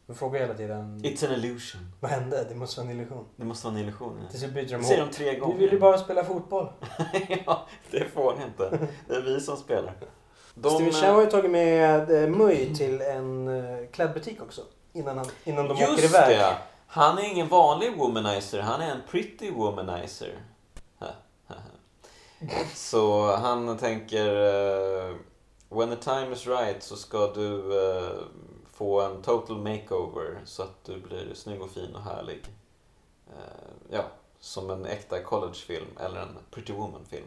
De 0.06 0.14
frågar 0.16 0.40
hela 0.40 0.54
tiden. 0.54 1.00
It's 1.00 1.26
an 1.26 1.32
illusion. 1.32 1.80
Vad 2.00 2.10
hände? 2.10 2.46
Det 2.48 2.54
måste 2.54 2.80
vara 2.80 2.90
en 2.90 2.96
illusion. 3.00 3.24
Det 3.36 3.44
måste 3.44 3.66
vara 3.66 3.76
en 3.76 3.82
illusion. 3.82 4.20
Till 4.30 4.38
slut 4.40 4.52
byter 4.54 4.64
Det 4.68 4.76
de 4.76 4.82
säger 4.84 5.00
ihop. 5.00 5.10
de 5.10 5.16
tre 5.16 5.30
Vi 5.30 5.38
gånger. 5.40 5.58
vill 5.58 5.72
ju 5.72 5.78
bara 5.78 5.98
spela 5.98 6.24
fotboll. 6.24 6.72
ja, 7.46 7.66
det 7.90 8.04
får 8.04 8.36
ni 8.38 8.44
inte. 8.44 8.88
Det 9.08 9.14
är 9.14 9.22
vi 9.22 9.40
som 9.40 9.56
spelar. 9.56 9.94
De, 10.54 10.70
Steven 10.70 10.92
Chow 10.92 11.14
har 11.14 11.20
ju 11.22 11.30
tagit 11.30 11.50
med 11.50 12.22
eh, 12.22 12.28
Mui 12.28 12.76
till 12.76 13.00
en 13.00 13.48
eh, 13.48 13.86
klädbutik 13.92 14.42
också. 14.42 14.62
Innan, 14.92 15.18
han, 15.18 15.26
innan 15.44 15.68
de 15.68 15.72
åker 15.72 15.86
Just 15.86 16.04
iväg. 16.04 16.38
det! 16.38 16.56
Han 16.86 17.18
är 17.18 17.22
ingen 17.22 17.48
vanlig 17.48 17.96
womanizer, 17.96 18.60
han 18.60 18.80
är 18.80 18.90
en 18.90 19.02
pretty 19.10 19.50
womanizer. 19.50 20.34
så 22.74 23.36
han 23.36 23.78
tänker 23.78 24.26
eh, 24.26 25.14
When 25.68 25.90
the 25.90 25.96
time 25.96 26.32
is 26.32 26.46
right 26.46 26.82
så 26.82 26.96
ska 26.96 27.32
du 27.34 27.78
eh, 27.86 28.12
få 28.72 29.00
en 29.00 29.22
total 29.22 29.58
makeover 29.58 30.40
så 30.44 30.62
att 30.62 30.84
du 30.84 31.00
blir 31.00 31.34
snygg 31.34 31.62
och 31.62 31.70
fin 31.70 31.94
och 31.94 32.02
härlig. 32.02 32.44
Eh, 33.26 33.70
ja, 33.90 34.04
som 34.40 34.70
en 34.70 34.86
äkta 34.86 35.22
collegefilm 35.22 35.98
eller 36.00 36.20
en 36.20 36.38
pretty 36.50 36.72
woman-film. 36.72 37.26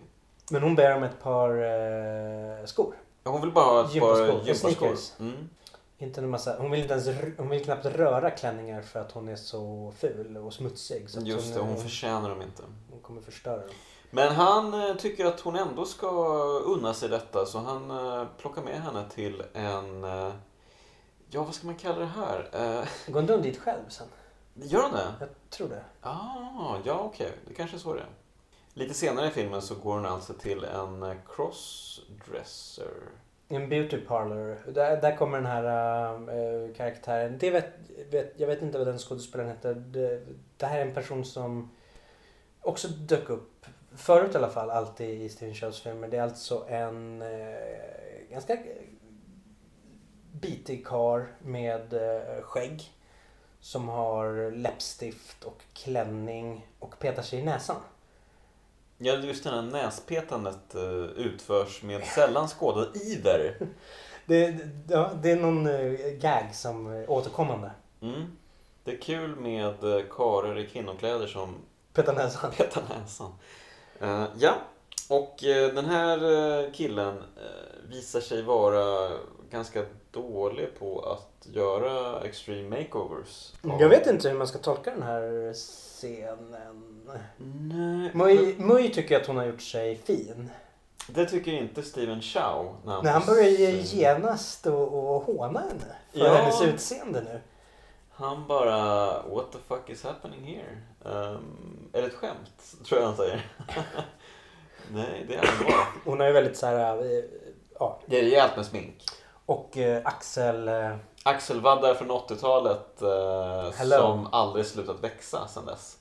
Men 0.52 0.64
hon 0.64 0.76
ber 0.76 0.96
om 0.96 1.04
ett 1.04 1.24
par 1.24 1.50
eh, 1.50 2.66
skor. 2.66 2.96
Hon 3.30 3.42
vill 3.42 3.52
bara 3.52 3.66
ha 3.66 3.86
ett 3.86 4.00
par 4.00 4.46
Gympaskor. 4.46 4.98
Mm. 5.20 5.50
Inte 5.98 6.22
en 6.22 6.30
massa, 6.30 6.58
hon 6.60 6.72
vill 6.72 6.82
inte 6.82 6.94
ens 6.94 7.38
hon 7.38 7.50
vill 7.50 7.64
knappt 7.64 7.86
röra 7.86 8.32
klänningar 8.32 8.82
för 8.82 9.00
att 9.00 9.12
hon 9.12 9.28
är 9.30 9.36
så 9.36 9.94
ful 9.98 10.38
och 10.38 10.54
smutsig. 10.54 11.10
Så 11.10 11.20
Just 11.20 11.54
det, 11.54 11.60
hon 11.60 11.70
hon, 11.70 11.78
förtjänar 11.82 12.30
dem 12.30 12.42
inte. 12.42 12.64
hon 12.92 13.00
kommer 13.00 13.22
förstöra 13.22 13.58
dem. 13.58 13.70
Men 14.12 14.36
han 14.36 14.74
eh, 14.90 14.96
tycker 14.96 15.26
att 15.26 15.40
hon 15.40 15.56
ändå 15.56 15.86
ska 15.86 16.08
unna 16.66 16.94
sig 16.94 17.10
detta 17.10 17.46
så 17.46 17.60
han 17.60 17.92
eh, 17.92 18.28
plockar 18.38 18.62
med 18.62 18.82
henne 18.82 19.06
till 19.10 19.44
en... 19.54 20.04
eh, 20.04 20.34
Ja, 21.30 21.44
vad 21.44 21.54
ska 21.56 21.66
man 21.68 21.76
kalla 21.76 22.00
det 22.00 22.06
här? 22.06 22.50
Går 23.12 23.22
inte 23.22 23.34
hon 23.34 23.42
dit 23.42 23.58
själv 23.58 23.90
sen? 23.90 24.08
Gör 24.54 24.82
hon 24.82 24.92
det? 24.92 25.14
Jag 25.20 25.30
tror 25.50 25.70
det. 25.70 25.84
Ah, 26.02 26.78
ja 26.84 27.00
okej. 27.00 27.32
Det 27.48 27.54
kanske 27.54 27.78
är 27.78 27.80
så 27.80 27.94
det 27.94 28.00
är. 28.00 28.08
Lite 28.78 28.94
senare 28.94 29.28
i 29.28 29.32
filmen 29.32 29.62
så 29.62 29.76
går 29.76 29.94
hon 29.94 30.06
alltså 30.06 30.34
till 30.34 30.64
en 30.64 31.04
eh, 31.04 31.16
crossdresser. 31.36 32.94
En 33.48 33.70
beauty 33.70 33.98
parlor. 33.98 34.72
Där, 34.72 35.02
där 35.02 35.18
kommer 35.18 35.38
den 35.38 35.46
här 35.46 35.64
äh, 36.14 36.74
karaktären. 36.76 37.38
Det 37.38 37.52
vet, 37.52 37.74
vet, 38.12 38.34
jag 38.38 38.48
vet 38.48 38.62
inte 38.62 38.78
vad 38.78 38.88
den 38.88 39.00
skådespelaren 39.00 39.52
heter. 39.52 39.74
Det, 39.74 40.22
det 40.58 40.66
här 40.66 40.80
är 40.80 40.86
en 40.86 40.94
person 40.94 41.26
som 41.26 41.72
också 42.62 42.88
dök 42.88 43.30
upp, 43.30 43.66
förut 43.96 44.34
i 44.34 44.38
alla 44.38 44.50
fall, 44.50 44.70
alltid 44.70 45.22
i 45.22 45.30
Steven 45.30 45.56
Chows 45.56 45.82
filmer. 45.82 46.08
Det 46.08 46.18
är 46.18 46.24
alltså 46.24 46.66
en 46.70 47.22
äh, 47.22 47.28
ganska 48.32 48.58
bitig 50.32 50.88
kar 50.88 51.28
med 51.40 51.94
äh, 51.94 52.42
skägg. 52.42 52.92
Som 53.60 53.90
har 53.90 54.52
läppstift 54.52 55.44
och 55.44 55.62
klänning 55.74 56.68
och 56.80 57.00
petar 57.00 57.22
sig 57.22 57.40
i 57.40 57.44
näsan. 57.44 57.78
Ja, 58.98 59.14
just 59.14 59.44
det 59.44 59.50
här 59.50 59.62
näspetandet 59.62 60.76
eh, 60.76 61.04
utförs 61.26 61.84
med 61.84 62.04
sällan 62.04 62.48
skådad 62.48 62.98
iver. 62.98 63.58
Det, 64.28 64.58
ja, 64.90 65.12
det 65.22 65.32
är 65.32 65.36
någon 65.36 65.68
äh, 65.68 65.92
gag 66.20 66.50
som 66.54 66.88
är 66.88 67.10
återkommande. 67.10 67.72
Mm. 68.02 68.38
Det 68.84 68.92
är 68.92 68.98
kul 68.98 69.36
med 69.36 69.84
eh, 69.84 70.04
karlar 70.10 70.60
i 70.60 70.68
kvinnokläder 70.68 71.28
som 71.28 71.56
Petar 71.94 72.14
näsan. 72.14 72.52
Peta 72.58 72.82
näsan. 72.90 73.32
Eh, 74.00 74.26
ja, 74.38 74.54
och 75.10 75.44
eh, 75.44 75.74
den 75.74 75.86
här 75.86 76.18
eh, 76.64 76.72
killen 76.72 77.18
eh, 77.18 77.90
visar 77.90 78.20
sig 78.22 78.42
vara 78.42 79.12
ganska 79.52 79.86
dålig 80.16 80.80
på 80.80 81.00
att 81.02 81.48
göra 81.48 82.22
extreme 82.22 82.78
makeovers. 82.78 83.54
Jag 83.80 83.90
vet 83.90 84.08
inte 84.08 84.30
hur 84.30 84.38
man 84.38 84.48
ska 84.48 84.58
tolka 84.60 84.92
den 84.92 85.04
här 85.04 85.54
scenen. 85.54 87.02
Nej, 87.38 88.12
Mui, 88.14 88.56
Mui 88.58 88.90
tycker 88.90 89.20
att 89.22 89.28
hon 89.28 89.38
har 89.38 89.46
gjort 89.46 89.62
sig 89.62 89.96
fin. 89.96 90.50
det 91.08 91.26
tycker 91.26 91.52
inte 91.52 91.84
Steven 91.84 92.22
Chow. 92.22 92.76
När 92.86 92.94
han, 92.94 93.04
Men 93.04 93.14
han 93.14 93.26
börjar 93.26 93.50
ju 93.50 93.82
genast 93.82 94.66
och, 94.68 95.16
och 95.16 95.22
håna 95.24 95.60
henne 95.60 95.96
för 96.14 96.20
Ja. 96.20 96.34
hennes 96.34 96.62
utseende 96.62 97.22
nu. 97.22 97.40
Han 98.12 98.48
bara 98.48 99.06
What 99.28 99.52
the 99.52 99.58
fuck 99.68 99.90
is 99.90 100.04
happening 100.04 100.44
here? 100.44 100.78
Um, 101.16 101.90
är 101.94 102.02
det 102.02 102.08
ett 102.08 102.14
skämt? 102.14 102.76
Tror 102.86 103.00
jag 103.02 103.08
han 103.08 103.18
säger. 103.18 103.46
Nej, 104.92 105.26
det 105.28 105.36
är 105.36 105.40
allvar. 105.40 105.86
Hon 106.06 106.20
har 106.20 106.28
ju 106.28 106.34
väldigt 106.34 106.58
så 106.58 106.66
här, 106.66 106.98
eh, 107.18 107.24
ja. 107.80 108.00
Det 108.06 108.20
är 108.20 108.24
rejält 108.24 108.56
med 108.56 108.66
smink. 108.66 109.04
Och 109.46 109.78
eh, 109.78 110.02
Axel, 110.06 110.68
eh, 110.68 110.96
Axelvaddar 111.24 111.94
från 111.94 112.12
80-talet 112.12 113.02
eh, 113.02 113.88
som 113.98 114.28
aldrig 114.32 114.66
slutat 114.66 115.04
växa 115.04 115.48
sedan 115.48 115.66
dess. 115.66 115.98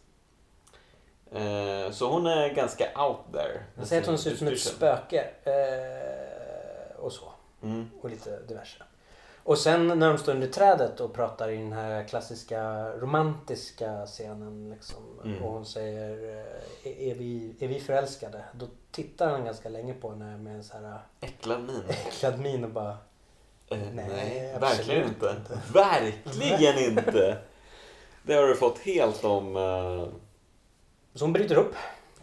Eh, 1.33 1.91
så 1.93 2.11
hon 2.11 2.27
är 2.27 2.55
ganska 2.55 2.85
out 3.09 3.33
there. 3.33 3.63
jag 3.77 3.87
säger 3.87 4.03
att 4.03 4.09
hon 4.09 4.19
ser 4.19 4.31
ut 4.31 4.39
som 4.39 4.49
ett 4.49 4.61
spöke. 4.61 5.31
Eh, 5.45 6.97
och 7.01 7.13
så. 7.13 7.25
Mm. 7.63 7.91
Och 8.03 8.11
lite 8.11 8.39
diverse. 8.41 8.83
Och 9.43 9.59
sen 9.59 9.99
när 9.99 10.09
de 10.09 10.19
står 10.19 10.33
under 10.33 10.47
trädet 10.47 11.01
och 11.01 11.15
pratar 11.15 11.49
i 11.49 11.57
den 11.57 11.73
här 11.73 12.05
klassiska 12.09 12.91
romantiska 12.91 14.07
scenen. 14.07 14.71
Liksom, 14.71 14.97
Mm. 15.25 15.43
Och 15.43 15.53
hon 15.53 15.67
säger 15.67 16.11
eh, 16.39 16.93
är, 16.93 17.11
är, 17.11 17.15
vi, 17.15 17.57
är 17.61 17.69
vi 17.69 17.81
förälskade? 17.81 18.45
Då 18.53 18.67
tittar 18.91 19.31
han 19.31 19.45
ganska 19.45 19.69
länge 19.69 19.95
på 19.95 20.11
henne 20.11 20.37
med 20.37 20.55
en 20.55 20.65
så 20.65 20.77
här 20.79 20.99
Äcklad 21.21 21.61
min. 21.61 21.83
äcklad 21.89 22.39
min 22.41 22.65
och 22.65 22.71
bara 22.71 22.97
Eh, 23.71 23.79
Nej, 23.95 24.05
nej, 24.09 24.57
verkligen 24.61 25.09
inte. 25.09 25.37
inte. 25.41 25.61
Verkligen 25.73 26.79
inte. 26.79 27.39
Det 28.23 28.35
har 28.35 28.47
du 28.47 28.57
fått 28.57 28.79
helt 28.79 29.25
om... 29.25 29.57
eh, 29.57 30.09
Så 31.15 31.25
hon 31.25 31.33
bryter 31.33 31.57
upp. 31.57 31.75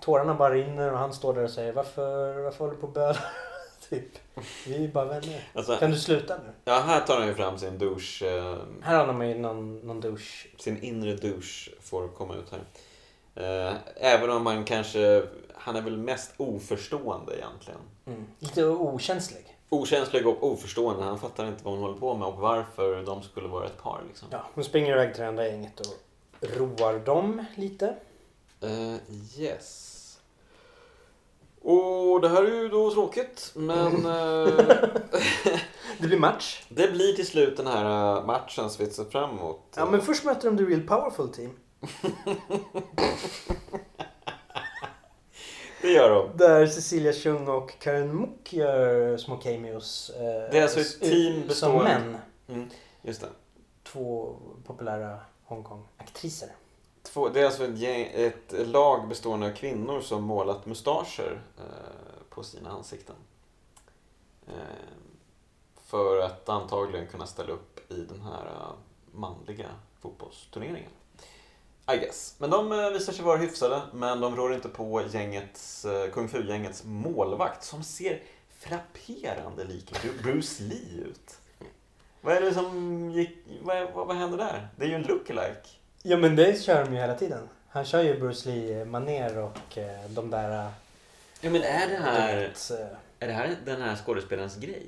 Tårarna 0.01 0.33
bara 0.33 0.53
rinner 0.53 0.91
och 0.91 0.97
han 0.99 1.13
står 1.13 1.33
där 1.33 1.43
och 1.43 1.49
säger 1.49 1.73
varför, 1.73 2.41
varför 2.43 2.57
håller 2.59 2.73
du 2.73 2.81
på 2.81 2.87
och 2.87 2.93
bölar? 2.93 3.25
typ. 3.89 4.05
Vi 4.67 4.83
är 4.83 4.87
bara 4.87 5.05
vänner. 5.05 5.49
alltså, 5.53 5.75
Kan 5.77 5.91
du 5.91 5.97
sluta 5.97 6.37
nu? 6.37 6.53
ja, 6.65 6.79
här 6.85 7.01
tar 7.01 7.17
han 7.19 7.27
ju 7.27 7.33
fram 7.33 7.57
sin 7.57 7.77
douche. 7.77 8.23
eh, 8.37 8.57
Här 8.81 8.97
har 8.97 9.07
de 9.07 9.27
ju 9.27 9.35
någon, 9.35 9.79
någon 9.79 10.01
douche. 10.01 10.47
sin 10.57 10.83
inre 10.83 11.13
douche 11.15 11.69
får 11.81 12.07
komma 12.07 12.35
ut 12.35 12.51
här. 12.51 12.61
Eh, 13.69 13.73
även 13.95 14.29
om 14.29 14.43
man 14.43 14.63
kanske... 14.65 15.23
Han 15.55 15.75
är 15.75 15.81
väl 15.81 15.97
mest 15.97 16.31
oförstående 16.37 17.37
egentligen. 17.37 17.79
Mm. 18.05 18.25
Lite 18.39 18.65
okänslig. 18.65 19.50
Okänslig 19.73 20.27
och 20.27 20.43
oförstående. 20.51 21.03
Han 21.03 21.19
fattar 21.19 21.47
inte 21.47 21.63
vad 21.63 21.73
hon 21.73 21.83
håller 21.83 21.99
på 21.99 22.13
med 22.13 22.27
och 22.27 22.37
varför 22.37 23.03
de 23.03 23.23
skulle 23.23 23.47
vara 23.47 23.65
ett 23.65 23.83
par. 23.83 24.01
Liksom. 24.07 24.27
Ja, 24.31 24.43
hon 24.53 24.63
springer 24.63 24.91
iväg 24.91 25.13
till 25.13 25.21
det 25.21 25.27
andra 25.27 25.47
gänget 25.47 25.79
och 25.79 25.93
roar 26.57 26.99
dem 26.99 27.45
lite. 27.55 27.95
Eh, 28.61 28.95
yes. 29.41 29.87
Och 31.61 32.21
det 32.21 32.29
här 32.29 32.43
är 32.43 32.61
ju 32.61 32.69
då 32.69 32.91
tråkigt, 32.91 33.51
men 33.55 33.95
eh, 34.05 34.53
Det 35.97 36.07
blir 36.07 36.19
match. 36.19 36.63
det 36.69 36.91
blir 36.91 37.13
till 37.13 37.27
slut 37.27 37.57
den 37.57 37.67
här 37.67 38.17
eh, 38.17 38.25
matchen 38.25 38.69
som 38.69 38.85
vi 38.85 38.91
ser 38.91 39.05
fram 39.05 39.29
emot. 39.29 39.59
Ja, 39.75 39.85
men 39.85 40.01
först 40.01 40.25
möter 40.25 40.51
de 40.51 40.57
The 40.57 40.63
Real 40.63 40.81
Powerful 40.81 41.29
Team. 41.29 41.51
Det 45.81 45.91
gör 45.91 46.09
de. 46.09 46.37
Där 46.37 46.67
Cecilia 46.67 47.13
Chung 47.13 47.47
och 47.47 47.79
Karen 47.79 48.15
Mook 48.15 48.53
gör 48.53 49.17
små 49.17 49.37
cameos. 49.37 50.09
eh, 50.09 50.21
Det 50.21 50.57
är 50.57 50.61
alltså 50.63 50.79
ett 50.79 50.99
team 51.01 51.39
Som 51.39 51.47
bestående- 51.47 51.83
män. 51.83 52.17
Mm, 52.47 52.69
just 53.01 53.21
det. 53.21 53.27
Två 53.83 54.35
populära 54.67 55.19
Hongkong-aktriser. 55.45 56.49
Två, 57.03 57.29
det 57.29 57.41
är 57.41 57.45
alltså 57.45 57.65
ett, 57.65 57.77
gäng, 57.77 58.09
ett 58.13 58.53
lag 58.67 59.07
bestående 59.07 59.47
av 59.47 59.51
kvinnor 59.51 60.01
som 60.01 60.23
målat 60.23 60.65
mustascher 60.65 61.41
eh, 61.57 62.23
på 62.29 62.43
sina 62.43 62.69
ansikten. 62.69 63.15
Eh, 64.47 64.53
för 65.85 66.19
att 66.21 66.49
antagligen 66.49 67.07
kunna 67.07 67.25
ställa 67.25 67.53
upp 67.53 67.91
i 67.91 68.01
den 68.01 68.21
här 68.21 68.45
eh, 68.45 68.73
manliga 69.11 69.67
fotbollsturneringen. 70.01 70.89
I 71.95 71.97
guess. 71.97 72.35
Men 72.37 72.49
de 72.49 72.71
eh, 72.71 72.89
visar 72.89 73.13
sig 73.13 73.25
vara 73.25 73.37
hyfsade, 73.37 73.81
men 73.93 74.21
de 74.21 74.35
rår 74.35 74.53
inte 74.53 74.69
på 74.69 75.01
gängets, 75.11 75.85
eh, 75.85 76.09
Kung 76.11 76.27
Fu-gängets 76.29 76.83
målvakt 76.83 77.63
som 77.63 77.83
ser 77.83 78.21
frapperande 78.59 79.63
lik 79.63 79.91
Bru- 79.91 80.23
Bruce 80.23 80.63
Lee 80.63 81.01
ut. 81.05 81.37
Vad 82.21 82.35
är 82.35 82.41
det 82.41 82.53
som 82.53 83.11
gick, 83.11 83.37
vad, 83.61 83.91
vad, 83.93 84.07
vad 84.07 84.15
händer 84.17 84.37
där? 84.37 84.67
Det 84.75 84.85
är 84.85 84.89
ju 84.89 84.95
en 84.95 85.01
lookalike. 85.01 85.69
Ja 86.03 86.17
men 86.17 86.35
det 86.35 86.61
kör 86.63 86.85
de 86.85 86.93
ju 86.93 86.99
hela 86.99 87.15
tiden. 87.15 87.49
Han 87.69 87.85
kör 87.85 88.01
ju 88.01 88.19
Bruce 88.19 88.49
Lee 88.49 88.85
maner 88.85 89.37
och 89.37 89.77
eh, 89.77 90.09
de 90.09 90.29
där... 90.29 90.71
Ja 91.41 91.49
men 91.49 91.63
är 91.63 91.87
det 91.89 91.95
här, 91.97 92.51
är 93.19 93.27
det 93.27 93.33
här 93.33 93.55
den 93.65 93.81
här 93.81 93.95
skådespelarens 93.95 94.55
grej? 94.55 94.87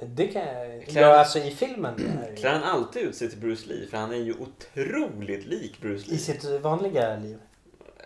Det 0.00 0.26
kan 0.28 0.42
jag... 0.46 0.82
Klär- 0.82 1.00
Ja 1.00 1.18
alltså 1.18 1.38
i 1.38 1.50
filmen. 1.50 1.94
ju- 2.30 2.36
Klär 2.36 2.52
han 2.52 2.62
alltid 2.62 3.02
ut 3.02 3.16
sig 3.16 3.30
till 3.30 3.38
Bruce 3.38 3.66
Lee? 3.68 3.86
För 3.86 3.96
han 3.96 4.12
är 4.12 4.16
ju 4.16 4.34
otroligt 4.34 5.46
lik 5.46 5.80
Bruce 5.80 6.06
I 6.06 6.10
Lee. 6.10 6.18
sitt 6.18 6.44
vanliga 6.60 7.16
liv. 7.16 7.38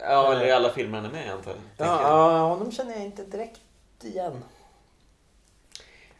Ja, 0.01 0.33
eller 0.33 0.47
i 0.47 0.51
alla 0.53 0.71
filmer 0.71 0.99
han 0.99 1.07
är 1.07 1.11
med 1.13 1.31
antar 1.33 1.51
jag. 1.77 1.87
Ja, 1.87 2.39
honom 2.49 2.73
känner 2.73 2.93
jag 2.93 3.03
inte 3.05 3.25
direkt 3.25 3.61
igen. 4.03 4.45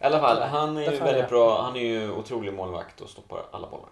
I 0.01 0.05
alla 0.05 0.21
fall, 0.21 0.43
han 0.43 0.77
är 0.77 0.81
ju 0.91 0.97
jag 0.97 1.05
väldigt 1.05 1.29
bra. 1.29 1.63
Han 1.63 1.77
är 1.77 1.81
ju 1.81 2.11
otrolig 2.13 2.53
målvakt 2.55 3.01
och 3.01 3.09
stoppar 3.11 3.43
alla 3.53 3.69
bollar. 3.71 3.89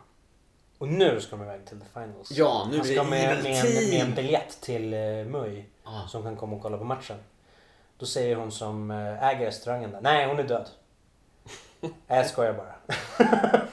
Och 0.78 0.88
nu 0.88 1.20
ska 1.20 1.36
de 1.36 1.42
iväg 1.42 1.66
till 1.66 1.80
the 1.80 1.86
finals. 1.92 2.30
Ja, 2.30 2.68
nu 2.70 2.76
Han 2.76 2.86
ska 2.86 3.04
med, 3.04 3.42
med, 3.42 3.46
en, 3.46 3.90
med 3.90 4.00
en 4.00 4.14
biljett 4.14 4.60
till 4.60 4.94
uh, 4.94 5.26
Mui 5.26 5.64
Ah, 5.84 6.06
som 6.08 6.22
kan 6.22 6.36
komma 6.36 6.56
och 6.56 6.62
kolla 6.62 6.78
på 6.78 6.84
matchen. 6.84 7.16
Då 7.98 8.06
säger 8.06 8.36
hon 8.36 8.52
som 8.52 8.90
eh, 8.90 9.28
äger 9.28 9.46
restaurangen 9.46 9.90
där. 9.90 10.00
Nej, 10.00 10.26
hon 10.26 10.38
är 10.38 10.42
död. 10.42 10.68
Nej, 11.80 11.92
jag 12.08 12.26
skojar 12.26 12.52
bara. 12.52 12.74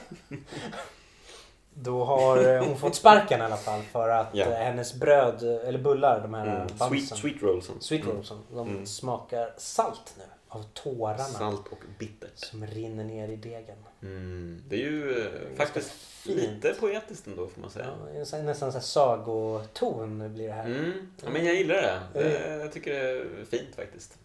Då 1.74 2.04
har 2.04 2.54
eh, 2.54 2.64
hon 2.64 2.76
fått 2.78 2.94
sparken 2.94 3.40
i 3.40 3.44
alla 3.44 3.56
fall 3.56 3.82
för 3.82 4.08
att 4.08 4.36
eh, 4.36 4.48
hennes 4.50 4.94
bröd, 4.94 5.42
eller 5.42 5.78
bullar, 5.78 6.20
de 6.20 6.34
här 6.34 6.46
mm. 6.46 6.56
mm. 6.56 6.68
Sweet, 6.88 7.18
sweet 7.18 7.42
rollsen. 7.42 7.74
Sweet 7.80 8.02
Mm. 8.04 8.16
rollsen, 8.16 8.38
de 8.52 8.68
Mm. 8.68 8.86
smakar 8.86 9.54
salt 9.56 10.14
nu. 10.18 10.24
Av 10.50 10.62
tårarna 10.74 11.18
Salt 11.24 11.66
och 11.70 11.78
bittert. 11.98 12.30
som 12.38 12.66
rinner 12.66 13.04
ner 13.04 13.28
i 13.28 13.36
degen. 13.36 13.76
Mm. 14.02 14.62
Det 14.68 14.76
är 14.76 14.80
ju 14.80 15.22
eh, 15.26 15.56
faktiskt 15.56 15.90
fint. 15.90 16.36
lite 16.40 16.74
poetiskt 16.80 17.26
ändå 17.26 17.46
får 17.46 17.60
man 17.60 17.70
säga. 17.70 17.86
Ja, 18.32 18.38
nästan 18.42 18.72
så 18.72 18.78
här 18.78 18.84
sagoton 18.84 20.34
blir 20.34 20.46
det 20.48 20.52
här. 20.54 20.64
Mm. 20.66 20.92
Ja, 21.24 21.30
men 21.30 21.44
jag 21.46 21.54
gillar 21.54 21.74
det. 21.74 22.00
Mm. 22.20 22.32
Eh, 22.52 22.56
Jag 22.56 22.72
tycker 22.72 22.92
det 22.94 23.00
är 23.00 23.44
fint 23.50 23.74
faktiskt. 23.76 24.18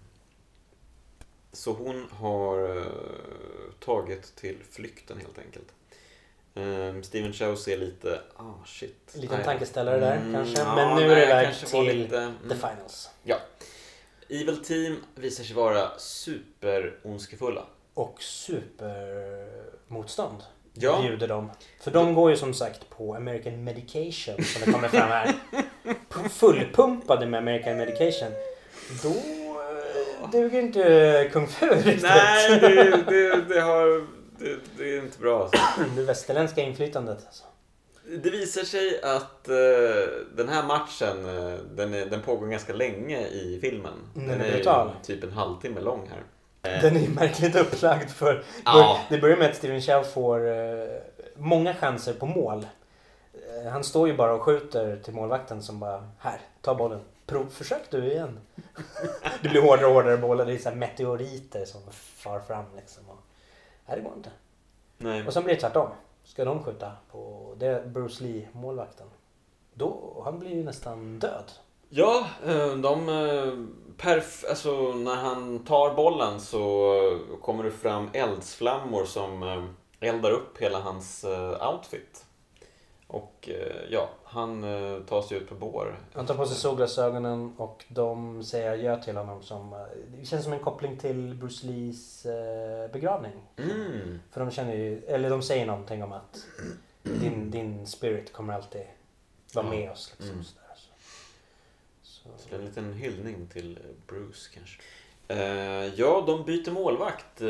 Så 1.53 1.71
hon 1.73 2.07
har 2.11 2.77
eh, 2.77 2.83
tagit 3.79 4.35
till 4.35 4.57
flykten 4.71 5.17
helt 5.17 5.37
enkelt. 5.37 5.67
Um, 6.55 7.03
Steven 7.03 7.33
Chow 7.33 7.55
ser 7.55 7.77
lite, 7.77 8.21
ah 8.37 8.53
shit. 8.65 9.11
En 9.15 9.21
liten 9.21 9.35
Nej. 9.37 9.45
tankeställare 9.45 9.99
där 9.99 10.15
Mm, 10.17 10.33
kanske. 10.33 10.59
ja, 10.61 10.75
Men 10.75 10.95
nu 10.97 11.07
nej, 11.07 11.11
är 11.11 11.15
det 11.19 11.25
väg 11.25 11.55
till 11.55 11.83
lite, 11.97 12.17
mm. 12.17 12.33
the 12.49 12.55
finals. 12.55 13.09
Evil 14.29 14.63
Team 14.63 15.03
visar 15.15 15.43
sig 15.43 15.55
vara 15.55 15.97
superondskefulla. 15.97 17.65
Och 17.93 18.21
supermotstånd 18.21 20.43
Ja, 20.73 21.01
bjuder 21.01 21.27
de. 21.27 21.51
För 21.81 21.91
de 21.91 22.13
går 22.13 22.31
ju 22.31 22.37
som 22.37 22.53
sagt 22.53 22.89
på 22.89 23.15
American 23.15 23.63
Medication 23.63 24.43
som 24.43 24.61
det 24.65 24.71
kommer 24.71 24.87
fram 24.87 25.09
här. 25.09 25.33
Fullpumpade 26.29 27.25
med 27.25 27.37
American 27.37 27.77
Medication. 27.77 28.31
Då 29.03 29.13
duger 30.31 30.59
inte 30.59 31.29
Kung 31.33 31.47
Fu 31.47 31.65
riktigt. 31.69 32.01
nej 32.03 32.59
det, 32.59 33.03
det, 33.07 33.41
det, 33.53 33.61
har, 33.61 34.07
det, 34.39 34.55
det 34.77 34.97
är 34.97 35.01
inte 35.01 35.19
bra. 35.19 35.41
Alltså. 35.43 35.57
Det 35.95 36.01
västerländska 36.03 36.61
inflytandet. 36.61 37.17
Alltså. 37.25 37.43
Det 38.23 38.29
visar 38.29 38.61
sig 38.61 39.01
att 39.03 39.49
eh, 39.49 39.55
den 40.35 40.49
här 40.49 40.63
matchen, 40.63 41.25
eh, 41.37 41.53
den, 41.75 41.93
är, 41.93 42.05
den 42.05 42.21
pågår 42.21 42.47
ganska 42.47 42.73
länge 42.73 43.27
i 43.27 43.59
filmen. 43.61 43.93
Mm, 44.15 44.27
den 44.27 44.39
den 44.39 44.47
är 44.47 44.53
brutal. 44.53 44.87
ju 44.87 45.15
typ 45.15 45.23
en 45.23 45.31
halvtimme 45.31 45.81
lång 45.81 46.09
här. 46.09 46.23
Eh, 46.75 46.81
Den 46.81 46.95
är 46.95 46.99
ju 47.01 47.09
märkligt 47.09 47.55
upplagd 47.55 48.09
för 48.09 48.43
Ja. 48.65 48.99
Det 49.09 49.17
börjar 49.17 49.37
med 49.37 49.49
att 49.49 49.55
Steven 49.55 49.81
Chow 49.81 50.03
får 50.03 50.47
eh, 50.47 50.87
många 51.37 51.73
chanser 51.73 52.13
på 52.13 52.25
mål. 52.25 52.65
Eh, 53.33 53.71
han 53.71 53.83
står 53.83 54.07
ju 54.07 54.13
bara 54.17 54.33
och 54.33 54.41
skjuter 54.41 54.97
till 55.03 55.13
målvakten 55.13 55.61
som 55.63 55.79
bara 55.79 56.09
här, 56.19 56.39
ta 56.61 56.75
bollen. 56.75 56.99
Prov, 57.25 57.49
försök 57.49 57.91
du 57.91 58.11
igen. 58.11 58.39
det 59.41 59.49
blir 59.49 59.61
hårdare 59.61 59.85
och 59.85 59.93
hårdare 59.93 60.17
bollar. 60.17 60.45
Det 60.45 60.53
är 60.53 60.57
så 60.57 60.71
meteoriter 60.71 61.65
som 61.65 61.81
far 61.91 62.39
fram 62.39 62.65
liksom. 62.75 63.03
Och, 63.09 63.17
nej, 63.87 63.97
det 63.97 64.03
går 64.03 64.13
inte. 64.17 64.31
nej. 64.97 65.27
Och 65.27 65.33
sen 65.33 65.43
blir 65.43 65.55
det 65.55 65.61
tvärtom. 65.61 65.89
Ska 66.23 66.45
de 66.45 66.63
skjuta 66.63 66.91
på 67.11 67.53
det 67.57 67.67
är 67.67 67.85
Bruce 67.85 68.23
Lee, 68.23 68.47
målvakten. 68.51 69.07
Då, 69.73 70.21
han 70.25 70.39
blir 70.39 70.55
ju 70.55 70.63
nästan 70.63 71.19
död. 71.19 71.51
Ja, 71.89 72.27
eh, 72.45 72.75
de... 72.75 73.09
eh, 73.09 73.53
Perf, 73.97 74.45
alltså 74.49 74.93
när 74.93 75.15
han 75.15 75.59
tar 75.65 75.93
bollen 75.95 76.39
så 76.39 77.19
kommer 77.41 77.63
det 77.63 77.71
fram 77.71 78.09
eldsflammor 78.13 79.05
som 79.05 79.43
eh, 79.43 79.63
eldar 80.09 80.31
upp 80.31 80.57
hela 80.57 80.79
hans 80.79 81.23
eh, 81.23 81.73
outfit. 81.73 82.25
Och 83.13 83.49
eh, 83.49 83.83
ja, 83.89 84.09
han 84.23 84.63
eh, 84.63 84.99
tar 85.03 85.21
sig 85.21 85.37
ut 85.37 85.49
på 85.49 85.55
bår. 85.55 85.99
Han 86.13 86.25
tar 86.25 86.35
på 86.35 86.45
sig 86.45 86.57
solglasögonen 86.57 87.53
och 87.57 87.85
de 87.87 88.43
säger 88.43 88.71
adjö 88.71 89.03
till 89.03 89.17
honom 89.17 89.43
som... 89.43 89.73
eh, 89.73 89.79
Det 90.19 90.25
känns 90.25 90.43
som 90.43 90.53
en 90.53 90.59
koppling 90.59 90.97
till 90.97 91.35
Bruce 91.35 91.67
Lees 91.67 92.27
begravning. 92.93 93.31
Mm. 93.57 94.19
För 94.31 94.39
de 94.39 94.51
känner 94.51 94.73
ju, 94.75 95.05
eller 95.05 95.29
de 95.29 95.41
säger 95.41 95.65
någonting 95.65 96.03
om 96.03 96.11
att 96.11 96.45
din, 97.03 97.51
din 97.51 97.87
spirit 97.87 98.33
kommer 98.33 98.53
alltid 98.53 98.85
vara 99.53 99.69
med 99.69 99.91
oss. 99.91 100.13
Liksom, 100.17 100.31
Mm. 100.33 100.43
sådär, 100.43 100.63
så. 100.75 100.89
Så. 102.03 102.29
Så 102.37 102.49
det 102.49 102.55
är 102.55 102.59
en 102.59 102.65
liten 102.65 102.93
hyllning 102.93 103.47
till 103.47 103.79
Bruce 104.07 104.49
kanske. 104.53 104.81
Eh, 105.27 105.85
ja, 105.99 106.23
de 106.27 106.43
byter 106.45 106.71
målvakt. 106.71 107.41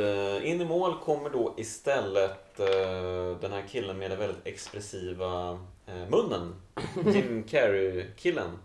In 0.44 0.62
i 0.62 0.66
mål 0.66 1.00
kommer 1.00 1.30
då 1.30 1.54
istället 1.58 2.32
eh, 2.60 3.40
den 3.42 3.52
här 3.52 3.64
killen 3.68 3.98
med 3.98 4.12
den 4.12 4.20
väldigt 4.20 4.48
expressiva 4.48 5.60
eh, 5.86 6.10
munnen. 6.10 6.56
Jim 7.14 7.44
Carrey-killen. 7.44 8.60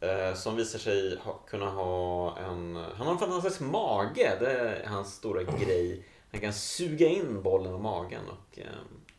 Eh, 0.00 0.34
som 0.34 0.56
visar 0.56 0.78
sig 0.78 1.18
ha, 1.18 1.32
kunna 1.32 1.70
ha 1.70 2.36
en... 2.38 2.76
Han 2.76 3.06
har 3.06 3.12
en 3.12 3.18
fantastisk 3.18 3.60
mage. 3.60 4.36
Det 4.40 4.52
är 4.52 4.86
hans 4.86 5.14
stora 5.14 5.42
grej. 5.42 6.04
Han 6.30 6.40
kan 6.40 6.52
suga 6.52 7.08
in 7.08 7.42
bollen 7.42 7.74
i 7.74 7.78
magen 7.78 8.22
och 8.28 8.58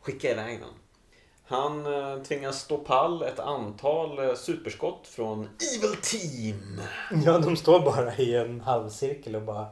skicka 0.01 0.31
iväg 0.31 0.59
den. 0.59 0.69
Han 1.45 1.85
tvingas 2.23 2.61
stå 2.61 2.77
pall 2.77 3.23
ett 3.23 3.39
antal 3.39 4.37
superskott 4.37 5.07
från 5.07 5.39
Evil 5.75 5.95
Team. 6.01 6.81
Ja, 7.25 7.39
de 7.39 7.55
står 7.55 7.79
bara 7.79 8.15
i 8.15 8.35
en 8.35 8.61
halvcirkel 8.61 9.35
och 9.35 9.41
bara 9.41 9.67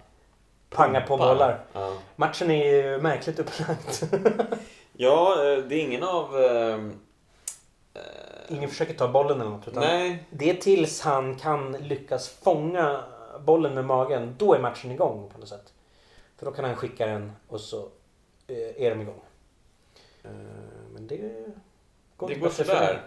pangar 0.71 1.01
på 1.01 1.17
bollar. 1.17 1.65
Ja, 1.73 1.93
Matchen 2.15 2.51
är 2.51 2.65
ju 2.73 3.01
märkligt 3.01 3.39
upplagd. 3.39 4.13
ja 4.93 5.33
eh, 5.33 5.57
det 5.63 5.75
är 5.75 5.81
ingen 5.81 6.03
av... 6.03 6.41
Eh, 6.43 6.79
Ingen 8.49 8.69
försöker 8.69 8.93
ta 8.93 9.07
bollen 9.07 9.41
eller 9.41 9.51
något. 9.51 9.67
Utan 9.67 9.83
nej, 9.83 10.23
Det 10.29 10.49
är 10.49 10.53
tills 10.53 11.01
han 11.01 11.35
kan 11.35 11.71
lyckas 11.71 12.29
fånga 12.29 13.03
bollen 13.39 13.73
med 13.73 13.85
magen. 13.85 14.35
Då 14.37 14.53
är 14.53 14.59
matchen 14.59 14.91
igång 14.91 15.29
på 15.33 15.39
något 15.39 15.49
sätt. 15.49 15.73
För 16.37 16.45
då 16.45 16.51
kan 16.51 16.65
han 16.65 16.75
skicka 16.75 17.05
den 17.05 17.31
och 17.47 17.61
så 17.61 17.89
är 18.47 18.89
de 18.89 19.01
igång. 19.01 19.21
Men 20.93 21.07
det 21.07 21.17
går 22.17 22.27
det 22.27 22.35
går 22.35 22.49
sådär. 22.49 23.01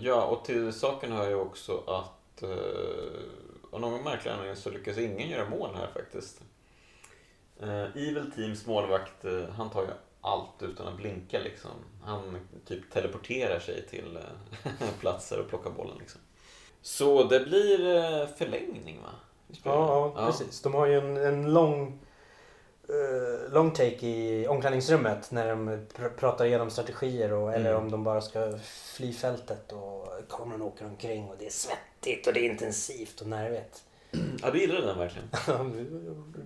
ja, 0.00 0.24
och 0.24 0.44
till 0.44 0.72
saken 0.72 1.12
hör 1.12 1.28
ju 1.28 1.34
också 1.34 1.82
att 1.86 2.42
av 3.72 3.80
någon 3.80 4.02
märklig 4.02 4.30
anledning 4.30 4.56
så 4.56 4.70
lyckas 4.70 4.98
ingen 4.98 5.28
göra 5.28 5.48
mål 5.48 5.70
här 5.74 5.86
faktiskt. 5.94 6.40
Eh, 7.60 7.82
Evil 7.82 8.32
Teams 8.36 8.66
målvakt, 8.66 9.24
eh, 9.24 9.44
han 9.56 9.70
tar 9.70 9.82
ju 9.82 9.88
allt 10.20 10.62
utan 10.62 10.86
att 10.86 10.96
blinka 10.96 11.38
liksom. 11.38 11.70
Han 12.04 12.38
typ 12.66 12.90
teleporterar 12.92 13.58
sig 13.58 13.86
till 13.86 14.16
eh, 14.64 14.72
platser 15.00 15.40
och 15.40 15.48
plockar 15.48 15.70
bollen 15.70 15.96
liksom. 15.98 16.20
Så 16.82 17.22
det 17.24 17.40
blir 17.40 18.26
förlängning 18.26 19.00
va? 19.02 19.10
Ja, 19.64 20.12
ja, 20.16 20.26
precis. 20.26 20.62
De 20.62 20.74
har 20.74 20.86
ju 20.86 20.98
en, 20.98 21.16
en 21.16 21.52
lång 21.52 21.98
eh, 22.88 23.52
long 23.52 23.70
take 23.70 24.06
i 24.06 24.46
omklädningsrummet 24.48 25.30
när 25.30 25.48
de 25.48 25.68
pr- 25.70 26.16
pratar 26.16 26.44
igenom 26.44 26.70
strategier 26.70 27.32
och, 27.32 27.52
eller 27.54 27.70
Mm. 27.70 27.82
om 27.82 27.90
de 27.90 28.04
bara 28.04 28.20
ska 28.20 28.58
fly 28.64 29.12
fältet 29.12 29.72
och 29.72 30.08
kameran 30.28 30.62
åker 30.62 30.84
omkring 30.84 31.28
och 31.28 31.36
det 31.38 31.46
är 31.46 31.50
svettigt 32.02 32.26
och 32.26 32.32
det 32.32 32.40
är 32.40 32.50
intensivt 32.50 33.20
och 33.20 33.26
nervigt. 33.26 33.82
Ja, 34.42 34.50
du 34.50 34.60
gillade 34.60 34.86
den 34.86 34.98
verkligen. 34.98 35.28
Ja, 35.46 35.52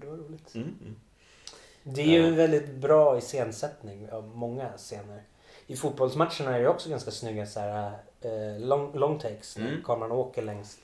det 0.00 0.06
var 0.06 0.16
roligt. 0.16 0.54
Mm, 0.54 0.68
mm. 0.80 0.96
Det 1.82 2.00
är 2.02 2.06
ju 2.06 2.20
Ja. 2.20 2.26
en 2.26 2.36
väldigt 2.36 2.70
bra 2.74 3.18
iscensättning 3.18 4.10
av 4.10 4.24
många 4.36 4.68
scener. 4.76 5.22
I 5.66 5.76
fotbollsmatcherna 5.76 6.56
är 6.56 6.60
det 6.60 6.68
också 6.68 6.88
ganska 6.90 7.10
snygga 7.10 7.46
så 7.46 7.60
här, 7.60 7.92
eh, 8.20 8.58
long, 8.60 8.94
long 8.98 9.18
takes 9.18 9.56
när 9.58 9.68
Mm. 9.68 9.82
kameran 9.84 10.12
åker 10.12 10.42
längs 10.42 10.78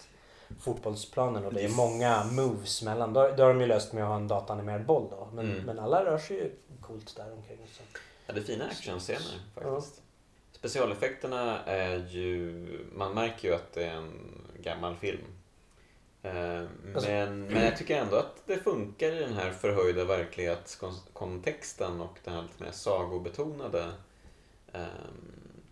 fotbollsplanen 0.61 1.45
och 1.45 1.55
det 1.55 1.65
är 1.65 1.69
många 1.69 2.25
moves 2.25 2.83
mellan. 2.83 3.13
Då, 3.13 3.21
då 3.37 3.43
har 3.43 3.49
de 3.49 3.61
ju 3.61 3.67
löst 3.67 3.93
med 3.93 4.03
att 4.03 4.09
ha 4.09 4.17
en 4.17 4.29
dataanimerad 4.29 4.85
boll 4.87 5.07
då. 5.11 5.29
Men, 5.35 5.51
Mm. 5.53 5.65
men 5.65 5.79
alla 5.79 6.05
rör 6.05 6.19
sig 6.19 6.37
ju 6.37 6.51
coolt 6.81 7.17
där 7.17 7.33
omkring. 7.33 7.59
Så. 7.73 7.83
Ja, 8.27 8.35
det 8.35 8.41
är 8.41 8.45
fina 8.45 8.65
actionscener 8.65 9.21
faktiskt. 9.55 10.03
Specialeffekterna 10.53 11.65
är 11.65 12.07
ju... 12.09 12.67
Man 12.93 13.15
märker 13.15 13.49
ju 13.49 13.55
att 13.55 13.73
det 13.73 13.85
är 13.85 13.95
en 13.95 14.13
gammal 14.63 14.97
film. 14.97 15.25
Eh, 16.23 16.61
Alltså- 16.95 17.11
Men, 17.11 17.43
men 17.47 17.65
jag 17.65 17.77
tycker 17.77 17.97
ändå 18.03 18.17
att 18.17 18.43
det 18.47 18.57
funkar 18.57 19.13
i 19.13 19.19
den 19.19 19.33
här 19.35 19.51
förhöjda 19.51 20.05
verklighetskontexten 20.05 22.01
och 22.01 22.19
den 22.25 22.35
här 22.35 22.43
lite 22.43 22.63
mer 22.65 22.71
sagobetonade 22.71 23.93
eh, 24.73 24.85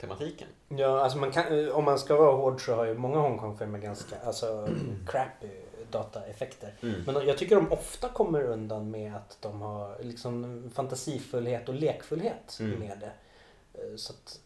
tematiken. 0.01 0.49
Ja, 0.69 1.01
alltså 1.01 1.19
man 1.19 1.31
kan, 1.31 1.71
om 1.73 1.85
man 1.85 1.99
ska 1.99 2.17
vara 2.17 2.37
hård 2.37 2.65
så 2.65 2.75
har 2.75 2.85
ju 2.85 2.95
många 2.95 3.19
Hongkong-filmer 3.19 3.79
ganska 3.79 4.17
alltså, 4.25 4.69
crappy 5.07 5.49
dataeffekter. 5.91 6.75
Mm. 6.83 7.03
Men 7.07 7.27
jag 7.27 7.39
tycker 7.39 7.57
de 7.57 7.73
ofta 7.73 8.09
kommer 8.09 8.43
undan 8.43 8.91
med 8.91 9.17
att 9.17 9.39
de 9.41 9.61
har 9.61 9.97
liksom 10.01 10.63
fantasifullhet 10.75 11.69
och 11.69 11.75
lekfullhet 11.75 12.57
Mm. 12.61 12.79
med 12.79 12.99
det. 13.01 13.13
Eh, 13.83 13.97
Så 13.97 14.13
att 14.13 14.41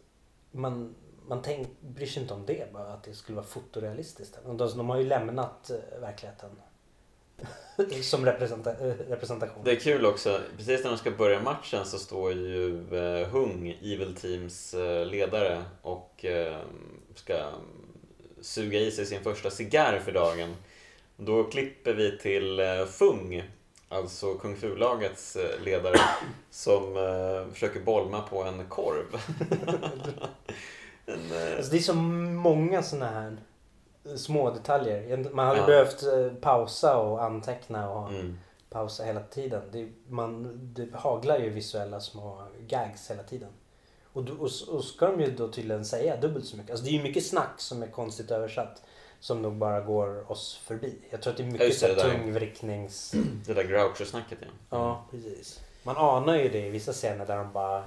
man, 0.51 0.95
man 1.29 1.43
tänk, 1.43 1.69
bryr 1.81 2.07
sig 2.07 2.23
inte 2.23 2.35
om 2.35 2.47
det, 2.47 2.73
bara 2.73 2.93
att 2.93 3.05
det 3.05 3.15
skulle 3.15 3.37
vara 3.37 3.47
fotorealistiskt. 3.47 4.39
De, 4.47 4.57
de 4.57 4.91
har 4.91 4.99
ju 4.99 5.05
lämnat 5.05 5.71
eh, 5.71 6.01
verkligheten 6.01 6.51
som 8.03 8.27
eh, 8.27 8.33
representation. 9.09 9.65
Det 9.65 9.73
är 9.73 9.77
kul 9.77 10.07
också, 10.07 10.41
precis 10.57 10.85
när 10.85 10.91
de 10.91 10.99
ska 10.99 11.11
börja 11.11 11.41
matchen 11.41 11.85
så 11.85 11.99
står 11.99 12.33
ju 12.33 12.97
eh, 12.97 13.29
Hung, 13.29 13.71
Evil 13.83 14.15
Teams 14.15 14.75
ledare 15.07 15.65
och 15.83 16.25
ska 17.15 17.51
suga 18.41 18.79
i 18.79 18.91
sig 18.91 19.07
sin 19.07 19.23
första 19.23 19.51
cigarr 19.51 19.99
för 19.99 20.13
dagen. 20.13 20.57
Då 21.17 21.45
klipper 21.45 21.95
vi 21.95 22.19
till 22.19 22.61
Fung, 22.91 23.43
alltså 23.89 24.35
Kung 24.35 24.57
Fu-lagets 24.57 25.37
ledare, 25.65 26.01
som 26.51 26.95
försöker 27.53 27.81
bolma 27.81 28.21
på 28.21 28.43
en 28.43 28.69
korv. 28.69 29.07
en, 31.07 31.15
eh, 31.33 31.57
Alltså 31.57 31.71
det 31.73 31.77
är 31.79 31.81
så 31.83 31.95
många 31.95 32.83
sådana 32.83 33.11
här 33.11 33.37
små 34.17 34.51
detaljer. 34.51 35.31
Man 35.33 35.47
hade 35.47 35.61
Ja. 35.61 35.67
behövt 35.67 36.03
eh, 36.03 36.29
pausa 36.41 36.97
och 36.97 37.25
anteckna 37.25 37.91
och 37.91 38.09
mm, 38.09 38.39
pausa 38.71 39.05
hela 39.05 39.21
tiden. 39.21 39.63
Det, 39.73 39.89
man, 40.09 40.51
det 40.75 40.95
haglar 40.95 41.39
ju 41.39 41.51
visuella 41.51 42.01
små 42.01 42.43
gags 42.69 43.11
hela 43.11 43.23
tiden. 43.23 43.49
Och, 44.13 44.23
och, 44.23 44.51
och 44.69 44.85
ska 44.85 45.07
de 45.07 45.21
ju 45.21 45.31
då 45.31 45.49
tydligen 45.49 45.85
säga 45.85 46.17
dubbelt 46.17 46.47
så 46.47 46.57
mycket. 46.57 46.71
Alltså 46.71 46.85
det 46.85 46.91
är 46.91 46.97
ju 46.97 47.03
mycket 47.03 47.27
snack 47.27 47.53
som 47.61 47.83
är 47.83 47.87
konstigt 47.87 48.31
översatt. 48.31 48.83
Som 49.21 49.43
nog 49.43 49.53
bara 49.57 49.81
går 49.81 50.33
oss 50.33 50.61
förbi. 50.65 50.99
Jag 51.11 51.23
tror 51.23 51.31
att 51.31 51.37
det 51.37 51.43
är 51.43 51.51
mycket 51.51 51.79
så 51.79 51.87
tungvricknings... 51.95 53.15
det 53.47 53.55
där 53.55 53.65
Groucho-snacket 53.65 54.39
ja. 54.41 54.47
Ja, 54.71 55.05
precis. 55.11 55.61
Man 55.83 55.97
anar 55.97 56.37
ju 56.37 56.49
det 56.49 56.67
i 56.67 56.71
vissa 56.71 56.93
scener 56.93 57.27
där 57.27 57.37
de 57.37 57.53
bara 57.53 57.85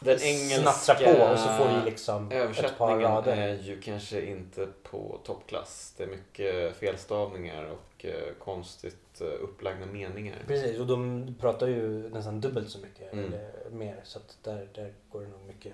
Den 0.00 0.18
snattrar 0.18 1.14
på 1.14 1.22
och 1.22 1.38
så 1.38 1.48
får 1.48 1.78
vi 1.78 1.90
liksom 1.90 2.32
ett 2.32 2.78
par 2.78 2.98
rader. 3.00 3.36
är 3.36 3.62
ju 3.62 3.80
kanske 3.80 4.26
inte 4.26 4.68
på 4.82 5.20
toppklass. 5.24 5.94
Det 5.96 6.02
är 6.02 6.08
mycket 6.08 6.76
felstavningar 6.76 7.64
och 7.64 8.04
eh, 8.04 8.34
konstigt 8.38 9.20
eh, 9.20 9.26
upplagda 9.26 9.86
meningar. 9.86 10.36
Precis, 10.46 10.80
och 10.80 10.86
de 10.86 11.26
pratar 11.40 11.66
ju 11.66 12.10
nästan 12.10 12.40
dubbelt 12.40 12.70
så 12.70 12.78
mycket. 12.78 13.12
Mm. 13.12 13.24
Eller 13.24 13.50
mer. 13.70 14.00
Så 14.04 14.18
att 14.18 14.38
där, 14.42 14.68
där 14.74 14.92
går 15.12 15.20
det 15.20 15.28
nog 15.28 15.40
mycket 15.46 15.72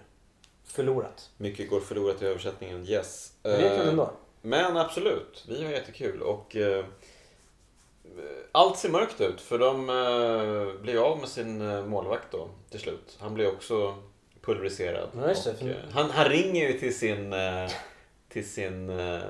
förlorat. 0.64 1.30
Mycket 1.36 1.70
går 1.70 1.80
förlorat 1.80 2.22
i 2.22 2.26
översättningen, 2.26 2.86
yes. 2.86 3.32
Men 3.42 3.52
det 3.52 3.68
är 3.68 3.76
kul 3.76 3.86
Eh, 3.86 3.88
ändå. 3.88 4.10
Men 4.42 4.76
absolut, 4.76 5.44
vi 5.48 5.64
har 5.64 5.70
jättekul 5.70 6.22
och 6.22 6.56
eh, 6.56 6.84
allt 8.52 8.78
ser 8.78 8.88
mörkt 8.88 9.20
ut 9.20 9.40
för 9.40 9.58
de 9.58 9.90
eh, 9.90 10.82
blir 10.82 10.96
av 10.96 11.18
med 11.18 11.28
sin 11.28 11.70
eh, 11.70 11.86
målvakt 11.86 12.32
då 12.32 12.48
till 12.70 12.80
slut. 12.80 13.18
Han 13.20 13.34
blir 13.34 13.48
också 13.48 13.94
pulveriserad. 14.54 15.08
Ja, 15.14 15.20
det, 15.20 15.30
och, 15.30 15.58
för- 15.58 15.68
eh, 15.68 15.74
han, 15.92 16.10
han 16.10 16.24
ringer 16.28 16.68
ju 16.68 16.78
till 16.78 16.98
sin, 16.98 17.32
eh, 17.32 17.70
till 18.28 18.48
sin 18.50 18.90
eh, 19.00 19.20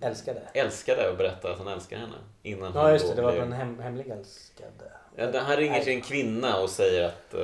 Älskar 0.00 0.34
det. 0.34 0.60
älskade 0.60 1.10
och 1.10 1.16
berättar 1.16 1.50
att 1.50 1.58
han 1.58 1.68
älskar 1.68 1.96
henne. 1.96 2.16
Innan 2.42 2.72
Ja 2.74 2.80
han 2.82 2.92
just 2.92 3.08
det, 3.08 3.14
det 3.14 3.22
var 3.22 3.32
blir- 3.32 3.40
den 3.40 3.52
hem, 3.52 3.78
hemliga 3.78 4.14
älskade. 4.14 4.70
Ja, 5.16 5.26
det- 5.26 5.38
han 5.38 5.56
ringer 5.56 5.80
till 5.80 5.92
en 5.92 6.00
kvinna 6.00 6.56
och 6.62 6.70
säger 6.70 7.04
att 7.04 7.34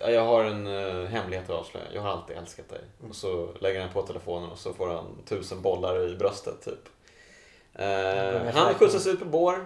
ja, 0.00 0.10
jag 0.10 0.24
har 0.24 0.44
en 0.44 0.66
uh, 0.66 1.04
hemlighet 1.06 1.50
att 1.50 1.56
avslöja. 1.56 1.86
Jag 1.94 2.02
har 2.02 2.10
alltid 2.10 2.36
älskat 2.36 2.68
dig. 2.68 2.80
Mm. 2.98 3.10
Och 3.10 3.16
så 3.16 3.48
lägger 3.60 3.80
han 3.80 3.92
på 3.92 4.02
telefonen 4.02 4.50
och 4.50 4.58
så 4.58 4.72
får 4.74 4.88
han 4.88 5.22
tusen 5.28 5.62
bollar 5.62 6.08
i 6.08 6.16
bröstet 6.16 6.62
typ. 6.64 6.84
Börjar 7.76 8.52
han 8.52 8.74
skjutsas 8.74 9.06
ut 9.06 9.18
på 9.18 9.24
bår. 9.24 9.64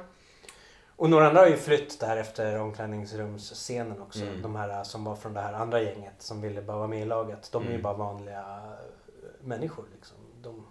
Och 1.00 1.10
några 1.10 1.28
andra 1.28 1.40
har 1.40 1.48
ju 1.48 1.56
flytt 1.56 2.00
där 2.00 2.16
efter 2.16 2.60
omklädningsrumsscenen 2.60 4.00
också. 4.02 4.22
Mm. 4.22 4.42
De 4.42 4.56
här 4.56 4.84
som 4.84 5.04
var 5.04 5.16
från 5.16 5.34
det 5.34 5.40
här 5.40 5.52
andra 5.52 5.82
gänget 5.82 6.14
som 6.18 6.40
ville 6.40 6.62
bara 6.62 6.76
vara 6.76 6.88
med 6.88 7.02
i 7.02 7.04
laget. 7.04 7.52
De 7.52 7.62
är 7.62 7.66
ju 7.66 7.70
Mm. 7.72 7.82
bara 7.82 7.94
vanliga 7.94 8.38
eh, 8.38 9.46
människor 9.46 9.84
liksom. 9.94 10.16
De, 10.42 10.66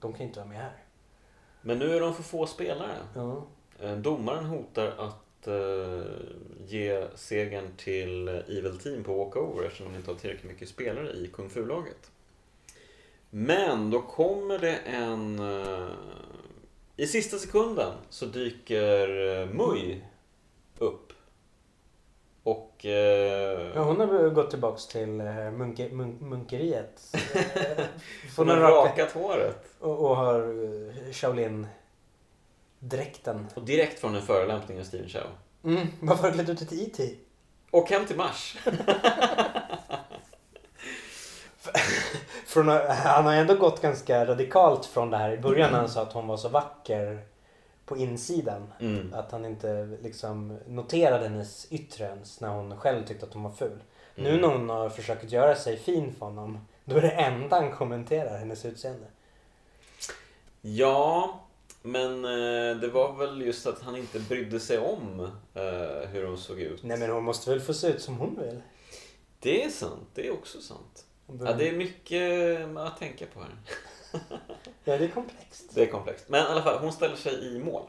de 0.00 0.12
kan 0.12 0.20
ju 0.20 0.26
inte 0.26 0.38
vara 0.40 0.48
med 0.48 0.58
här. 0.58 0.72
Men 1.62 1.78
nu 1.78 1.96
är 1.96 2.00
de 2.00 2.14
för 2.14 2.22
få 2.22 2.46
spelare. 2.46 2.96
Ja. 3.14 3.46
Eh, 3.80 3.96
domaren 3.96 4.44
hotar 4.44 4.86
att 4.98 5.46
eh, 5.46 6.02
ge 6.66 7.04
segern 7.14 7.68
till 7.76 8.28
Evil 8.28 8.78
Team 8.78 9.04
på 9.04 9.14
walkover 9.14 9.64
eftersom 9.64 9.92
de 9.92 9.98
inte 9.98 10.10
har 10.10 10.18
tillräckligt 10.18 10.52
mycket 10.52 10.68
spelare 10.68 11.10
i 11.12 11.30
Kung 11.32 11.48
Fu-laget. 11.50 12.10
Men 13.30 13.90
då 13.90 14.02
kommer 14.02 14.58
det 14.58 14.76
en... 14.76 15.38
eh, 15.38 15.88
I 17.00 17.06
sista 17.06 17.38
sekunden 17.38 17.92
så 18.10 18.26
dyker 18.26 19.38
eh, 19.40 19.46
Mui 19.46 20.00
upp. 20.78 21.12
Och. 22.42 22.86
Eh, 22.86 23.70
Ja, 23.74 23.82
hon 23.82 24.00
har 24.00 24.28
gått 24.30 24.50
tillbaks 24.50 24.86
till 24.86 25.20
eh, 25.20 25.50
munke, 25.50 25.88
mun, 25.88 26.16
munkeriet. 26.20 27.02
Eh, 27.34 27.84
hon 28.36 28.48
har 28.48 28.56
rakat 28.56 29.12
håret. 29.12 29.64
och, 29.78 29.98
och 30.10 30.16
har 30.16 30.40
eh, 30.40 31.12
Shaolin-dräkten. 31.12 33.46
Och 33.54 33.64
direkt 33.64 34.00
från 34.00 34.14
en 34.14 34.22
förolämpning 34.22 34.80
av 34.80 34.84
Steven 34.84 35.08
Chow. 35.08 35.26
Mm, 35.64 35.86
varför 36.00 36.22
har 36.22 36.30
du 36.30 36.34
klätt 36.34 36.48
ut 36.48 36.58
dig 36.58 36.68
till 36.68 36.82
E.T.? 36.82 37.14
Och 37.70 37.90
hem 37.90 38.06
till 38.06 38.16
Mars. 38.16 38.56
Från, 42.50 42.68
han 42.88 43.26
har 43.26 43.34
ändå 43.34 43.54
gått 43.54 43.82
ganska 43.82 44.26
radikalt 44.26 44.86
från 44.86 45.10
det 45.10 45.16
här 45.16 45.32
i 45.32 45.38
början 45.38 45.72
när 45.72 45.78
han 45.78 45.88
sa 45.88 46.02
att 46.02 46.12
hon 46.12 46.26
var 46.26 46.36
så 46.36 46.48
vacker 46.48 47.22
på 47.86 47.96
insidan. 47.96 48.72
Mm. 48.80 49.14
Att 49.14 49.32
han 49.32 49.44
inte 49.44 49.98
liksom 50.02 50.58
noterade 50.66 51.28
hennes 51.28 51.66
yttre 51.70 52.04
ens 52.04 52.40
när 52.40 52.48
hon 52.48 52.76
själv 52.76 53.06
tyckte 53.06 53.26
att 53.26 53.34
hon 53.34 53.42
var 53.42 53.50
ful. 53.50 53.78
Nu 54.14 54.28
Mm. 54.28 54.40
när 54.40 54.48
hon 54.48 54.68
har 54.68 54.88
försökt 54.88 55.32
göra 55.32 55.54
sig 55.56 55.76
fin 55.76 56.14
för 56.18 56.26
honom, 56.26 56.66
då 56.84 56.96
är 56.96 57.00
det 57.02 57.10
enda 57.10 57.56
han 57.60 57.72
kommenterar 57.72 58.38
hennes 58.38 58.64
utseende. 58.64 59.06
Ja, 60.60 61.40
men 61.82 62.24
eh, 62.24 62.76
det 62.76 62.88
var 62.88 63.12
väl 63.12 63.42
just 63.42 63.66
att 63.66 63.82
han 63.82 63.96
inte 63.96 64.20
brydde 64.20 64.60
sig 64.60 64.78
om 64.78 65.20
eh, 65.54 66.08
hur 66.10 66.26
hon 66.26 66.38
såg 66.38 66.60
ut. 66.60 66.82
Nej 66.82 66.98
men 66.98 67.10
hon 67.10 67.24
måste 67.24 67.50
väl 67.50 67.60
få 67.60 67.74
se 67.74 67.88
ut 67.88 68.02
som 68.02 68.16
hon 68.18 68.38
vill? 68.40 68.62
Det 69.40 69.64
är 69.64 69.70
sant, 69.70 70.08
det 70.14 70.26
är 70.26 70.32
också 70.32 70.60
sant. 70.60 71.04
Hon 71.30 71.46
Ja, 71.46 71.52
det 71.52 71.68
är 71.68 71.72
mycket 71.72 72.76
att 72.76 72.98
tänka 72.98 73.26
på 73.26 73.40
här. 73.40 73.50
ja, 74.84 74.96
det 74.96 75.04
är 75.04 75.08
komplext. 75.08 75.70
Det 75.74 75.82
är 75.82 75.86
komplext. 75.86 76.24
Men 76.28 76.40
i 76.40 76.48
alla 76.48 76.62
fall, 76.62 76.78
hon 76.78 76.92
ställer 76.92 77.16
sig 77.16 77.56
i 77.56 77.58
mål. 77.58 77.82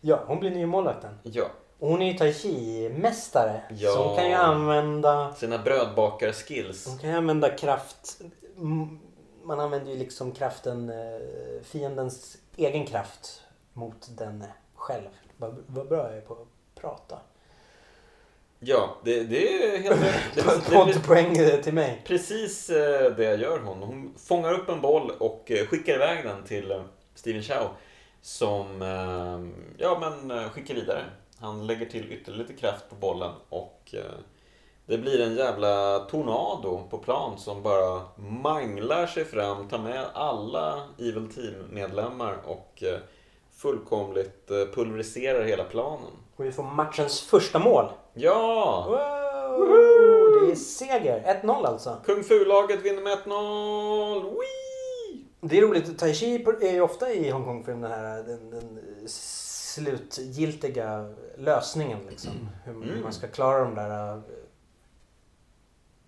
Ja, 0.00 0.24
hon 0.26 0.40
blir 0.40 0.50
ny 0.50 0.66
målvakten. 0.66 1.18
Ja. 1.22 1.50
Och 1.78 1.88
hon 1.88 2.02
är 2.02 2.12
ju 2.12 2.18
tai 2.18 2.32
chi-mästare. 2.32 3.60
Ja. 3.70 3.90
Så 3.90 4.08
hon 4.08 4.16
kan 4.16 4.28
ju 4.28 4.34
använda 4.34 5.34
Sina 5.34 5.58
brödbakar-skills. 5.58 6.86
Hon 6.88 6.98
kan 6.98 7.10
ju 7.10 7.16
använda 7.16 7.50
kraft. 7.50 8.20
Man 9.42 9.60
använder 9.60 9.92
ju 9.92 9.98
liksom 9.98 10.32
kraften, 10.32 10.90
eh, 10.90 11.62
fiendens 11.62 12.36
egen 12.56 12.86
kraft 12.86 13.42
mot 13.72 14.08
den 14.18 14.44
själv. 14.74 15.08
Vad, 15.36 15.64
vad 15.66 15.88
bra 15.88 16.08
jag 16.08 16.16
är 16.16 16.20
på 16.20 16.32
att 16.34 16.80
prata. 16.80 17.18
Ja, 18.58 18.96
det, 19.04 19.22
det 19.22 19.64
är 19.64 19.78
helt 19.78 20.02
rätt. 20.02 20.22
Det, 20.34 20.42
det, 20.42 20.70
det, 20.70 20.76
Poddpoäng 20.76 21.36
eh, 21.36 21.60
till 21.60 21.74
mig. 21.74 22.02
Precis 22.06 22.70
eh, 22.70 23.16
det 23.16 23.36
gör 23.36 23.58
hon. 23.58 23.82
Hon 23.82 24.14
fångar 24.18 24.52
upp 24.52 24.68
en 24.68 24.80
boll 24.80 25.10
och 25.18 25.50
eh, 25.50 25.66
skickar 25.66 25.94
iväg 25.94 26.24
den 26.24 26.44
till 26.44 26.82
Steven 27.14 27.42
Chow. 27.42 27.68
Som 28.22 28.80
ja, 29.78 29.98
men, 30.00 30.50
skickar 30.50 30.74
vidare. 30.74 31.04
Han 31.40 31.66
lägger 31.66 31.86
till 31.86 32.12
ytterligare 32.12 32.42
lite 32.42 32.60
kraft 32.60 32.88
på 32.88 32.94
bollen 32.94 33.32
och 33.48 33.94
det 34.86 34.98
blir 34.98 35.20
en 35.20 35.36
jävla 35.36 35.98
tornado 35.98 36.86
på 36.90 36.98
plan 36.98 37.38
som 37.38 37.62
bara 37.62 38.02
manglar 38.16 39.06
sig 39.06 39.24
fram, 39.24 39.68
tar 39.68 39.78
med 39.78 40.04
alla 40.14 40.82
Evil 40.98 41.28
Team-medlemmar 41.34 42.38
och 42.44 42.82
fullkomligt 43.52 44.48
pulveriserar 44.74 45.44
hela 45.44 45.64
planen. 45.64 46.12
Och 46.36 46.44
vi 46.44 46.52
får 46.52 46.62
matchens 46.62 47.20
första 47.20 47.58
mål. 47.58 47.92
Ja! 48.14 48.84
Wow! 48.88 50.46
Det 50.46 50.52
är 50.52 50.56
seger. 50.56 51.40
1-0 51.42 51.66
alltså. 51.66 51.96
Kung 52.06 52.24
Fu-laget 52.24 52.80
vinner 52.82 53.02
med 53.02 53.18
1-0! 53.18 54.22
Wee! 54.22 55.24
Det 55.40 55.58
är 55.58 55.62
roligt. 55.62 55.98
Tai 55.98 56.14
Chi 56.14 56.44
är 56.60 56.72
ju 56.72 56.80
ofta 56.80 57.10
i 57.12 57.30
Hongkong-film 57.30 57.80
den 57.80 57.90
här 57.90 58.22
den, 58.22 58.50
den 58.50 58.78
slutgiltiga 59.76 61.14
lösningen. 61.38 61.98
Liksom. 62.10 62.48
Hur 62.64 62.72
Mm. 62.74 63.02
man 63.02 63.12
ska 63.12 63.26
klara 63.28 63.64
de 63.64 63.74
där 63.74 64.12
eh, 64.12 64.20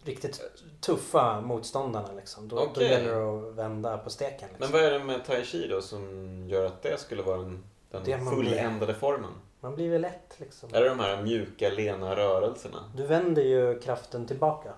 riktigt 0.05 0.41
tuffa 0.81 1.41
motståndarna. 1.41 2.13
Liksom. 2.17 2.49
Då, 2.49 2.57
då 2.57 2.63
Okej. 2.63 2.89
gäller 2.91 3.15
det 3.15 3.49
att 3.49 3.55
vända 3.55 3.99
på 3.99 4.11
steken. 4.11 4.49
Liksom. 4.49 4.57
Men 4.59 4.73
vad 4.73 4.83
är 4.83 4.99
det 4.99 5.05
med 5.05 5.25
tai 5.25 5.45
chi 5.45 5.69
då 5.69 5.81
som 5.83 6.05
gör 6.49 6.65
att 6.65 6.83
det 6.83 7.01
skulle 7.01 7.23
vara 7.23 7.37
den, 7.39 7.65
den 8.05 8.27
fulländade 8.27 8.95
formen? 8.95 9.31
Man 9.61 9.75
blir 9.75 9.91
väl 9.91 10.01
lätt 10.01 10.35
liksom. 10.41 10.69
Är 10.75 10.81
det 10.83 10.89
de 10.89 10.99
här 11.01 11.23
mjuka, 11.23 11.69
lena 11.71 12.17
rörelserna? 12.17 12.79
Du 12.97 13.07
vänder 13.07 13.43
ju 13.43 13.81
kraften 13.81 14.27
tillbaka. 14.27 14.73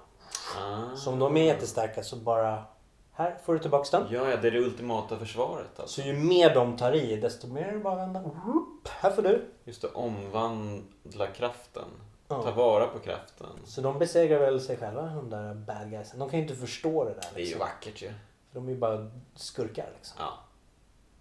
Ah. 0.59 0.97
Så 0.97 1.12
om 1.12 1.18
de 1.18 1.37
är 1.37 1.45
jättestarka 1.45 2.03
så 2.03 2.16
bara 2.16 2.64
här 3.12 3.39
får 3.45 3.53
du 3.53 3.59
tillbaka 3.59 3.99
den. 3.99 4.07
Ja, 4.11 4.31
ja, 4.31 4.37
det 4.37 4.49
är 4.49 4.53
det 4.53 4.59
ultimata 4.59 5.16
försvaret 5.18 5.81
alltså. 5.81 6.01
Så 6.01 6.07
ju 6.09 6.12
mer 6.12 6.55
de 6.55 6.76
tar 6.76 6.93
i 6.95 7.16
desto 7.16 7.47
mer 7.47 7.62
är 7.68 7.72
det 7.72 7.78
bara 7.78 7.93
att 7.93 7.99
vända. 8.01 8.20
Whoop, 8.20 8.89
här 8.89 9.11
får 9.11 9.22
du. 9.22 9.45
Just 9.64 9.83
det, 9.83 9.89
omvandla 9.89 11.26
kraften. 11.26 11.85
Ta 12.28 12.43
Ja. 12.45 12.51
vara 12.51 12.87
på 12.87 12.99
kraften. 12.99 13.47
Så 13.64 13.81
de 13.81 13.99
besegrar 13.99 14.39
väl 14.39 14.61
sig 14.61 14.76
själva 14.76 15.03
de 15.03 15.31
där 15.31 15.55
bad 15.55 15.91
guysen. 15.91 16.18
De 16.18 16.31
kan 16.31 16.39
ju 16.39 16.43
inte 16.47 16.57
förstå 16.57 17.05
det 17.05 17.11
där. 17.14 17.20
Det 17.20 17.26
är 17.37 17.39
ju 17.39 17.45
Liksom. 17.45 17.59
vackert 17.61 18.03
ju. 18.03 18.07
För 18.09 18.61
de 18.61 18.68
är 18.68 18.72
ju 18.72 18.78
bara 18.78 19.11
skurkar 19.35 19.89
liksom. 19.97 20.16
Ja. 20.18 20.33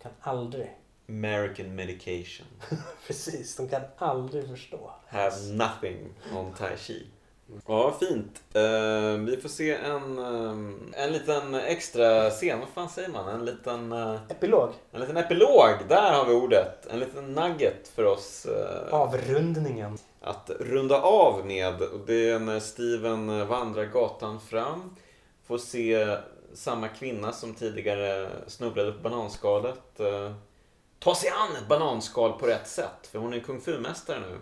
Kan 0.02 0.12
aldrig. 0.22 0.78
American 1.10 1.76
medication. 1.76 2.48
Precis, 3.08 3.56
de 3.56 3.70
kan 3.70 3.82
aldrig 3.98 4.48
förstå. 4.50 4.92
Have 5.08 5.36
nothing 5.54 5.98
on 6.36 6.54
tai 6.54 6.78
chi. 6.78 7.08
Ja, 7.68 7.96
fint. 8.00 8.42
Eh, 8.54 9.18
vi 9.26 9.38
får 9.42 9.50
se 9.50 9.76
en, 9.76 10.20
eh, 10.20 11.04
en 11.04 11.12
liten 11.14 11.56
extra 11.56 12.30
scen. 12.30 12.60
Vad 12.60 12.70
fan 12.70 12.90
säger 12.90 13.10
man? 13.10 13.30
En 13.30 13.46
liten, 13.46 13.92
eh, 13.92 14.16
Epilog. 14.30 14.70
en 14.92 15.00
liten 15.02 15.18
epilog. 15.18 15.70
Där 15.88 16.12
har 16.14 16.26
vi 16.26 16.34
ordet. 16.34 16.86
En 16.92 17.00
liten 17.00 17.34
nugget 17.34 17.88
för 17.88 18.06
oss 18.06 18.46
eh, 18.46 18.94
Avrundningen. 18.94 19.98
att 20.22 20.50
runda 20.60 21.02
av 21.02 21.46
med. 21.46 21.82
Och 21.82 22.00
det 22.08 22.30
är 22.30 22.40
när 22.40 22.60
Steven 22.60 23.48
vandrar 23.48 23.86
gatan 23.86 24.40
fram. 24.42 24.96
Får 25.48 25.58
se 25.58 26.18
samma 26.54 26.88
kvinna 26.88 27.32
som 27.32 27.54
tidigare 27.54 28.30
snubblade 28.48 28.92
på 28.92 29.00
bananskalet. 29.00 30.00
Ta 31.00 31.16
sig 31.16 31.30
an 31.30 31.56
ett 31.56 31.68
bananskal 31.68 32.40
på 32.40 32.48
rätt 32.48 32.68
sätt. 32.68 33.08
För 33.12 33.20
hon 33.20 33.34
är 33.34 33.40
kung 33.40 33.62
fu-mästare 33.62 34.20
nu. 34.20 34.40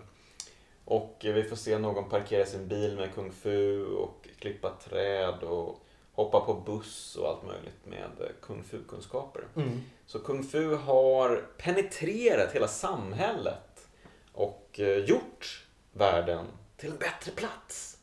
Och 0.86 1.18
vi 1.24 1.43
får 1.43 1.55
se 1.55 1.78
någon 1.78 2.10
parkera 2.10 2.45
sin 2.45 2.68
bil 2.68 2.95
med 2.95 3.14
kung 3.16 3.32
fu 3.32 3.86
och 3.86 4.28
klippa 4.39 4.70
träd 4.70 5.43
och 5.43 5.84
hoppa 6.14 6.39
på 6.39 6.53
buss 6.53 7.16
och 7.16 7.30
allt 7.30 7.43
möjligt 7.43 7.86
med 7.86 8.32
kung 8.41 8.64
fu-kunskaper. 8.64 9.43
Mm. 9.55 9.82
Så 10.05 10.20
kung 10.20 10.43
fu 10.43 10.76
har 10.76 11.45
penetrerat 11.58 12.51
hela 12.51 12.68
samhället 12.68 13.88
och 14.34 14.80
eh, 14.80 14.97
gjort 14.97 15.66
världen 15.93 16.45
till 16.78 16.91
en 16.91 16.97
bättre 16.97 17.32
plats. 17.32 17.97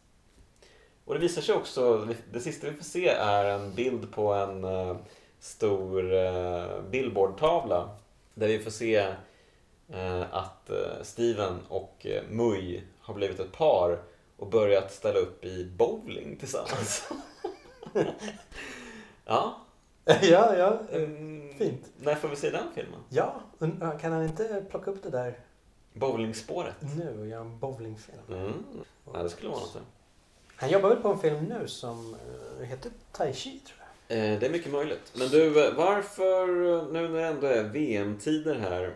Och 1.05 1.15
det 1.15 1.21
visar 1.21 1.43
sig 1.43 1.55
också, 1.55 2.09
det 2.33 2.41
sista 2.41 2.71
vi 2.71 2.77
får 2.77 2.85
se 2.85 3.09
är 3.09 3.45
en 3.45 3.75
bild 3.75 4.13
på 4.13 4.33
en 4.33 4.65
eh, 4.65 4.97
stor 5.39 6.15
eh, 6.15 6.83
billboardtavla 6.91 7.97
där 8.35 8.49
vi 8.49 8.59
får 8.59 8.70
se 8.70 8.97
eh, 9.89 10.35
att 10.35 10.70
eh, 10.70 11.03
Steven 11.03 11.61
och 11.68 12.07
eh, 12.07 12.22
Mui 12.28 12.82
har 13.01 13.14
blivit 13.14 13.41
ett 13.41 13.53
par 13.53 14.03
och 14.37 14.49
börjat 14.51 14.93
ställa 14.93 15.18
upp 15.18 15.45
i 15.45 15.64
bowling 15.64 16.37
tillsammans. 16.37 17.09
ja. 19.24 19.57
ja, 20.05 20.57
ja. 20.57 20.78
Mm, 20.91 21.55
Fint. 21.59 21.93
När 21.97 22.14
får 22.14 22.28
vi 22.28 22.37
se 22.37 22.51
den 22.51 22.66
filmen? 22.74 23.01
Ja, 23.09 23.41
kan 24.01 24.12
han 24.12 24.24
inte 24.24 24.64
plocka 24.70 24.91
upp 24.91 25.03
det 25.03 25.11
där 25.11 25.39
Bowlingspåret. 25.93 26.74
nu 26.97 27.18
och 27.20 27.26
göra 27.26 27.41
en 27.41 27.59
bowlingfilm? 27.59 28.18
Mm. 28.28 28.53
Ja, 29.12 29.22
det 29.22 29.30
skulle 29.30 29.51
vara 29.51 29.61
något. 29.61 29.78
Han 30.57 30.70
jobbar 30.70 30.89
väl 30.89 30.99
på 30.99 31.09
en 31.09 31.18
film 31.18 31.45
nu 31.45 31.68
som 31.68 32.16
heter 32.62 32.91
Tai 33.12 33.32
Chi 33.32 33.59
tror 33.59 33.78
jag. 33.78 33.84
Eh, 34.09 34.39
det 34.39 34.47
är 34.47 34.51
mycket 34.51 34.73
möjligt. 34.73 35.13
Men 35.15 35.29
du, 35.29 35.67
eh, 35.67 35.75
varför, 35.75 36.49
eh, 36.49 36.93
nu 36.93 37.09
när 37.09 37.21
det 37.21 37.27
ändå 37.27 37.47
är 37.47 37.63
VM-tider 37.63 38.55
här, 38.55 38.95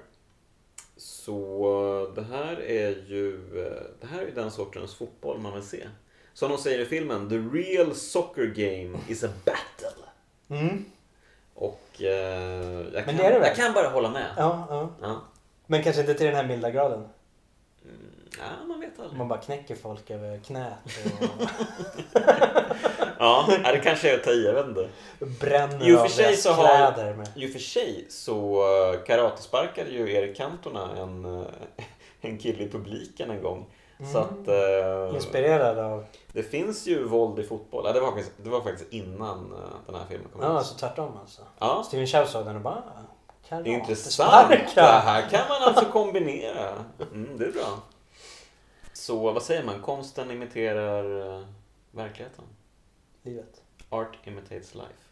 så 0.96 2.12
det 2.14 2.22
här 2.22 2.60
är 2.60 3.04
ju 3.06 3.40
det 4.00 4.06
här 4.06 4.22
är 4.22 4.30
den 4.34 4.50
sortens 4.50 4.94
fotboll 4.94 5.38
man 5.38 5.54
vill 5.54 5.62
se. 5.62 5.88
Som 6.34 6.50
de 6.50 6.58
säger 6.58 6.78
i 6.78 6.84
filmen, 6.84 7.28
the 7.28 7.36
real 7.36 7.94
soccer 7.94 8.46
game 8.46 8.98
is 9.08 9.24
a 9.24 9.28
battle. 9.44 10.04
Mm. 10.48 10.84
Och 11.54 12.02
eh, 12.02 12.86
jag, 12.92 13.04
kan, 13.04 13.16
det 13.16 13.22
det 13.22 13.46
jag 13.46 13.56
kan 13.56 13.72
bara 13.72 13.88
hålla 13.88 14.10
med. 14.10 14.34
Ja, 14.36 14.66
ja. 14.70 14.90
Ja. 15.00 15.22
Men 15.66 15.82
kanske 15.82 16.00
inte 16.00 16.14
till 16.14 16.26
den 16.26 16.34
här 16.34 16.46
milda 16.46 16.70
graden. 16.70 17.08
Ja, 18.38 18.66
man 18.68 18.80
vet 18.80 19.00
aldrig. 19.00 19.18
Man 19.18 19.28
bara 19.28 19.38
knäcker 19.40 19.76
folk 19.76 20.10
över 20.10 20.38
knät 20.38 20.72
och 20.84 21.42
Ja, 23.18 23.48
ja, 23.64 23.72
det 23.72 23.78
kanske 23.78 24.10
är 24.10 24.14
att 24.18 24.24
ta 24.24 24.30
i, 24.30 24.44
jag 24.46 24.52
vet 24.54 24.66
inte. 24.66 24.88
bränner 25.40 25.94
och 25.94 26.00
för 26.00 26.08
sig 26.08 26.36
så 26.36 26.52
har- 26.52 26.64
kläder 26.92 27.14
med. 27.14 27.28
I 27.36 27.46
och 27.48 27.50
för 27.52 27.58
sig 27.58 28.06
så 28.08 28.62
eh, 28.92 29.00
karatesparkade 29.06 29.90
ju 29.90 30.12
Erik 30.12 30.36
Cantona 30.36 30.88
en, 30.96 31.24
eh, 31.24 31.46
en 32.20 32.38
kille 32.38 32.64
i 32.64 32.68
publiken 32.68 33.30
en 33.30 33.42
gång. 33.42 33.66
Så 34.12 34.18
Mm. 34.18 34.22
att 34.42 34.48
eh, 34.48 35.14
Inspirerad 35.14 35.78
av... 35.78 36.04
det 36.32 36.42
finns 36.42 36.86
ju 36.86 37.04
våld 37.04 37.38
i 37.38 37.42
fotboll. 37.42 37.82
Ja, 37.86 37.92
det, 37.92 38.00
var 38.00 38.08
faktiskt, 38.12 38.32
det 38.36 38.50
var 38.50 38.60
faktiskt 38.60 38.92
innan 38.92 39.52
eh, 39.52 39.58
den 39.86 39.94
här 39.94 40.04
filmen 40.08 40.28
kom 40.32 40.42
Ja, 40.42 40.48
ut. 40.50 40.56
alltså 40.58 40.74
tvärtom 40.74 41.12
alltså. 41.20 41.42
Ja, 41.58 41.82
Steven 41.86 42.06
Chow 42.06 42.24
såg 42.24 42.46
den 42.46 42.56
och 42.56 42.62
bara... 42.62 42.74
"Ah, 43.50 43.60
intressant. 43.64 44.30
karatesparkar." 44.48 44.82
Det 44.82 44.98
här 45.10 45.28
kan 45.30 45.40
man 45.48 45.62
alltså 45.68 45.84
kombinera. 45.84 46.72
Mm, 47.12 47.36
det 47.38 47.44
är 47.44 47.52
bra. 47.52 47.78
Så 49.08 49.32
vad 49.32 49.42
säger 49.42 49.64
man? 49.64 49.82
Konsten 49.82 50.30
imiterar 50.30 51.36
eh, 51.40 51.46
verkligheten. 51.90 52.44
Livet. 53.22 53.62
Art 53.88 54.26
imitates 54.26 54.74
life. 54.74 55.08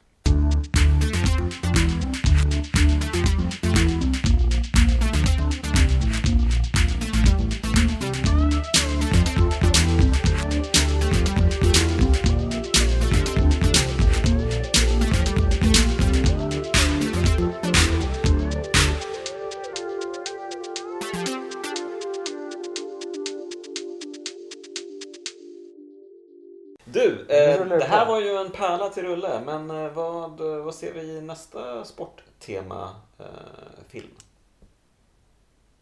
Det 27.79 27.85
här 27.85 28.07
var 28.07 28.21
ju 28.21 28.37
en 28.37 28.51
pärla 28.51 28.89
till 28.89 29.03
rulle, 29.03 29.43
men 29.45 29.71
eh, 29.71 29.93
vad, 29.93 30.41
vad 30.41 30.75
ser 30.75 30.93
vi 30.93 31.01
i 31.01 31.21
nästa 31.21 31.85
sporttema 31.85 32.95
eh? 33.19 33.25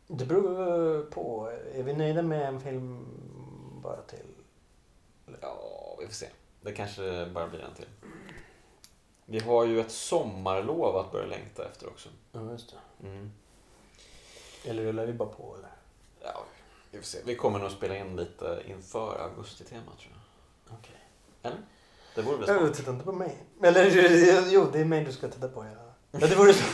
Det 0.06 0.24
beror 0.24 1.02
på. 1.02 1.52
Är 1.74 1.82
vi 1.82 1.92
nöjda 1.92 2.22
med 2.22 2.48
en 2.48 2.60
film 2.60 3.06
bara 3.82 4.02
till? 4.02 4.26
Ja, 5.40 5.96
vi 6.00 6.06
får 6.06 6.12
se. 6.12 6.28
Det 6.60 6.72
kanske 6.72 7.26
bara 7.26 7.48
blir 7.48 7.60
en 7.60 7.74
till. 7.74 7.88
Vi 9.26 9.38
har 9.38 9.64
ju 9.64 9.80
ett 9.80 9.90
sommarlov 9.90 10.96
att 10.96 11.12
börja 11.12 11.26
längta 11.26 11.68
efter 11.68 11.86
också. 11.86 12.08
Ja, 12.32 12.50
just 12.50 12.74
det. 13.00 13.08
Mm. 13.08 13.32
Eller 14.64 14.84
rullar 14.84 15.06
vi 15.06 15.12
bara 15.12 15.28
på 15.28 15.56
eller? 15.58 15.70
Ja, 16.20 16.44
vi 16.90 16.98
får 16.98 17.04
se. 17.04 17.18
Vi 17.24 17.36
kommer 17.36 17.58
nog 17.58 17.70
spela 17.70 17.96
in 17.96 18.16
lite 18.16 18.62
inför 18.66 19.18
augustitemat 19.18 19.98
tror 19.98 20.12
jag. 20.12 20.78
Okej. 20.78 21.00
Eller? 21.42 21.58
Det 22.14 22.22
vore 22.22 22.36
väl 22.36 22.46
smart? 22.46 22.74
Titta 22.74 22.90
inte 22.90 23.04
på 23.04 23.12
mig. 23.12 23.36
Eller 23.62 24.50
jo, 24.50 24.66
det 24.72 24.80
är 24.80 24.84
mig 24.84 25.04
du 25.04 25.12
ska 25.12 25.28
titta 25.28 25.48
på. 25.48 25.64
Ja, 25.64 26.18
ja 26.20 26.26
det 26.26 26.34
vore 26.34 26.52
så. 26.52 26.64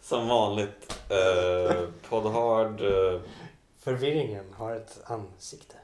Som 0.02 0.28
vanligt. 0.28 1.00
Eh, 1.08 1.84
Podd 2.08 2.32
Hard. 2.32 2.80
Eh, 2.80 3.20
Förvirringen 3.78 4.44
har 4.52 4.76
ett 4.76 5.00
ansikte. 5.04 5.74